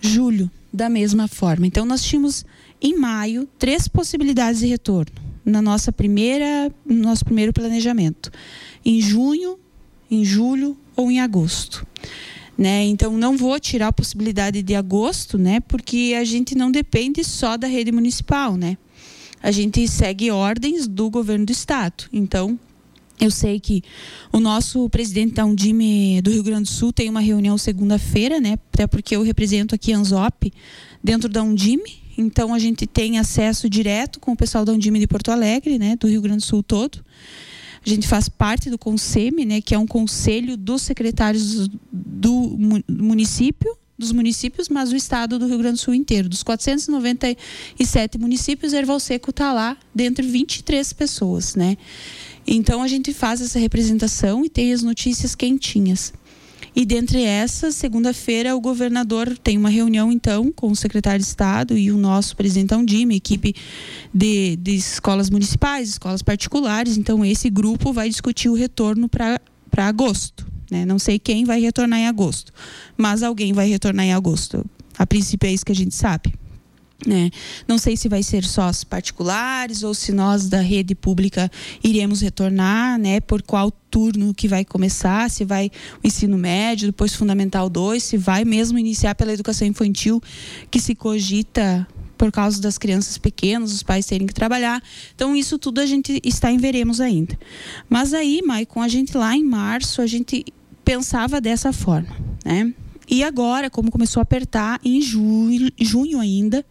Julho, 0.01 0.51
da 0.73 0.89
mesma 0.89 1.29
forma. 1.29 1.65
Então 1.65 1.85
nós 1.85 2.03
tínhamos 2.03 2.45
em 2.81 2.97
maio 2.97 3.47
três 3.57 3.87
possibilidades 3.87 4.59
de 4.59 4.67
retorno 4.67 5.13
na 5.45 5.61
nossa 5.61 5.93
primeira, 5.93 6.69
no 6.85 6.95
nosso 6.95 7.23
primeiro 7.23 7.53
planejamento. 7.53 8.29
Em 8.83 8.99
junho, 8.99 9.57
em 10.11 10.25
julho 10.25 10.77
ou 10.97 11.09
em 11.09 11.21
agosto. 11.21 11.87
Né? 12.57 12.83
Então 12.85 13.17
não 13.17 13.37
vou 13.37 13.57
tirar 13.57 13.87
a 13.87 13.93
possibilidade 13.93 14.61
de 14.61 14.75
agosto, 14.75 15.37
né? 15.37 15.61
Porque 15.61 16.13
a 16.19 16.25
gente 16.25 16.55
não 16.55 16.69
depende 16.69 17.23
só 17.23 17.55
da 17.55 17.67
rede 17.67 17.91
municipal, 17.91 18.57
né? 18.57 18.77
A 19.47 19.51
gente 19.51 19.87
segue 19.87 20.29
ordens 20.29 20.89
do 20.89 21.09
governo 21.09 21.45
do 21.45 21.53
estado. 21.53 22.03
Então, 22.11 22.59
eu 23.17 23.31
sei 23.31 23.61
que 23.61 23.81
o 24.33 24.41
nosso 24.41 24.89
presidente 24.89 25.35
da 25.35 25.45
Undime 25.45 26.21
do 26.21 26.29
Rio 26.29 26.43
Grande 26.43 26.63
do 26.63 26.73
Sul 26.75 26.91
tem 26.91 27.09
uma 27.09 27.21
reunião 27.21 27.57
segunda-feira, 27.57 28.41
né? 28.41 28.59
Até 28.73 28.85
porque 28.85 29.15
eu 29.15 29.21
represento 29.21 29.73
aqui 29.73 29.93
a 29.93 29.97
Anzop 29.97 30.51
dentro 31.01 31.29
da 31.29 31.41
Undime. 31.41 31.95
Então 32.17 32.53
a 32.53 32.59
gente 32.59 32.85
tem 32.85 33.19
acesso 33.19 33.69
direto 33.69 34.19
com 34.19 34.33
o 34.33 34.35
pessoal 34.35 34.65
da 34.65 34.73
Undime 34.73 34.99
de 34.99 35.07
Porto 35.07 35.31
Alegre, 35.31 35.79
né? 35.79 35.95
Do 35.95 36.09
Rio 36.09 36.21
Grande 36.21 36.39
do 36.39 36.45
Sul 36.45 36.61
todo. 36.61 36.99
A 37.85 37.89
gente 37.89 38.05
faz 38.05 38.27
parte 38.27 38.69
do 38.69 38.77
CONSEME, 38.77 39.45
né? 39.45 39.61
Que 39.61 39.73
é 39.73 39.79
um 39.79 39.87
conselho 39.87 40.57
dos 40.57 40.81
secretários 40.81 41.69
do 41.89 42.57
município 42.85 43.77
dos 43.97 44.11
municípios, 44.11 44.69
mas 44.69 44.91
o 44.91 44.95
estado 44.95 45.39
do 45.39 45.47
Rio 45.47 45.57
Grande 45.57 45.75
do 45.75 45.79
Sul 45.79 45.93
inteiro. 45.93 46.29
Dos 46.29 46.43
497 46.43 48.17
municípios, 48.17 48.73
Erval 48.73 48.99
Seco 48.99 49.31
está 49.31 49.51
lá 49.51 49.77
dentre 49.93 50.25
23 50.25 50.93
pessoas, 50.93 51.55
né? 51.55 51.77
Então 52.45 52.81
a 52.81 52.87
gente 52.87 53.13
faz 53.13 53.41
essa 53.41 53.59
representação 53.59 54.45
e 54.45 54.49
tem 54.49 54.71
as 54.71 54.83
notícias 54.83 55.35
quentinhas. 55.35 56.13
E 56.75 56.85
dentre 56.85 57.23
essas, 57.23 57.75
segunda-feira, 57.75 58.55
o 58.55 58.61
governador 58.61 59.35
tem 59.35 59.57
uma 59.57 59.67
reunião, 59.67 60.11
então, 60.11 60.51
com 60.51 60.69
o 60.69 60.75
secretário 60.75 61.19
de 61.19 61.27
Estado 61.27 61.75
e 61.75 61.91
o 61.91 61.97
nosso 61.97 62.37
presidente 62.37 62.75
Undime, 62.75 63.15
equipe 63.15 63.55
de, 64.13 64.55
de 64.57 64.75
escolas 64.75 65.31
municipais, 65.31 65.89
escolas 65.89 66.21
particulares. 66.21 66.95
Então, 66.95 67.25
esse 67.25 67.49
grupo 67.49 67.91
vai 67.91 68.07
discutir 68.07 68.47
o 68.49 68.53
retorno 68.53 69.09
para 69.09 69.39
agosto. 69.75 70.45
Né? 70.69 70.85
Não 70.85 70.99
sei 70.99 71.17
quem 71.17 71.45
vai 71.45 71.59
retornar 71.59 71.99
em 71.99 72.07
agosto, 72.07 72.51
mas 72.97 73.23
alguém 73.23 73.53
vai 73.53 73.67
retornar 73.69 74.05
em 74.05 74.13
agosto. 74.13 74.65
A 74.97 75.05
princípio 75.05 75.47
é 75.47 75.53
isso 75.53 75.65
que 75.65 75.71
a 75.71 75.75
gente 75.75 75.95
sabe. 75.95 76.33
Né? 77.05 77.29
Não 77.67 77.77
sei 77.77 77.95
se 77.95 78.09
vai 78.09 78.23
ser 78.23 78.43
só 78.43 78.69
os 78.69 78.83
particulares 78.83 79.83
ou 79.83 79.93
se 79.93 80.11
nós 80.11 80.49
da 80.49 80.61
rede 80.61 80.95
pública 80.95 81.49
iremos 81.83 82.21
retornar, 82.21 82.97
né? 82.97 83.19
Por 83.19 83.43
qual 83.43 83.69
turno 83.69 84.33
que 84.33 84.47
vai 84.47 84.65
começar, 84.65 85.29
se 85.29 85.45
vai 85.45 85.69
o 86.03 86.07
ensino 86.07 86.37
médio, 86.39 86.87
depois 86.87 87.13
fundamental 87.13 87.69
2, 87.69 88.01
se 88.01 88.17
vai 88.17 88.43
mesmo 88.43 88.79
iniciar 88.79 89.13
pela 89.13 89.31
educação 89.31 89.67
infantil, 89.67 90.19
que 90.71 90.79
se 90.79 90.95
cogita 90.95 91.87
por 92.17 92.31
causa 92.31 92.59
das 92.59 92.79
crianças 92.79 93.17
pequenas, 93.17 93.71
os 93.71 93.83
pais 93.83 94.07
terem 94.07 94.25
que 94.25 94.33
trabalhar. 94.33 94.81
Então, 95.13 95.35
isso 95.35 95.59
tudo 95.59 95.79
a 95.79 95.85
gente 95.85 96.19
está 96.23 96.51
em 96.51 96.57
veremos 96.57 96.99
ainda. 96.99 97.37
Mas 97.87 98.11
aí, 98.13 98.41
Maicon, 98.43 98.81
a 98.81 98.87
gente 98.87 99.15
lá 99.15 99.35
em 99.35 99.43
março, 99.43 100.01
a 100.01 100.07
gente 100.07 100.43
pensava 100.87 101.41
dessa 101.41 101.73
forma, 101.73 102.15
né? 102.45 102.73
E 103.09 103.21
agora, 103.21 103.69
como 103.69 103.91
começou 103.91 104.21
a 104.21 104.23
apertar, 104.23 104.79
em 104.83 105.01
junho, 105.01 105.69
junho 105.77 106.17
ainda, 106.17 106.65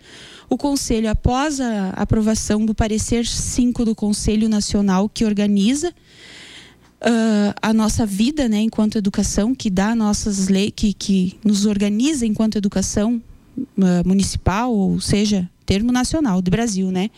o 0.49 0.57
Conselho, 0.57 1.11
após 1.11 1.61
a 1.61 1.91
aprovação 1.91 2.65
do 2.65 2.75
parecer 2.75 3.27
5 3.27 3.85
do 3.85 3.95
Conselho 3.95 4.49
Nacional 4.49 5.07
que 5.07 5.23
organiza 5.23 5.91
uh, 5.91 7.55
a 7.61 7.75
nossa 7.75 8.07
vida, 8.07 8.49
né, 8.49 8.61
enquanto 8.61 8.97
educação, 8.97 9.55
que 9.55 9.69
dá 9.69 9.95
nossas 9.95 10.49
leis, 10.49 10.73
que, 10.75 10.95
que 10.95 11.39
nos 11.45 11.67
organiza 11.67 12.25
enquanto 12.25 12.57
educação 12.57 13.23
uh, 13.59 14.09
municipal, 14.09 14.75
ou 14.75 14.99
seja, 14.99 15.49
termo 15.67 15.93
nacional 15.93 16.41
do 16.41 16.51
Brasil, 16.51 16.91
né? 16.91 17.11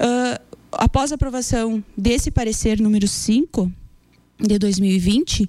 Uh, 0.00 0.56
após 0.72 1.12
a 1.12 1.14
aprovação 1.14 1.84
desse 1.96 2.30
parecer 2.30 2.80
número 2.80 3.06
5 3.06 3.70
de 4.42 4.58
2020, 4.58 5.48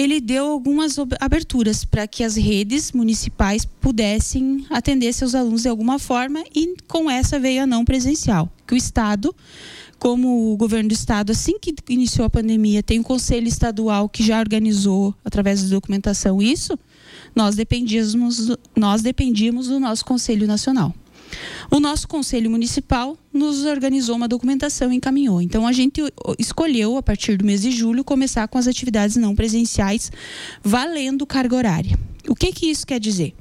ele 0.00 0.18
deu 0.18 0.46
algumas 0.46 0.96
aberturas 1.20 1.84
para 1.84 2.06
que 2.06 2.24
as 2.24 2.34
redes 2.34 2.90
municipais 2.90 3.66
pudessem 3.66 4.64
atender 4.70 5.12
seus 5.12 5.34
alunos 5.34 5.62
de 5.62 5.68
alguma 5.68 5.98
forma 5.98 6.42
e 6.54 6.74
com 6.88 7.10
essa 7.10 7.38
veio 7.38 7.64
a 7.64 7.66
não 7.66 7.84
presencial, 7.84 8.50
que 8.66 8.72
o 8.72 8.76
Estado 8.76 9.34
como 9.98 10.50
o 10.50 10.56
governo 10.56 10.88
do 10.88 10.94
estado, 10.94 11.30
assim 11.30 11.58
que 11.58 11.74
iniciou 11.90 12.24
a 12.24 12.30
pandemia, 12.30 12.82
tem 12.82 12.98
um 12.98 13.02
conselho 13.02 13.46
estadual 13.46 14.08
que 14.08 14.22
já 14.22 14.40
organizou, 14.40 15.14
através 15.22 15.62
da 15.62 15.68
documentação, 15.68 16.40
isso, 16.40 16.78
nós 17.36 17.54
dependíamos, 17.54 18.56
nós 18.74 19.02
dependíamos 19.02 19.68
do 19.68 19.78
nosso 19.78 20.02
conselho 20.02 20.46
nacional. 20.46 20.94
O 21.70 21.78
nosso 21.78 22.08
conselho 22.08 22.50
municipal 22.50 23.16
nos 23.32 23.64
organizou 23.64 24.16
uma 24.16 24.28
documentação 24.28 24.92
e 24.92 24.96
encaminhou. 24.96 25.40
Então 25.40 25.66
a 25.66 25.72
gente 25.72 26.02
escolheu, 26.38 26.96
a 26.96 27.02
partir 27.02 27.36
do 27.36 27.44
mês 27.44 27.62
de 27.62 27.70
julho, 27.70 28.04
começar 28.04 28.46
com 28.48 28.58
as 28.58 28.66
atividades 28.66 29.16
não 29.16 29.34
presenciais, 29.34 30.10
valendo 30.62 31.26
carga 31.26 31.56
horária. 31.56 31.98
O 32.28 32.34
que, 32.34 32.52
que 32.52 32.70
isso 32.70 32.86
quer 32.86 33.00
dizer? 33.00 33.34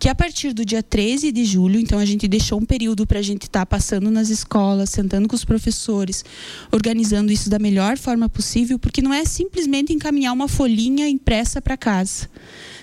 Que 0.00 0.08
a 0.08 0.14
partir 0.14 0.54
do 0.54 0.64
dia 0.64 0.82
13 0.82 1.30
de 1.30 1.44
julho, 1.44 1.78
então 1.78 1.98
a 1.98 2.06
gente 2.06 2.26
deixou 2.26 2.58
um 2.58 2.64
período 2.64 3.06
para 3.06 3.18
a 3.18 3.22
gente 3.22 3.42
estar 3.42 3.60
tá 3.60 3.66
passando 3.66 4.10
nas 4.10 4.30
escolas, 4.30 4.88
sentando 4.88 5.28
com 5.28 5.36
os 5.36 5.44
professores, 5.44 6.24
organizando 6.72 7.30
isso 7.30 7.50
da 7.50 7.58
melhor 7.58 7.98
forma 7.98 8.26
possível, 8.26 8.78
porque 8.78 9.02
não 9.02 9.12
é 9.12 9.26
simplesmente 9.26 9.92
encaminhar 9.92 10.32
uma 10.32 10.48
folhinha 10.48 11.06
impressa 11.06 11.60
para 11.60 11.76
casa. 11.76 12.30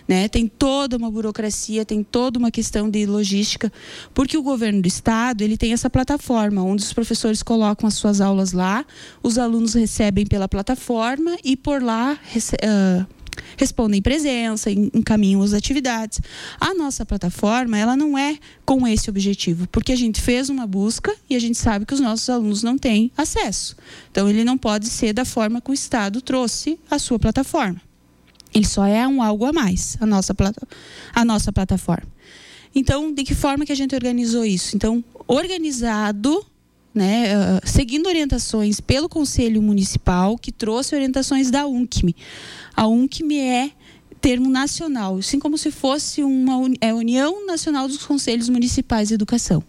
Né? 0.07 0.27
Tem 0.27 0.47
toda 0.47 0.95
uma 0.95 1.09
burocracia, 1.09 1.83
tem 1.83 2.03
toda 2.03 2.37
uma 2.37 2.51
questão 2.51 2.87
de 2.87 3.03
logística, 3.07 3.73
porque 4.13 4.37
o 4.37 4.43
governo 4.43 4.79
do 4.79 4.87
estado 4.87 5.41
ele 5.41 5.57
tem 5.57 5.73
essa 5.73 5.89
plataforma 5.89 6.61
onde 6.61 6.83
os 6.83 6.93
professores 6.93 7.41
colocam 7.41 7.87
as 7.87 7.95
suas 7.95 8.21
aulas 8.21 8.51
lá, 8.51 8.85
os 9.23 9.39
alunos 9.39 9.73
recebem 9.73 10.27
pela 10.27 10.47
plataforma 10.47 11.35
e 11.43 11.57
por 11.57 11.81
lá 11.81 12.13
uh, 12.13 13.16
respondem 13.57 14.01
presença, 14.01 14.69
encaminham 14.71 15.41
as 15.41 15.53
atividades. 15.53 16.19
A 16.59 16.73
nossa 16.73 17.05
plataforma, 17.05 17.77
ela 17.77 17.95
não 17.95 18.17
é 18.17 18.37
com 18.65 18.87
esse 18.87 19.09
objetivo, 19.09 19.67
porque 19.69 19.91
a 19.91 19.95
gente 19.95 20.21
fez 20.21 20.49
uma 20.49 20.67
busca 20.67 21.15
e 21.29 21.35
a 21.35 21.39
gente 21.39 21.57
sabe 21.57 21.85
que 21.85 21.93
os 21.93 21.99
nossos 21.99 22.29
alunos 22.29 22.63
não 22.63 22.77
têm 22.77 23.11
acesso. 23.17 23.75
Então, 24.11 24.29
ele 24.29 24.43
não 24.43 24.57
pode 24.57 24.87
ser 24.87 25.13
da 25.13 25.25
forma 25.25 25.61
que 25.61 25.71
o 25.71 25.73
Estado 25.73 26.21
trouxe 26.21 26.79
a 26.89 26.99
sua 26.99 27.19
plataforma. 27.19 27.81
Ele 28.53 28.65
só 28.65 28.85
é 28.85 29.07
um 29.07 29.21
algo 29.21 29.45
a 29.45 29.53
mais, 29.53 29.97
a 29.99 30.05
nossa, 30.05 30.35
a 31.13 31.25
nossa 31.25 31.51
plataforma. 31.51 32.07
Então, 32.73 33.13
de 33.13 33.23
que 33.23 33.35
forma 33.35 33.65
que 33.65 33.71
a 33.71 33.75
gente 33.75 33.95
organizou 33.95 34.45
isso? 34.45 34.75
Então, 34.75 35.03
organizado 35.27 36.45
né, 36.97 37.37
uh, 37.37 37.61
seguindo 37.63 38.07
orientações 38.07 38.81
pelo 38.81 39.07
Conselho 39.07 39.61
Municipal, 39.61 40.37
que 40.37 40.51
trouxe 40.51 40.95
orientações 40.95 41.51
da 41.51 41.67
UNCME. 41.67 42.15
A 42.75 42.87
UNCME 42.87 43.39
é 43.39 43.71
termo 44.19 44.49
nacional, 44.49 45.17
assim 45.17 45.39
como 45.39 45.57
se 45.59 45.69
fosse 45.69 46.23
uma 46.23 46.59
é, 46.81 46.91
União 46.91 47.45
Nacional 47.45 47.87
dos 47.87 48.03
Conselhos 48.03 48.49
Municipais 48.49 49.09
de 49.09 49.13
Educação. 49.13 49.63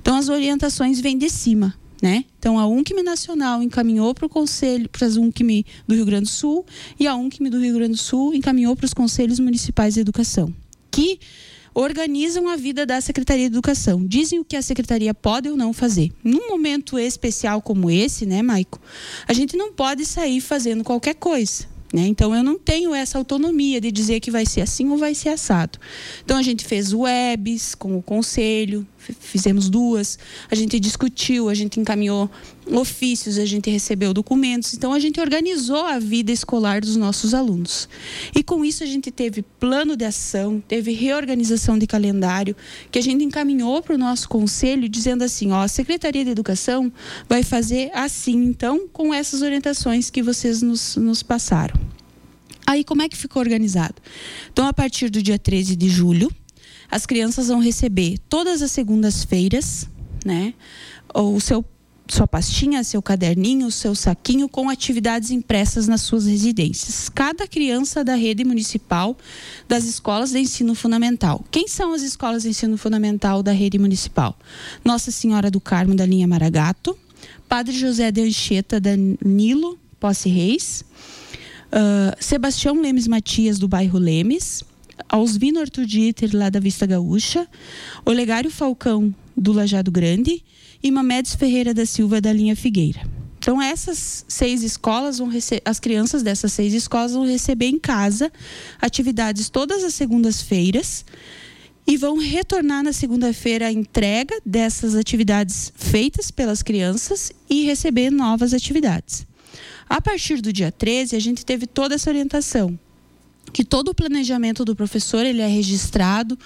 Então, 0.00 0.16
as 0.16 0.28
orientações 0.28 1.00
vêm 1.00 1.18
de 1.18 1.28
cima. 1.28 1.74
Né? 2.00 2.24
Então, 2.38 2.60
a 2.60 2.66
UNCME 2.68 3.02
Nacional 3.02 3.60
encaminhou 3.60 4.14
para 4.14 4.24
o 4.24 4.28
Conselho, 4.28 4.88
para 4.88 5.04
as 5.04 5.16
UNCME 5.16 5.66
do 5.86 5.96
Rio 5.96 6.04
Grande 6.04 6.26
do 6.26 6.30
Sul, 6.30 6.64
e 6.98 7.08
a 7.08 7.16
UNCME 7.16 7.50
do 7.50 7.58
Rio 7.58 7.74
Grande 7.74 7.94
do 7.94 7.98
Sul 7.98 8.32
encaminhou 8.34 8.76
para 8.76 8.86
os 8.86 8.94
Conselhos 8.94 9.40
Municipais 9.40 9.94
de 9.94 10.00
Educação, 10.00 10.54
que 10.92 11.18
organizam 11.78 12.48
a 12.48 12.56
vida 12.56 12.84
da 12.84 13.00
Secretaria 13.00 13.48
de 13.48 13.54
Educação, 13.54 14.04
dizem 14.04 14.40
o 14.40 14.44
que 14.44 14.56
a 14.56 14.62
Secretaria 14.62 15.14
pode 15.14 15.48
ou 15.48 15.56
não 15.56 15.72
fazer. 15.72 16.10
Num 16.24 16.48
momento 16.48 16.98
especial 16.98 17.62
como 17.62 17.88
esse, 17.88 18.26
né, 18.26 18.42
Maico, 18.42 18.80
a 19.28 19.32
gente 19.32 19.56
não 19.56 19.72
pode 19.72 20.04
sair 20.04 20.40
fazendo 20.40 20.82
qualquer 20.82 21.14
coisa. 21.14 21.66
Né? 21.94 22.02
Então 22.08 22.34
eu 22.34 22.42
não 22.42 22.58
tenho 22.58 22.92
essa 22.92 23.16
autonomia 23.16 23.80
de 23.80 23.92
dizer 23.92 24.18
que 24.18 24.30
vai 24.30 24.44
ser 24.44 24.60
assim 24.60 24.88
ou 24.88 24.98
vai 24.98 25.14
ser 25.14 25.28
assado. 25.28 25.78
Então 26.24 26.36
a 26.36 26.42
gente 26.42 26.64
fez 26.64 26.92
webs 26.92 27.76
com 27.76 27.96
o 27.96 28.02
conselho, 28.02 28.84
fizemos 28.98 29.68
duas, 29.68 30.18
a 30.50 30.54
gente 30.54 30.78
discutiu, 30.78 31.48
a 31.48 31.54
gente 31.54 31.80
encaminhou 31.80 32.30
ofícios, 32.70 33.38
a 33.38 33.46
gente 33.46 33.70
recebeu 33.70 34.12
documentos, 34.12 34.74
então 34.74 34.92
a 34.92 34.98
gente 34.98 35.20
organizou 35.20 35.86
a 35.86 35.98
vida 35.98 36.30
escolar 36.30 36.80
dos 36.80 36.96
nossos 36.96 37.32
alunos. 37.32 37.88
E 38.34 38.42
com 38.42 38.64
isso 38.64 38.82
a 38.82 38.86
gente 38.86 39.10
teve 39.10 39.42
plano 39.42 39.96
de 39.96 40.04
ação, 40.04 40.62
teve 40.66 40.92
reorganização 40.92 41.78
de 41.78 41.86
calendário, 41.86 42.54
que 42.90 42.98
a 42.98 43.02
gente 43.02 43.24
encaminhou 43.24 43.82
para 43.82 43.94
o 43.94 43.98
nosso 43.98 44.28
conselho, 44.28 44.88
dizendo 44.88 45.24
assim: 45.24 45.50
ó, 45.52 45.62
a 45.62 45.68
Secretaria 45.68 46.24
de 46.24 46.30
Educação 46.30 46.92
vai 47.28 47.42
fazer 47.42 47.90
assim, 47.94 48.36
então, 48.44 48.88
com 48.92 49.14
essas 49.14 49.42
orientações 49.42 50.10
que 50.10 50.22
vocês 50.22 50.62
nos, 50.62 50.96
nos 50.96 51.22
passaram. 51.22 51.78
Aí, 52.66 52.84
como 52.84 53.00
é 53.00 53.08
que 53.08 53.16
ficou 53.16 53.40
organizado? 53.40 53.94
Então, 54.52 54.66
a 54.66 54.74
partir 54.74 55.08
do 55.08 55.22
dia 55.22 55.38
13 55.38 55.74
de 55.74 55.88
julho, 55.88 56.30
as 56.90 57.06
crianças 57.06 57.48
vão 57.48 57.60
receber 57.60 58.18
todas 58.28 58.62
as 58.62 58.70
segundas-feiras, 58.70 59.88
né? 60.24 60.54
O 61.14 61.40
seu 61.40 61.64
sua 62.10 62.26
pastinha, 62.26 62.82
seu 62.82 63.02
caderninho, 63.02 63.70
seu 63.70 63.94
saquinho 63.94 64.48
com 64.48 64.70
atividades 64.70 65.30
impressas 65.30 65.86
nas 65.86 66.00
suas 66.00 66.26
residências. 66.26 67.08
Cada 67.08 67.46
criança 67.46 68.02
da 68.02 68.14
rede 68.14 68.44
municipal 68.44 69.16
das 69.68 69.84
escolas 69.84 70.30
de 70.30 70.38
ensino 70.38 70.74
fundamental. 70.74 71.44
Quem 71.50 71.68
são 71.68 71.92
as 71.92 72.02
escolas 72.02 72.42
de 72.44 72.48
ensino 72.48 72.78
fundamental 72.78 73.42
da 73.42 73.52
rede 73.52 73.78
municipal? 73.78 74.36
Nossa 74.84 75.10
Senhora 75.10 75.50
do 75.50 75.60
Carmo 75.60 75.94
da 75.94 76.06
linha 76.06 76.26
Maragato, 76.26 76.98
Padre 77.48 77.76
José 77.76 78.10
de 78.10 78.22
Anchieta 78.22 78.80
da 78.80 78.96
Nilo 78.96 79.78
Posse 80.00 80.28
Reis, 80.28 80.84
uh, 81.72 82.16
Sebastião 82.18 82.80
Lemes 82.80 83.06
Matias 83.06 83.58
do 83.58 83.68
bairro 83.68 83.98
Lemes, 83.98 84.62
Ausvino 85.08 85.60
Arthur 85.60 85.86
Dieter, 85.86 86.30
lá 86.34 86.50
da 86.50 86.60
Vista 86.60 86.86
Gaúcha, 86.86 87.48
Olegário 88.04 88.50
Falcão, 88.50 89.14
do 89.36 89.52
Lajado 89.52 89.90
Grande, 89.90 90.44
e 90.82 90.90
Mamedes 90.90 91.34
Ferreira 91.34 91.72
da 91.72 91.86
Silva, 91.86 92.20
da 92.20 92.32
linha 92.32 92.54
Figueira. 92.54 93.00
Então, 93.38 93.62
essas 93.62 94.24
seis 94.28 94.62
escolas 94.62 95.18
vão 95.18 95.28
receber, 95.28 95.62
as 95.64 95.80
crianças 95.80 96.22
dessas 96.22 96.52
seis 96.52 96.74
escolas 96.74 97.12
vão 97.12 97.26
receber 97.26 97.66
em 97.66 97.78
casa 97.78 98.30
atividades 98.80 99.48
todas 99.48 99.82
as 99.84 99.94
segundas-feiras 99.94 101.04
e 101.86 101.96
vão 101.96 102.18
retornar 102.18 102.82
na 102.82 102.92
segunda-feira 102.92 103.68
a 103.68 103.72
entrega 103.72 104.38
dessas 104.44 104.94
atividades 104.94 105.72
feitas 105.74 106.30
pelas 106.30 106.62
crianças 106.62 107.32
e 107.48 107.64
receber 107.64 108.10
novas 108.10 108.52
atividades. 108.52 109.26
A 109.88 110.00
partir 110.00 110.42
do 110.42 110.52
dia 110.52 110.70
13, 110.70 111.16
a 111.16 111.20
gente 111.20 111.46
teve 111.46 111.66
toda 111.66 111.94
essa 111.94 112.10
orientação 112.10 112.78
que 113.52 113.64
todo 113.64 113.88
o 113.88 113.94
planejamento 113.94 114.64
do 114.64 114.74
professor 114.74 115.24
ele 115.24 115.40
é 115.40 115.46
registrado 115.46 116.38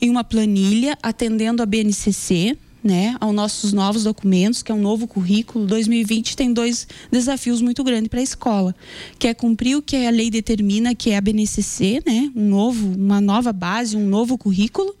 em 0.00 0.10
uma 0.10 0.24
planilha 0.24 0.96
atendendo 1.02 1.62
a 1.62 1.66
BNCC, 1.66 2.56
né, 2.82 3.16
aos 3.18 3.34
nossos 3.34 3.72
novos 3.72 4.04
documentos, 4.04 4.62
que 4.62 4.70
é 4.70 4.74
um 4.74 4.80
novo 4.80 5.06
currículo. 5.08 5.66
2020 5.66 6.36
tem 6.36 6.52
dois 6.52 6.86
desafios 7.10 7.62
muito 7.62 7.82
grandes 7.82 8.08
para 8.08 8.20
a 8.20 8.22
escola, 8.22 8.74
que 9.18 9.26
é 9.26 9.32
cumprir 9.32 9.76
o 9.76 9.82
que 9.82 9.96
a 10.04 10.10
lei 10.10 10.30
determina, 10.30 10.94
que 10.94 11.10
é 11.10 11.16
a 11.16 11.20
BNCC, 11.20 12.02
né, 12.04 12.30
um 12.36 12.46
novo, 12.46 12.86
uma 12.94 13.22
nova 13.22 13.54
base, 13.54 13.96
um 13.96 14.06
novo 14.06 14.36
currículo, 14.36 14.94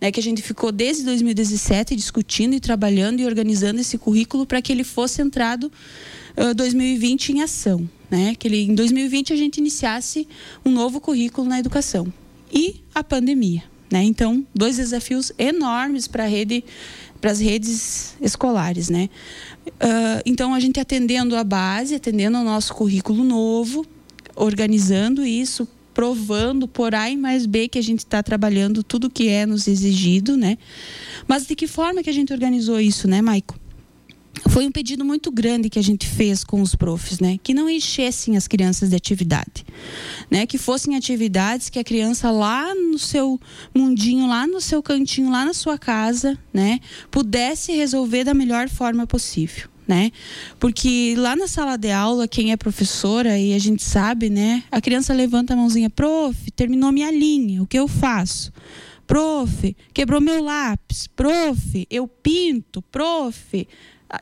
né, 0.00 0.10
que 0.10 0.18
a 0.18 0.22
gente 0.22 0.40
ficou 0.40 0.72
desde 0.72 1.04
2017 1.04 1.94
discutindo 1.94 2.54
e 2.54 2.60
trabalhando 2.60 3.20
e 3.20 3.26
organizando 3.26 3.78
esse 3.78 3.98
currículo 3.98 4.46
para 4.46 4.62
que 4.62 4.72
ele 4.72 4.84
fosse 4.84 5.20
entrado 5.20 5.70
uh, 6.34 6.54
2020 6.54 7.32
em 7.32 7.42
ação 7.42 7.88
né? 8.10 8.34
Que 8.34 8.48
ele, 8.48 8.62
em 8.62 8.74
2020 8.74 9.32
a 9.32 9.36
gente 9.36 9.58
iniciasse 9.58 10.26
um 10.64 10.70
novo 10.70 11.00
currículo 11.00 11.48
na 11.48 11.58
educação 11.58 12.12
e 12.52 12.76
a 12.94 13.04
pandemia, 13.04 13.62
né? 13.90 14.02
Então, 14.02 14.46
dois 14.54 14.76
desafios 14.76 15.32
enormes 15.38 16.06
para 16.06 16.26
rede, 16.26 16.64
para 17.20 17.30
as 17.30 17.40
redes 17.40 18.16
escolares, 18.20 18.88
né? 18.88 19.08
Uh, 19.66 20.22
então, 20.24 20.54
a 20.54 20.60
gente 20.60 20.80
atendendo 20.80 21.36
a 21.36 21.44
base, 21.44 21.94
atendendo 21.94 22.38
ao 22.38 22.44
nosso 22.44 22.74
currículo 22.74 23.22
novo, 23.22 23.84
organizando 24.34 25.24
isso, 25.24 25.68
provando 25.92 26.68
por 26.68 26.94
A 26.94 27.10
e 27.10 27.16
mais 27.16 27.44
B 27.44 27.68
que 27.68 27.78
a 27.78 27.82
gente 27.82 28.00
está 28.00 28.22
trabalhando 28.22 28.84
tudo 28.84 29.10
que 29.10 29.28
é 29.28 29.44
nos 29.44 29.66
exigido, 29.66 30.36
né? 30.36 30.56
Mas 31.26 31.46
de 31.46 31.56
que 31.56 31.66
forma 31.66 32.02
que 32.02 32.10
a 32.10 32.12
gente 32.12 32.32
organizou 32.32 32.80
isso, 32.80 33.08
né, 33.08 33.20
Maico? 33.20 33.58
Foi 34.48 34.66
um 34.66 34.72
pedido 34.72 35.04
muito 35.04 35.30
grande 35.30 35.70
que 35.70 35.78
a 35.78 35.82
gente 35.82 36.06
fez 36.06 36.44
com 36.44 36.60
os 36.60 36.74
profs, 36.74 37.20
né? 37.20 37.38
Que 37.42 37.54
não 37.54 37.68
enchessem 37.68 38.36
as 38.36 38.46
crianças 38.46 38.90
de 38.90 38.96
atividade, 38.96 39.64
né? 40.30 40.46
Que 40.46 40.58
fossem 40.58 40.96
atividades 40.96 41.68
que 41.68 41.78
a 41.78 41.84
criança 41.84 42.30
lá 42.30 42.74
no 42.74 42.98
seu 42.98 43.40
mundinho, 43.74 44.26
lá 44.26 44.46
no 44.46 44.60
seu 44.60 44.82
cantinho, 44.82 45.30
lá 45.30 45.44
na 45.44 45.54
sua 45.54 45.78
casa, 45.78 46.38
né? 46.52 46.80
Pudesse 47.10 47.72
resolver 47.72 48.24
da 48.24 48.34
melhor 48.34 48.68
forma 48.68 49.06
possível. 49.06 49.68
né? 49.88 50.12
Porque 50.60 51.14
lá 51.16 51.34
na 51.34 51.48
sala 51.48 51.78
de 51.78 51.90
aula, 51.90 52.28
quem 52.28 52.52
é 52.52 52.56
professora 52.58 53.38
e 53.38 53.54
a 53.54 53.58
gente 53.58 53.82
sabe, 53.82 54.28
né? 54.28 54.62
A 54.70 54.82
criança 54.82 55.14
levanta 55.14 55.54
a 55.54 55.56
mãozinha, 55.56 55.88
prof, 55.88 56.50
terminou 56.50 56.92
minha 56.92 57.10
linha, 57.10 57.62
o 57.62 57.66
que 57.66 57.78
eu 57.78 57.88
faço? 57.88 58.52
Prof, 59.06 59.74
quebrou 59.94 60.20
meu 60.20 60.42
lápis. 60.44 61.06
Prof, 61.06 61.86
eu 61.90 62.06
pinto. 62.06 62.82
Prof, 62.82 63.66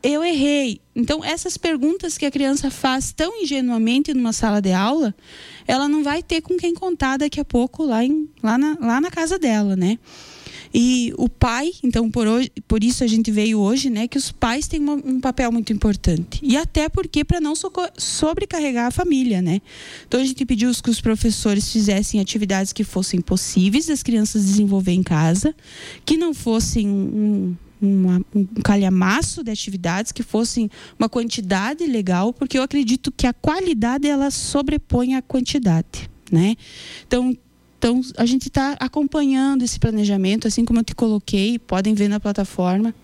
eu 0.02 0.24
errei. 0.24 0.80
Então, 0.94 1.24
essas 1.24 1.56
perguntas 1.56 2.18
que 2.18 2.26
a 2.26 2.30
criança 2.30 2.70
faz 2.70 3.12
tão 3.12 3.42
ingenuamente 3.42 4.12
numa 4.12 4.32
sala 4.32 4.60
de 4.60 4.72
aula, 4.72 5.14
ela 5.66 5.88
não 5.88 6.02
vai 6.02 6.22
ter 6.22 6.40
com 6.40 6.56
quem 6.56 6.74
contar 6.74 7.18
daqui 7.18 7.40
a 7.40 7.44
pouco 7.44 7.84
lá, 7.84 8.04
em, 8.04 8.28
lá, 8.42 8.58
na, 8.58 8.76
lá 8.80 9.00
na 9.00 9.10
casa 9.10 9.38
dela, 9.38 9.76
né? 9.76 9.98
E 10.74 11.14
o 11.16 11.28
pai, 11.28 11.72
então 11.82 12.10
por, 12.10 12.26
hoje, 12.26 12.50
por 12.66 12.82
isso 12.82 13.02
a 13.02 13.06
gente 13.06 13.30
veio 13.30 13.58
hoje, 13.58 13.88
né, 13.88 14.06
que 14.06 14.18
os 14.18 14.30
pais 14.30 14.66
têm 14.66 14.80
uma, 14.80 14.94
um 14.94 15.20
papel 15.20 15.50
muito 15.50 15.72
importante. 15.72 16.40
E 16.42 16.56
até 16.56 16.88
porque 16.88 17.24
para 17.24 17.40
não 17.40 17.54
sobrecarregar 17.96 18.86
a 18.86 18.90
família, 18.90 19.40
né? 19.40 19.62
Então 20.06 20.20
a 20.20 20.24
gente 20.24 20.44
pediu 20.44 20.70
que 20.82 20.90
os 20.90 21.00
professores 21.00 21.72
fizessem 21.72 22.20
atividades 22.20 22.72
que 22.72 22.84
fossem 22.84 23.20
possíveis 23.20 23.86
das 23.86 24.02
crianças 24.02 24.44
desenvolver 24.44 24.92
em 24.92 25.02
casa, 25.02 25.54
que 26.04 26.16
não 26.16 26.34
fossem 26.34 26.86
um, 26.86 27.56
uma, 27.80 28.20
um 28.34 28.44
calhamaço 28.62 29.42
de 29.42 29.50
atividades 29.50 30.12
que 30.12 30.22
fossem 30.22 30.70
uma 30.98 31.08
quantidade 31.08 31.86
legal, 31.86 32.32
porque 32.32 32.58
eu 32.58 32.62
acredito 32.62 33.12
que 33.12 33.26
a 33.26 33.32
qualidade 33.32 34.08
ela 34.08 34.30
sobrepõe 34.30 35.14
a 35.14 35.22
quantidade, 35.22 36.10
né? 36.30 36.56
Então 37.06 37.36
então, 37.78 38.00
a 38.16 38.24
gente 38.24 38.48
está 38.48 38.74
acompanhando 38.80 39.62
esse 39.62 39.78
planejamento, 39.78 40.48
assim 40.48 40.64
como 40.64 40.80
eu 40.80 40.84
te 40.84 40.94
coloquei, 40.94 41.58
podem 41.58 41.94
ver 41.94 42.08
na 42.08 42.18
plataforma. 42.18 42.94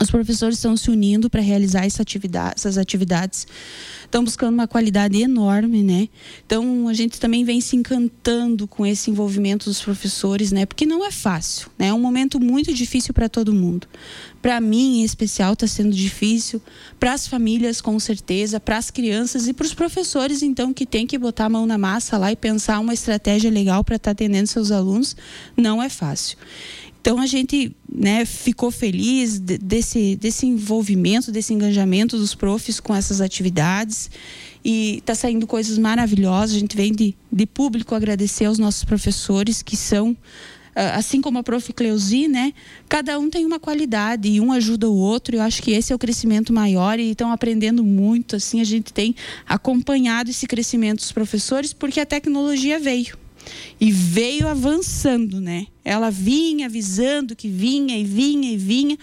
Os 0.00 0.10
professores 0.10 0.56
estão 0.56 0.76
se 0.76 0.90
unindo 0.90 1.28
para 1.28 1.40
realizar 1.40 1.84
essa 1.84 2.02
atividade, 2.02 2.54
essas 2.56 2.78
atividades 2.78 3.46
estão 4.14 4.22
buscando 4.22 4.54
uma 4.54 4.68
qualidade 4.68 5.20
enorme, 5.20 5.82
né? 5.82 6.08
Então 6.46 6.86
a 6.86 6.94
gente 6.94 7.18
também 7.18 7.44
vem 7.44 7.60
se 7.60 7.74
encantando 7.74 8.68
com 8.68 8.86
esse 8.86 9.10
envolvimento 9.10 9.64
dos 9.64 9.82
professores, 9.82 10.52
né? 10.52 10.64
Porque 10.64 10.86
não 10.86 11.04
é 11.04 11.10
fácil, 11.10 11.68
né? 11.76 11.88
É 11.88 11.92
um 11.92 11.98
momento 11.98 12.38
muito 12.38 12.72
difícil 12.72 13.12
para 13.12 13.28
todo 13.28 13.52
mundo. 13.52 13.88
Para 14.40 14.60
mim, 14.60 15.00
em 15.00 15.04
especial, 15.04 15.54
está 15.54 15.66
sendo 15.66 15.92
difícil. 15.92 16.62
Para 17.00 17.14
as 17.14 17.26
famílias, 17.26 17.80
com 17.80 17.98
certeza. 17.98 18.60
Para 18.60 18.76
as 18.76 18.88
crianças 18.88 19.48
e 19.48 19.52
para 19.52 19.66
os 19.66 19.74
professores, 19.74 20.42
então, 20.42 20.72
que 20.72 20.86
tem 20.86 21.06
que 21.06 21.18
botar 21.18 21.46
a 21.46 21.48
mão 21.48 21.66
na 21.66 21.78
massa 21.78 22.16
lá 22.16 22.30
e 22.30 22.36
pensar 22.36 22.78
uma 22.78 22.94
estratégia 22.94 23.50
legal 23.50 23.82
para 23.82 23.96
estar 23.96 24.10
tá 24.10 24.12
atendendo 24.12 24.46
seus 24.46 24.70
alunos, 24.70 25.16
não 25.56 25.82
é 25.82 25.88
fácil. 25.88 26.38
Então 27.04 27.20
a 27.20 27.26
gente 27.26 27.76
né, 27.86 28.24
ficou 28.24 28.70
feliz 28.70 29.38
desse, 29.38 30.16
desse 30.16 30.46
envolvimento, 30.46 31.30
desse 31.30 31.52
engajamento 31.52 32.16
dos 32.16 32.34
profs 32.34 32.80
com 32.80 32.94
essas 32.94 33.20
atividades 33.20 34.10
e 34.64 35.00
está 35.00 35.14
saindo 35.14 35.46
coisas 35.46 35.76
maravilhosas. 35.76 36.56
A 36.56 36.58
gente 36.58 36.74
vem 36.74 36.94
de, 36.94 37.14
de 37.30 37.44
público 37.44 37.94
agradecer 37.94 38.46
aos 38.46 38.58
nossos 38.58 38.84
professores 38.84 39.60
que 39.60 39.76
são 39.76 40.16
ah, 40.74 40.96
assim 40.96 41.20
como 41.20 41.38
a 41.38 41.42
prof. 41.42 41.74
Cleusi, 41.74 42.26
né? 42.26 42.54
Cada 42.88 43.18
um 43.18 43.28
tem 43.28 43.44
uma 43.44 43.60
qualidade 43.60 44.26
e 44.26 44.40
um 44.40 44.50
ajuda 44.50 44.88
o 44.88 44.96
outro. 44.96 45.36
Eu 45.36 45.42
acho 45.42 45.62
que 45.62 45.72
esse 45.72 45.92
é 45.92 45.94
o 45.94 45.98
crescimento 45.98 46.54
maior 46.54 46.98
e 46.98 47.10
estão 47.10 47.30
aprendendo 47.30 47.84
muito. 47.84 48.34
Assim, 48.34 48.62
a 48.62 48.64
gente 48.64 48.94
tem 48.94 49.14
acompanhado 49.46 50.30
esse 50.30 50.46
crescimento 50.46 51.00
dos 51.00 51.12
professores 51.12 51.74
porque 51.74 52.00
a 52.00 52.06
tecnologia 52.06 52.80
veio 52.80 53.22
e 53.80 53.90
veio 53.90 54.48
avançando, 54.48 55.40
né? 55.40 55.66
Ela 55.84 56.10
vinha 56.10 56.66
avisando 56.66 57.36
que 57.36 57.48
vinha 57.48 57.98
e 57.98 58.04
vinha 58.04 58.52
e 58.52 58.56
vinha 58.56 58.98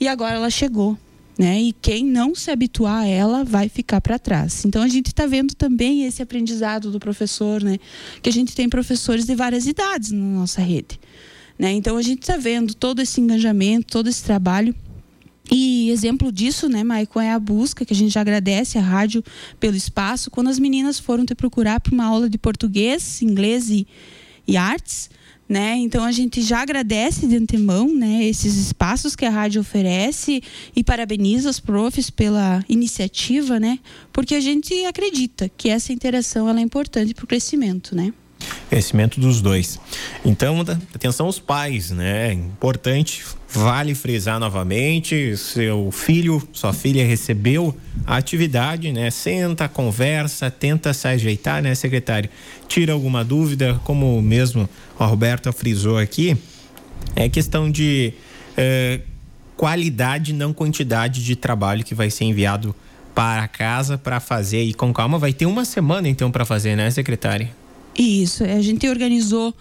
e 0.00 0.08
agora 0.08 0.36
ela 0.36 0.50
chegou. 0.50 0.98
Né? 1.36 1.60
E 1.62 1.72
quem 1.72 2.04
não 2.04 2.32
se 2.32 2.48
habituar 2.52 3.02
a 3.02 3.06
ela 3.06 3.42
vai 3.42 3.68
ficar 3.68 4.00
para 4.00 4.20
trás. 4.20 4.64
Então 4.64 4.82
a 4.82 4.86
gente 4.86 5.08
está 5.08 5.26
vendo 5.26 5.52
também 5.52 6.04
esse 6.04 6.22
aprendizado 6.22 6.92
do 6.92 7.00
professor, 7.00 7.60
né? 7.60 7.78
Que 8.22 8.28
a 8.28 8.32
gente 8.32 8.54
tem 8.54 8.68
professores 8.68 9.24
de 9.26 9.34
várias 9.34 9.66
idades 9.66 10.12
na 10.12 10.24
nossa 10.24 10.62
rede, 10.62 11.00
né? 11.58 11.72
Então 11.72 11.96
a 11.96 12.02
gente 12.02 12.22
está 12.22 12.36
vendo 12.36 12.72
todo 12.72 13.02
esse 13.02 13.20
engajamento, 13.20 13.88
todo 13.88 14.08
esse 14.08 14.22
trabalho 14.22 14.72
e 15.50 15.90
exemplo 15.90 16.32
disso, 16.32 16.68
né, 16.68 16.82
Maicon, 16.82 17.20
é 17.20 17.32
a 17.32 17.38
busca, 17.38 17.84
que 17.84 17.92
a 17.92 17.96
gente 17.96 18.12
já 18.12 18.20
agradece 18.20 18.78
a 18.78 18.80
rádio 18.80 19.22
pelo 19.60 19.76
espaço, 19.76 20.30
quando 20.30 20.48
as 20.48 20.58
meninas 20.58 20.98
foram 20.98 21.24
te 21.24 21.34
procurar 21.34 21.80
para 21.80 21.92
uma 21.92 22.06
aula 22.06 22.28
de 22.30 22.38
português, 22.38 23.20
inglês 23.20 23.68
e, 23.68 23.86
e 24.46 24.56
artes, 24.56 25.10
né? 25.46 25.76
Então 25.76 26.02
a 26.02 26.10
gente 26.10 26.40
já 26.40 26.62
agradece 26.62 27.26
de 27.26 27.36
antemão, 27.36 27.94
né, 27.94 28.24
esses 28.24 28.56
espaços 28.56 29.14
que 29.14 29.26
a 29.26 29.30
rádio 29.30 29.60
oferece 29.60 30.42
e 30.74 30.82
parabeniza 30.82 31.50
os 31.50 31.60
profs 31.60 32.08
pela 32.08 32.64
iniciativa, 32.66 33.60
né? 33.60 33.78
Porque 34.12 34.34
a 34.34 34.40
gente 34.40 34.72
acredita 34.86 35.50
que 35.50 35.68
essa 35.68 35.92
interação 35.92 36.48
ela 36.48 36.60
é 36.60 36.62
importante 36.62 37.12
para 37.12 37.24
o 37.24 37.28
crescimento, 37.28 37.94
né? 37.94 38.12
Crescimento 38.68 39.20
dos 39.20 39.40
dois. 39.40 39.78
Então, 40.24 40.60
atenção 40.94 41.26
aos 41.26 41.38
pais, 41.38 41.90
né? 41.90 42.32
Importante, 42.32 43.24
vale 43.48 43.94
frisar 43.94 44.40
novamente, 44.40 45.36
seu 45.36 45.90
filho, 45.92 46.42
sua 46.52 46.72
filha 46.72 47.06
recebeu 47.06 47.76
a 48.06 48.16
atividade, 48.16 48.92
né? 48.92 49.10
Senta, 49.10 49.68
conversa, 49.68 50.50
tenta 50.50 50.92
se 50.92 51.06
ajeitar, 51.06 51.62
né, 51.62 51.74
secretário? 51.74 52.28
Tira 52.66 52.92
alguma 52.92 53.24
dúvida, 53.24 53.80
como 53.84 54.20
mesmo 54.20 54.68
a 54.98 55.06
Roberta 55.06 55.52
frisou 55.52 55.98
aqui, 55.98 56.36
é 57.14 57.28
questão 57.28 57.70
de 57.70 58.12
é, 58.56 59.00
qualidade, 59.56 60.32
não 60.32 60.52
quantidade 60.52 61.24
de 61.24 61.36
trabalho 61.36 61.84
que 61.84 61.94
vai 61.94 62.10
ser 62.10 62.24
enviado 62.24 62.74
para 63.14 63.46
casa 63.46 63.96
para 63.96 64.18
fazer 64.18 64.62
e 64.62 64.74
com 64.74 64.92
calma. 64.92 65.18
Vai 65.18 65.32
ter 65.32 65.46
uma 65.46 65.64
semana 65.64 66.08
então 66.08 66.30
para 66.30 66.44
fazer, 66.44 66.76
né, 66.76 66.90
secretária? 66.90 67.50
Isso, 67.96 68.44
a 68.44 68.60
gente 68.60 68.88
organizou 68.88 69.54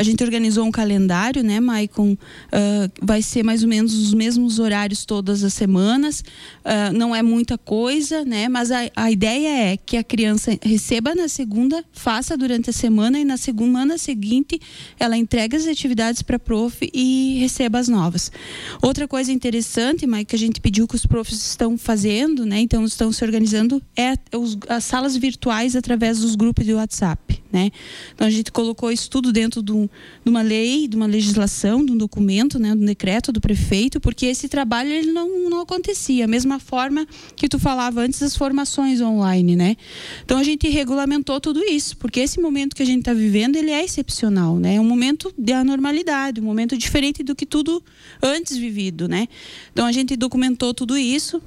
a 0.00 0.02
gente 0.02 0.24
organizou 0.24 0.64
um 0.64 0.70
calendário, 0.70 1.42
né, 1.42 1.60
Maicon? 1.60 2.12
Uh, 2.12 2.90
vai 3.02 3.20
ser 3.20 3.42
mais 3.42 3.62
ou 3.62 3.68
menos 3.68 3.94
os 3.94 4.14
mesmos 4.14 4.58
horários 4.58 5.04
todas 5.04 5.44
as 5.44 5.52
semanas. 5.52 6.20
Uh, 6.64 6.90
não 6.94 7.14
é 7.14 7.22
muita 7.22 7.58
coisa, 7.58 8.24
né? 8.24 8.48
Mas 8.48 8.70
a, 8.70 8.90
a 8.96 9.10
ideia 9.10 9.72
é 9.72 9.76
que 9.76 9.98
a 9.98 10.04
criança 10.04 10.58
receba 10.62 11.14
na 11.14 11.28
segunda, 11.28 11.84
faça 11.92 12.34
durante 12.34 12.70
a 12.70 12.72
semana 12.72 13.18
e 13.18 13.26
na 13.26 13.36
semana 13.36 13.98
seguinte 13.98 14.58
ela 14.98 15.18
entrega 15.18 15.54
as 15.56 15.66
atividades 15.66 16.22
para 16.22 16.36
a 16.36 16.38
prof 16.38 16.90
e 16.94 17.36
receba 17.38 17.78
as 17.78 17.86
novas. 17.86 18.32
Outra 18.80 19.06
coisa 19.06 19.30
interessante, 19.30 20.06
Mike, 20.06 20.30
que 20.30 20.36
a 20.36 20.38
gente 20.38 20.62
pediu 20.62 20.88
que 20.88 20.94
os 20.94 21.04
profs 21.04 21.44
estão 21.44 21.76
fazendo, 21.76 22.46
né? 22.46 22.60
Então 22.60 22.86
estão 22.86 23.12
se 23.12 23.22
organizando 23.22 23.82
é 23.94 24.14
os, 24.34 24.56
as 24.66 24.84
salas 24.84 25.14
virtuais 25.14 25.76
através 25.76 26.20
dos 26.20 26.34
grupos 26.34 26.64
de 26.64 26.72
WhatsApp, 26.72 27.42
né? 27.52 27.70
Então 28.14 28.26
a 28.26 28.30
gente 28.30 28.52
colocou 28.52 28.90
isso 28.90 29.08
tudo 29.10 29.32
dentro 29.32 29.62
do 29.62 29.90
de 30.24 30.30
uma 30.30 30.42
lei, 30.42 30.86
de 30.86 30.96
uma 30.96 31.06
legislação, 31.06 31.84
de 31.84 31.92
um 31.92 31.96
documento, 31.96 32.58
né, 32.58 32.74
de 32.74 32.82
um 32.82 32.84
decreto 32.84 33.32
do 33.32 33.40
prefeito, 33.40 34.00
porque 34.00 34.26
esse 34.26 34.48
trabalho 34.48 34.90
ele 34.90 35.12
não, 35.12 35.48
não 35.50 35.60
acontecia. 35.60 36.26
Mesma 36.26 36.58
forma 36.58 37.06
que 37.36 37.48
tu 37.48 37.58
falava 37.58 38.00
antes 38.00 38.20
das 38.20 38.36
formações 38.36 39.00
online, 39.00 39.56
né? 39.56 39.76
Então 40.24 40.38
a 40.38 40.44
gente 40.44 40.68
regulamentou 40.68 41.40
tudo 41.40 41.62
isso, 41.62 41.96
porque 41.96 42.20
esse 42.20 42.40
momento 42.40 42.74
que 42.76 42.82
a 42.82 42.86
gente 42.86 43.00
está 43.00 43.12
vivendo 43.12 43.56
ele 43.56 43.70
é 43.70 43.84
excepcional, 43.84 44.58
né? 44.58 44.76
É 44.76 44.80
um 44.80 44.84
momento 44.84 45.32
de 45.36 45.52
anormalidade, 45.52 46.40
um 46.40 46.44
momento 46.44 46.76
diferente 46.76 47.22
do 47.22 47.34
que 47.34 47.46
tudo 47.46 47.82
antes 48.22 48.56
vivido, 48.56 49.08
né? 49.08 49.26
Então 49.72 49.86
a 49.86 49.92
gente 49.92 50.16
documentou 50.16 50.72
tudo 50.74 50.96
isso 50.96 51.42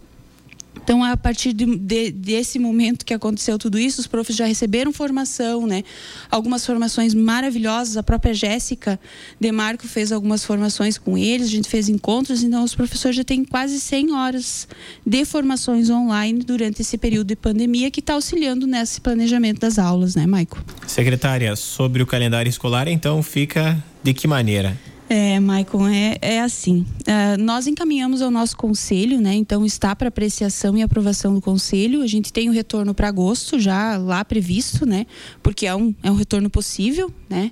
então, 0.81 1.03
a 1.03 1.15
partir 1.15 1.53
de, 1.53 1.65
de, 1.65 2.12
desse 2.12 2.59
momento 2.59 3.05
que 3.05 3.13
aconteceu 3.13 3.57
tudo 3.57 3.79
isso, 3.79 4.01
os 4.01 4.07
profs 4.07 4.36
já 4.36 4.45
receberam 4.45 4.91
formação, 4.91 5.65
né? 5.65 5.83
Algumas 6.29 6.65
formações 6.65 7.13
maravilhosas. 7.13 7.95
A 7.95 8.03
própria 8.03 8.33
Jéssica 8.33 8.99
Demarco 9.39 9.88
fez 9.88 10.12
algumas 10.12 10.43
formações 10.43 10.97
com 10.97 11.17
eles, 11.17 11.47
a 11.47 11.51
gente 11.51 11.69
fez 11.69 11.88
encontros, 11.88 12.43
então 12.43 12.63
os 12.63 12.75
professores 12.75 13.15
já 13.15 13.23
têm 13.23 13.45
quase 13.45 13.79
100 13.79 14.12
horas 14.12 14.67
de 15.05 15.25
formações 15.25 15.89
online 15.89 16.39
durante 16.39 16.81
esse 16.81 16.97
período 16.97 17.27
de 17.27 17.36
pandemia 17.36 17.89
que 17.89 17.99
está 17.99 18.13
auxiliando 18.13 18.67
nesse 18.67 18.99
planejamento 18.99 19.62
das 19.62 19.79
aulas, 19.79 20.15
né, 20.15 20.25
Maico? 20.25 20.63
Secretária, 20.86 21.55
sobre 21.55 22.03
o 22.03 22.05
calendário 22.05 22.49
escolar, 22.49 22.88
então, 22.88 23.23
fica 23.23 23.81
de 24.03 24.13
que 24.13 24.27
maneira? 24.27 24.77
É, 25.10 25.39
Maicon, 25.39 25.88
é, 25.88 26.18
é 26.22 26.42
assim. 26.42 26.86
Uh, 27.02 27.42
nós 27.42 27.68
encaminhamos 27.68 28.22
ao 28.22 28.32
nosso 28.32 28.56
conselho, 28.56 29.20
né? 29.20 29.34
Então 29.36 29.66
está 29.66 29.96
para 29.96 30.08
apreciação 30.08 30.78
e 30.78 30.82
aprovação 30.82 31.34
do 31.34 31.42
conselho. 31.42 32.02
A 32.02 32.08
gente 32.08 32.32
tem 32.32 32.50
o 32.50 32.54
retorno 32.54 32.94
para 32.94 33.10
agosto 33.10 33.60
já 33.60 33.98
lá 33.98 34.24
previsto, 34.24 34.86
né? 34.86 35.06
Porque 35.42 35.66
é 35.68 35.76
um, 35.76 35.94
é 36.02 36.10
um 36.10 36.16
retorno 36.16 36.50
possível, 36.50 37.12
né? 37.30 37.52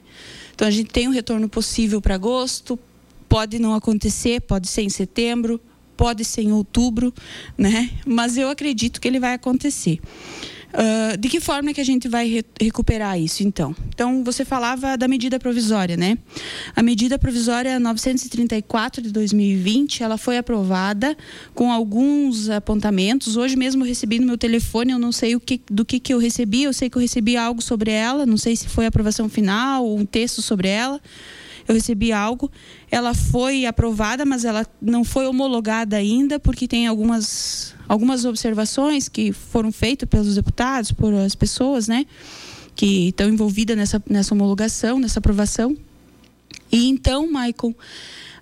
Então 0.56 0.68
a 0.68 0.72
gente 0.72 0.90
tem 0.90 1.08
um 1.08 1.12
retorno 1.12 1.50
possível 1.50 2.02
para 2.02 2.16
agosto. 2.16 2.80
Pode 3.28 3.60
não 3.60 3.74
acontecer, 3.74 4.42
pode 4.42 4.68
ser 4.68 4.82
em 4.82 4.90
setembro, 4.90 5.60
pode 5.96 6.26
ser 6.26 6.42
em 6.42 6.52
outubro, 6.52 7.14
né? 7.58 7.92
Mas 8.06 8.38
eu 8.38 8.50
acredito 8.50 9.00
que 9.00 9.08
ele 9.08 9.20
vai 9.20 9.34
acontecer. 9.34 10.00
Uh, 10.73 11.17
de 11.17 11.27
que 11.27 11.41
forma 11.41 11.73
que 11.73 11.81
a 11.81 11.84
gente 11.84 12.07
vai 12.07 12.27
re 12.27 12.45
recuperar 12.60 13.19
isso, 13.19 13.43
então? 13.43 13.75
Então, 13.89 14.23
você 14.23 14.45
falava 14.45 14.97
da 14.97 15.07
medida 15.07 15.38
provisória, 15.38 15.97
né? 15.97 16.17
A 16.75 16.81
medida 16.81 17.19
provisória 17.19 17.79
934 17.79 19.01
de 19.01 19.12
2020, 19.12 20.01
ela 20.01 20.17
foi 20.17 20.38
aprovada 20.38 21.15
com 21.53 21.72
alguns 21.72 22.49
apontamentos. 22.49 23.36
Hoje 23.36 23.55
mesmo 23.55 23.84
recebi 23.84 24.19
no 24.19 24.26
meu 24.26 24.38
telefone, 24.38 24.93
eu 24.93 24.99
não 24.99 25.11
sei 25.11 25.36
o 25.36 25.39
que, 25.39 25.61
do 25.69 25.84
que, 25.84 25.99
que 25.99 26.13
eu 26.13 26.17
recebi, 26.17 26.63
eu 26.63 26.74
sei 26.74 26.89
que 26.89 26.97
eu 26.97 27.01
recebi 27.01 27.36
algo 27.36 27.61
sobre 27.61 27.91
ela, 27.91 28.26
não 28.26 28.38
sei 28.38 28.55
se 28.55 28.67
foi 28.67 28.86
aprovação 28.86 29.28
final 29.28 29.86
ou 29.86 29.99
um 29.99 30.05
texto 30.05 30.41
sobre 30.41 30.69
ela 30.69 31.01
eu 31.68 31.76
recebi 31.76 32.12
algo. 32.12 32.51
Ela 32.89 33.14
foi 33.14 33.66
aprovada, 33.66 34.26
mas 34.26 34.45
ela 34.45 34.66
não 34.82 35.03
foi 35.03 35.28
homologada 35.28 35.97
ainda, 35.97 36.39
porque 36.39 36.68
tem 36.68 36.88
algumas, 36.88 37.76
algumas 37.88 38.26
observações 38.26 39.07
que 39.07 39.32
foram 39.32 39.72
feitas 39.72 40.07
pelos 40.07 40.36
deputados, 40.36 40.91
por 40.91 41.14
as 41.14 41.36
pessoas, 41.36 41.88
né? 41.88 42.05
Que 42.76 43.09
estão 43.09 43.30
envolvidas 43.30 43.78
nessa, 43.78 44.01
nessa 44.09 44.34
homologação, 44.34 44.99
nessa 44.99 45.20
aprovação. 45.20 45.76
E 46.72 46.88
então, 46.88 47.28
Michael, 47.28 47.76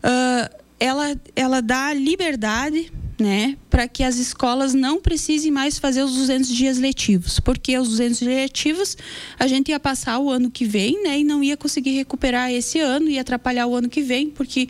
uh, 0.04 0.56
ela, 0.80 1.16
ela 1.36 1.62
dá 1.62 1.94
liberdade 1.94 2.92
né, 3.20 3.58
para 3.70 3.88
que 3.88 4.04
as 4.04 4.18
escolas 4.18 4.74
não 4.74 5.02
precisem 5.02 5.52
mais 5.52 5.78
fazer 5.78 6.04
os 6.04 6.14
200 6.14 6.50
dias 6.50 6.78
letivos, 6.78 7.40
porque 7.40 7.78
os 7.78 7.90
200 7.90 8.20
dias 8.20 8.36
letivos 8.36 8.98
a 9.38 9.46
gente 9.46 9.70
ia 9.70 9.80
passar 9.80 10.20
o 10.20 10.30
ano 10.30 10.50
que 10.50 10.66
vem, 10.66 11.04
né, 11.04 11.20
e 11.20 11.24
não 11.24 11.44
ia 11.44 11.58
conseguir 11.58 11.92
recuperar 11.92 12.52
esse 12.52 12.80
ano, 12.80 13.10
ia 13.10 13.22
atrapalhar 13.22 13.68
o 13.68 13.76
ano 13.76 13.90
que 13.90 14.02
vem, 14.02 14.30
porque 14.30 14.70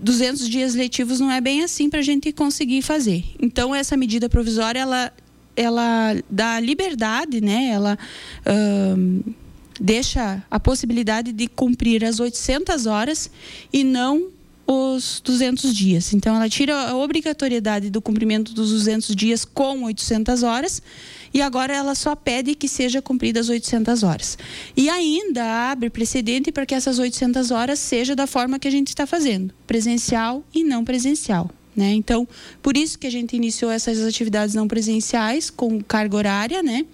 200 0.00 0.48
dias 0.48 0.74
letivos 0.74 1.20
não 1.20 1.30
é 1.30 1.40
bem 1.40 1.62
assim 1.62 1.90
para 1.90 2.00
a 2.00 2.02
gente 2.02 2.32
conseguir 2.32 2.80
fazer. 2.82 3.24
Então 3.40 3.74
essa 3.74 3.96
medida 3.96 4.28
provisória 4.28 4.80
ela 4.80 5.12
ela 5.56 6.14
dá 6.30 6.60
liberdade, 6.60 7.40
né, 7.40 7.70
ela 7.72 7.98
uh, 8.46 9.34
deixa 9.80 10.40
a 10.48 10.60
possibilidade 10.60 11.32
de 11.32 11.48
cumprir 11.48 12.04
as 12.04 12.20
800 12.20 12.86
horas 12.86 13.28
e 13.72 13.82
não 13.82 14.28
os 14.70 15.22
200 15.24 15.74
dias. 15.74 16.12
Então, 16.12 16.36
ela 16.36 16.46
tira 16.46 16.90
a 16.90 16.96
obrigatoriedade 16.96 17.88
do 17.88 18.02
cumprimento 18.02 18.52
dos 18.52 18.70
200 18.70 19.16
dias 19.16 19.42
com 19.42 19.84
800 19.84 20.42
horas 20.42 20.82
e 21.32 21.40
agora 21.40 21.74
ela 21.74 21.94
só 21.94 22.14
pede 22.14 22.54
que 22.54 22.68
seja 22.68 23.00
cumprida 23.00 23.40
as 23.40 23.48
800 23.48 24.02
horas. 24.02 24.36
E 24.76 24.90
ainda 24.90 25.70
abre 25.70 25.88
precedente 25.88 26.52
para 26.52 26.66
que 26.66 26.74
essas 26.74 26.98
800 26.98 27.50
horas 27.50 27.78
seja 27.78 28.14
da 28.14 28.26
forma 28.26 28.58
que 28.58 28.68
a 28.68 28.70
gente 28.70 28.88
está 28.88 29.06
fazendo, 29.06 29.54
presencial 29.66 30.44
e 30.54 30.62
não 30.62 30.84
presencial. 30.84 31.50
Né? 31.74 31.94
Então, 31.94 32.28
por 32.60 32.76
isso 32.76 32.98
que 32.98 33.06
a 33.06 33.10
gente 33.10 33.36
iniciou 33.36 33.70
essas 33.70 34.04
atividades 34.04 34.54
não 34.54 34.68
presenciais 34.68 35.48
com 35.48 35.80
carga 35.82 36.16
horária, 36.16 36.62
né? 36.62 36.84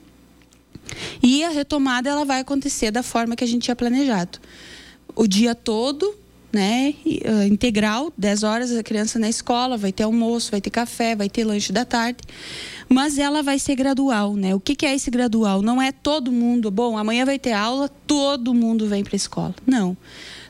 E 1.22 1.42
a 1.42 1.48
retomada 1.48 2.10
ela 2.10 2.24
vai 2.24 2.40
acontecer 2.40 2.90
da 2.90 3.02
forma 3.02 3.34
que 3.34 3.42
a 3.42 3.46
gente 3.46 3.62
tinha 3.62 3.74
planejado. 3.74 4.38
O 5.16 5.26
dia 5.26 5.54
todo 5.54 6.23
né, 6.54 6.94
uh, 7.04 7.42
integral, 7.48 8.12
10 8.16 8.42
horas 8.44 8.76
a 8.76 8.82
criança 8.82 9.18
na 9.18 9.28
escola, 9.28 9.76
vai 9.76 9.92
ter 9.92 10.04
almoço, 10.04 10.52
vai 10.52 10.60
ter 10.60 10.70
café, 10.70 11.16
vai 11.16 11.28
ter 11.28 11.42
lanche 11.42 11.72
da 11.72 11.84
tarde, 11.84 12.18
mas 12.88 13.18
ela 13.18 13.42
vai 13.42 13.58
ser 13.58 13.74
gradual, 13.74 14.36
né? 14.36 14.54
O 14.54 14.60
que, 14.60 14.76
que 14.76 14.86
é 14.86 14.94
esse 14.94 15.10
gradual? 15.10 15.60
Não 15.62 15.82
é 15.82 15.90
todo 15.90 16.30
mundo, 16.30 16.70
bom, 16.70 16.96
amanhã 16.96 17.24
vai 17.24 17.40
ter 17.40 17.52
aula, 17.52 17.88
todo 18.06 18.54
mundo 18.54 18.86
vem 18.86 19.02
para 19.02 19.14
a 19.14 19.16
escola. 19.16 19.54
Não. 19.66 19.96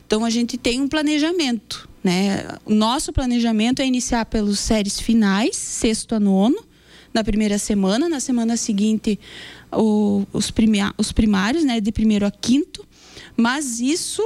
Então 0.05 0.23
a 0.23 0.29
gente 0.29 0.57
tem 0.57 0.79
um 0.79 0.87
planejamento, 0.87 1.89
né? 2.03 2.45
O 2.63 2.73
nosso 2.75 3.11
planejamento 3.11 3.81
é 3.81 3.85
iniciar 3.87 4.25
pelos 4.25 4.59
séries 4.59 4.99
finais, 4.99 5.55
sexto 5.55 6.13
a 6.13 6.19
nono, 6.19 6.63
na 7.11 7.23
primeira 7.23 7.57
semana, 7.57 8.07
na 8.07 8.19
semana 8.19 8.55
seguinte 8.57 9.19
o, 9.71 10.23
os, 10.31 10.53
os 10.97 11.11
primários, 11.11 11.63
né, 11.63 11.81
de 11.81 11.91
primeiro 11.91 12.25
a 12.27 12.31
quinto, 12.31 12.85
mas 13.35 13.79
isso 13.79 14.21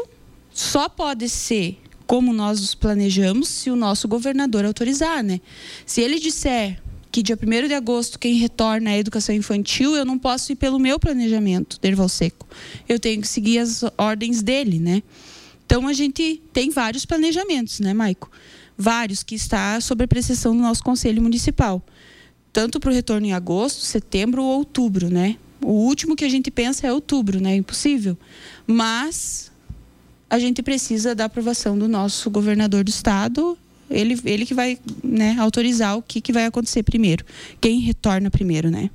só 0.60 0.89
pode 0.89 1.30
ser 1.30 1.80
como 2.05 2.34
nós 2.34 2.60
os 2.60 2.76
planejamos 2.76 3.47
se 3.47 3.72
o 3.72 3.78
nosso 3.78 4.10
governador 4.10 4.66
autorizar, 4.66 5.24
né? 5.24 5.39
Se 5.86 6.01
ele 6.01 6.20
disser 6.20 6.82
que 7.10 7.24
dia 7.24 7.39
1 7.41 7.68
de 7.70 7.74
agosto 7.74 8.20
quem 8.20 8.36
retorna 8.36 8.89
à 8.89 8.97
educação 8.97 9.34
infantil, 9.34 9.95
eu 9.95 10.03
não 10.03 10.20
posso 10.20 10.51
ir 10.51 10.57
pelo 10.57 10.78
meu 10.78 10.99
planejamento, 10.99 11.80
Derval 11.80 12.10
Seco. 12.10 12.45
Eu 12.89 12.99
tenho 12.99 13.22
que 13.22 13.28
seguir 13.28 13.60
as 13.60 13.86
ordens 13.97 14.43
dele, 14.43 14.80
né? 14.80 15.01
Então 15.66 15.88
a 15.88 15.93
gente 15.93 16.41
tem 16.51 16.70
vários 16.70 17.05
planejamentos, 17.05 17.80
né, 17.80 17.93
Maico? 17.93 18.30
Vários 18.78 19.24
que 19.24 19.36
está 19.36 19.80
sob 19.80 20.03
a 20.03 20.07
prestação 20.10 20.53
do 20.53 20.62
nosso 20.62 20.84
conselho 20.84 21.22
municipal. 21.22 21.82
Tanto 22.51 22.82
para 22.82 22.91
o 22.91 22.93
retorno 22.93 23.26
em 23.26 23.32
agosto, 23.32 23.80
setembro 23.86 24.43
ou 24.43 24.57
outubro, 24.57 25.10
né? 25.10 25.38
O 25.62 25.72
último 25.72 26.18
que 26.18 26.26
a 26.26 26.30
gente 26.30 26.51
pensa 26.51 26.86
é 26.86 26.91
outubro, 26.91 27.39
né? 27.39 27.55
Impossível. 27.55 28.18
Mas 28.68 29.49
a 30.30 30.38
gente 30.38 30.62
precisa 30.62 31.16
da 31.16 31.26
aprovação 31.26 31.78
do 31.78 31.88
nosso 31.88 32.30
governador 32.30 32.84
do 32.84 32.90
estado. 32.90 33.58
Ele, 33.90 34.20
ele 34.24 34.46
que 34.46 34.54
vai 34.54 34.78
né, 35.04 35.36
autorizar 35.40 35.98
o 35.98 36.02
que, 36.02 36.22
que 36.22 36.32
vai 36.32 36.46
acontecer 36.46 36.84
primeiro. 36.84 37.26
Quem 37.60 37.80
retorna 37.80 38.30
primeiro, 38.30 38.70
né? 38.70 38.90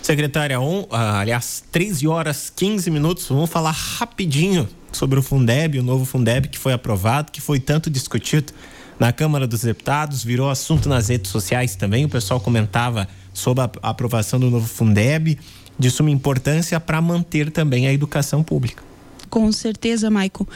Secretária, 0.00 0.60
um, 0.60 0.86
ah, 0.90 1.20
aliás, 1.20 1.64
13 1.72 2.06
horas 2.06 2.52
15 2.54 2.90
minutos. 2.90 3.26
Vamos 3.26 3.50
falar 3.50 3.72
rapidinho 3.72 4.68
sobre 4.92 5.18
o 5.18 5.22
Fundeb, 5.22 5.78
o 5.78 5.82
novo 5.82 6.04
Fundeb 6.04 6.48
que 6.48 6.58
foi 6.58 6.72
aprovado, 6.72 7.32
que 7.32 7.40
foi 7.40 7.58
tanto 7.58 7.90
discutido 7.90 8.52
na 8.98 9.12
Câmara 9.12 9.46
dos 9.46 9.62
Deputados, 9.62 10.22
virou 10.22 10.48
assunto 10.48 10.88
nas 10.88 11.08
redes 11.08 11.30
sociais 11.30 11.74
também. 11.74 12.04
O 12.04 12.08
pessoal 12.08 12.38
comentava 12.38 13.08
sobre 13.32 13.64
a 13.64 13.70
aprovação 13.82 14.38
do 14.38 14.50
novo 14.50 14.68
Fundeb, 14.68 15.36
de 15.76 15.90
suma 15.90 16.10
importância 16.10 16.78
para 16.78 17.00
manter 17.00 17.50
também 17.50 17.88
a 17.88 17.92
educação 17.92 18.44
pública. 18.44 18.93
Com 19.34 19.50
certeza, 19.50 20.08
Michael. 20.10 20.46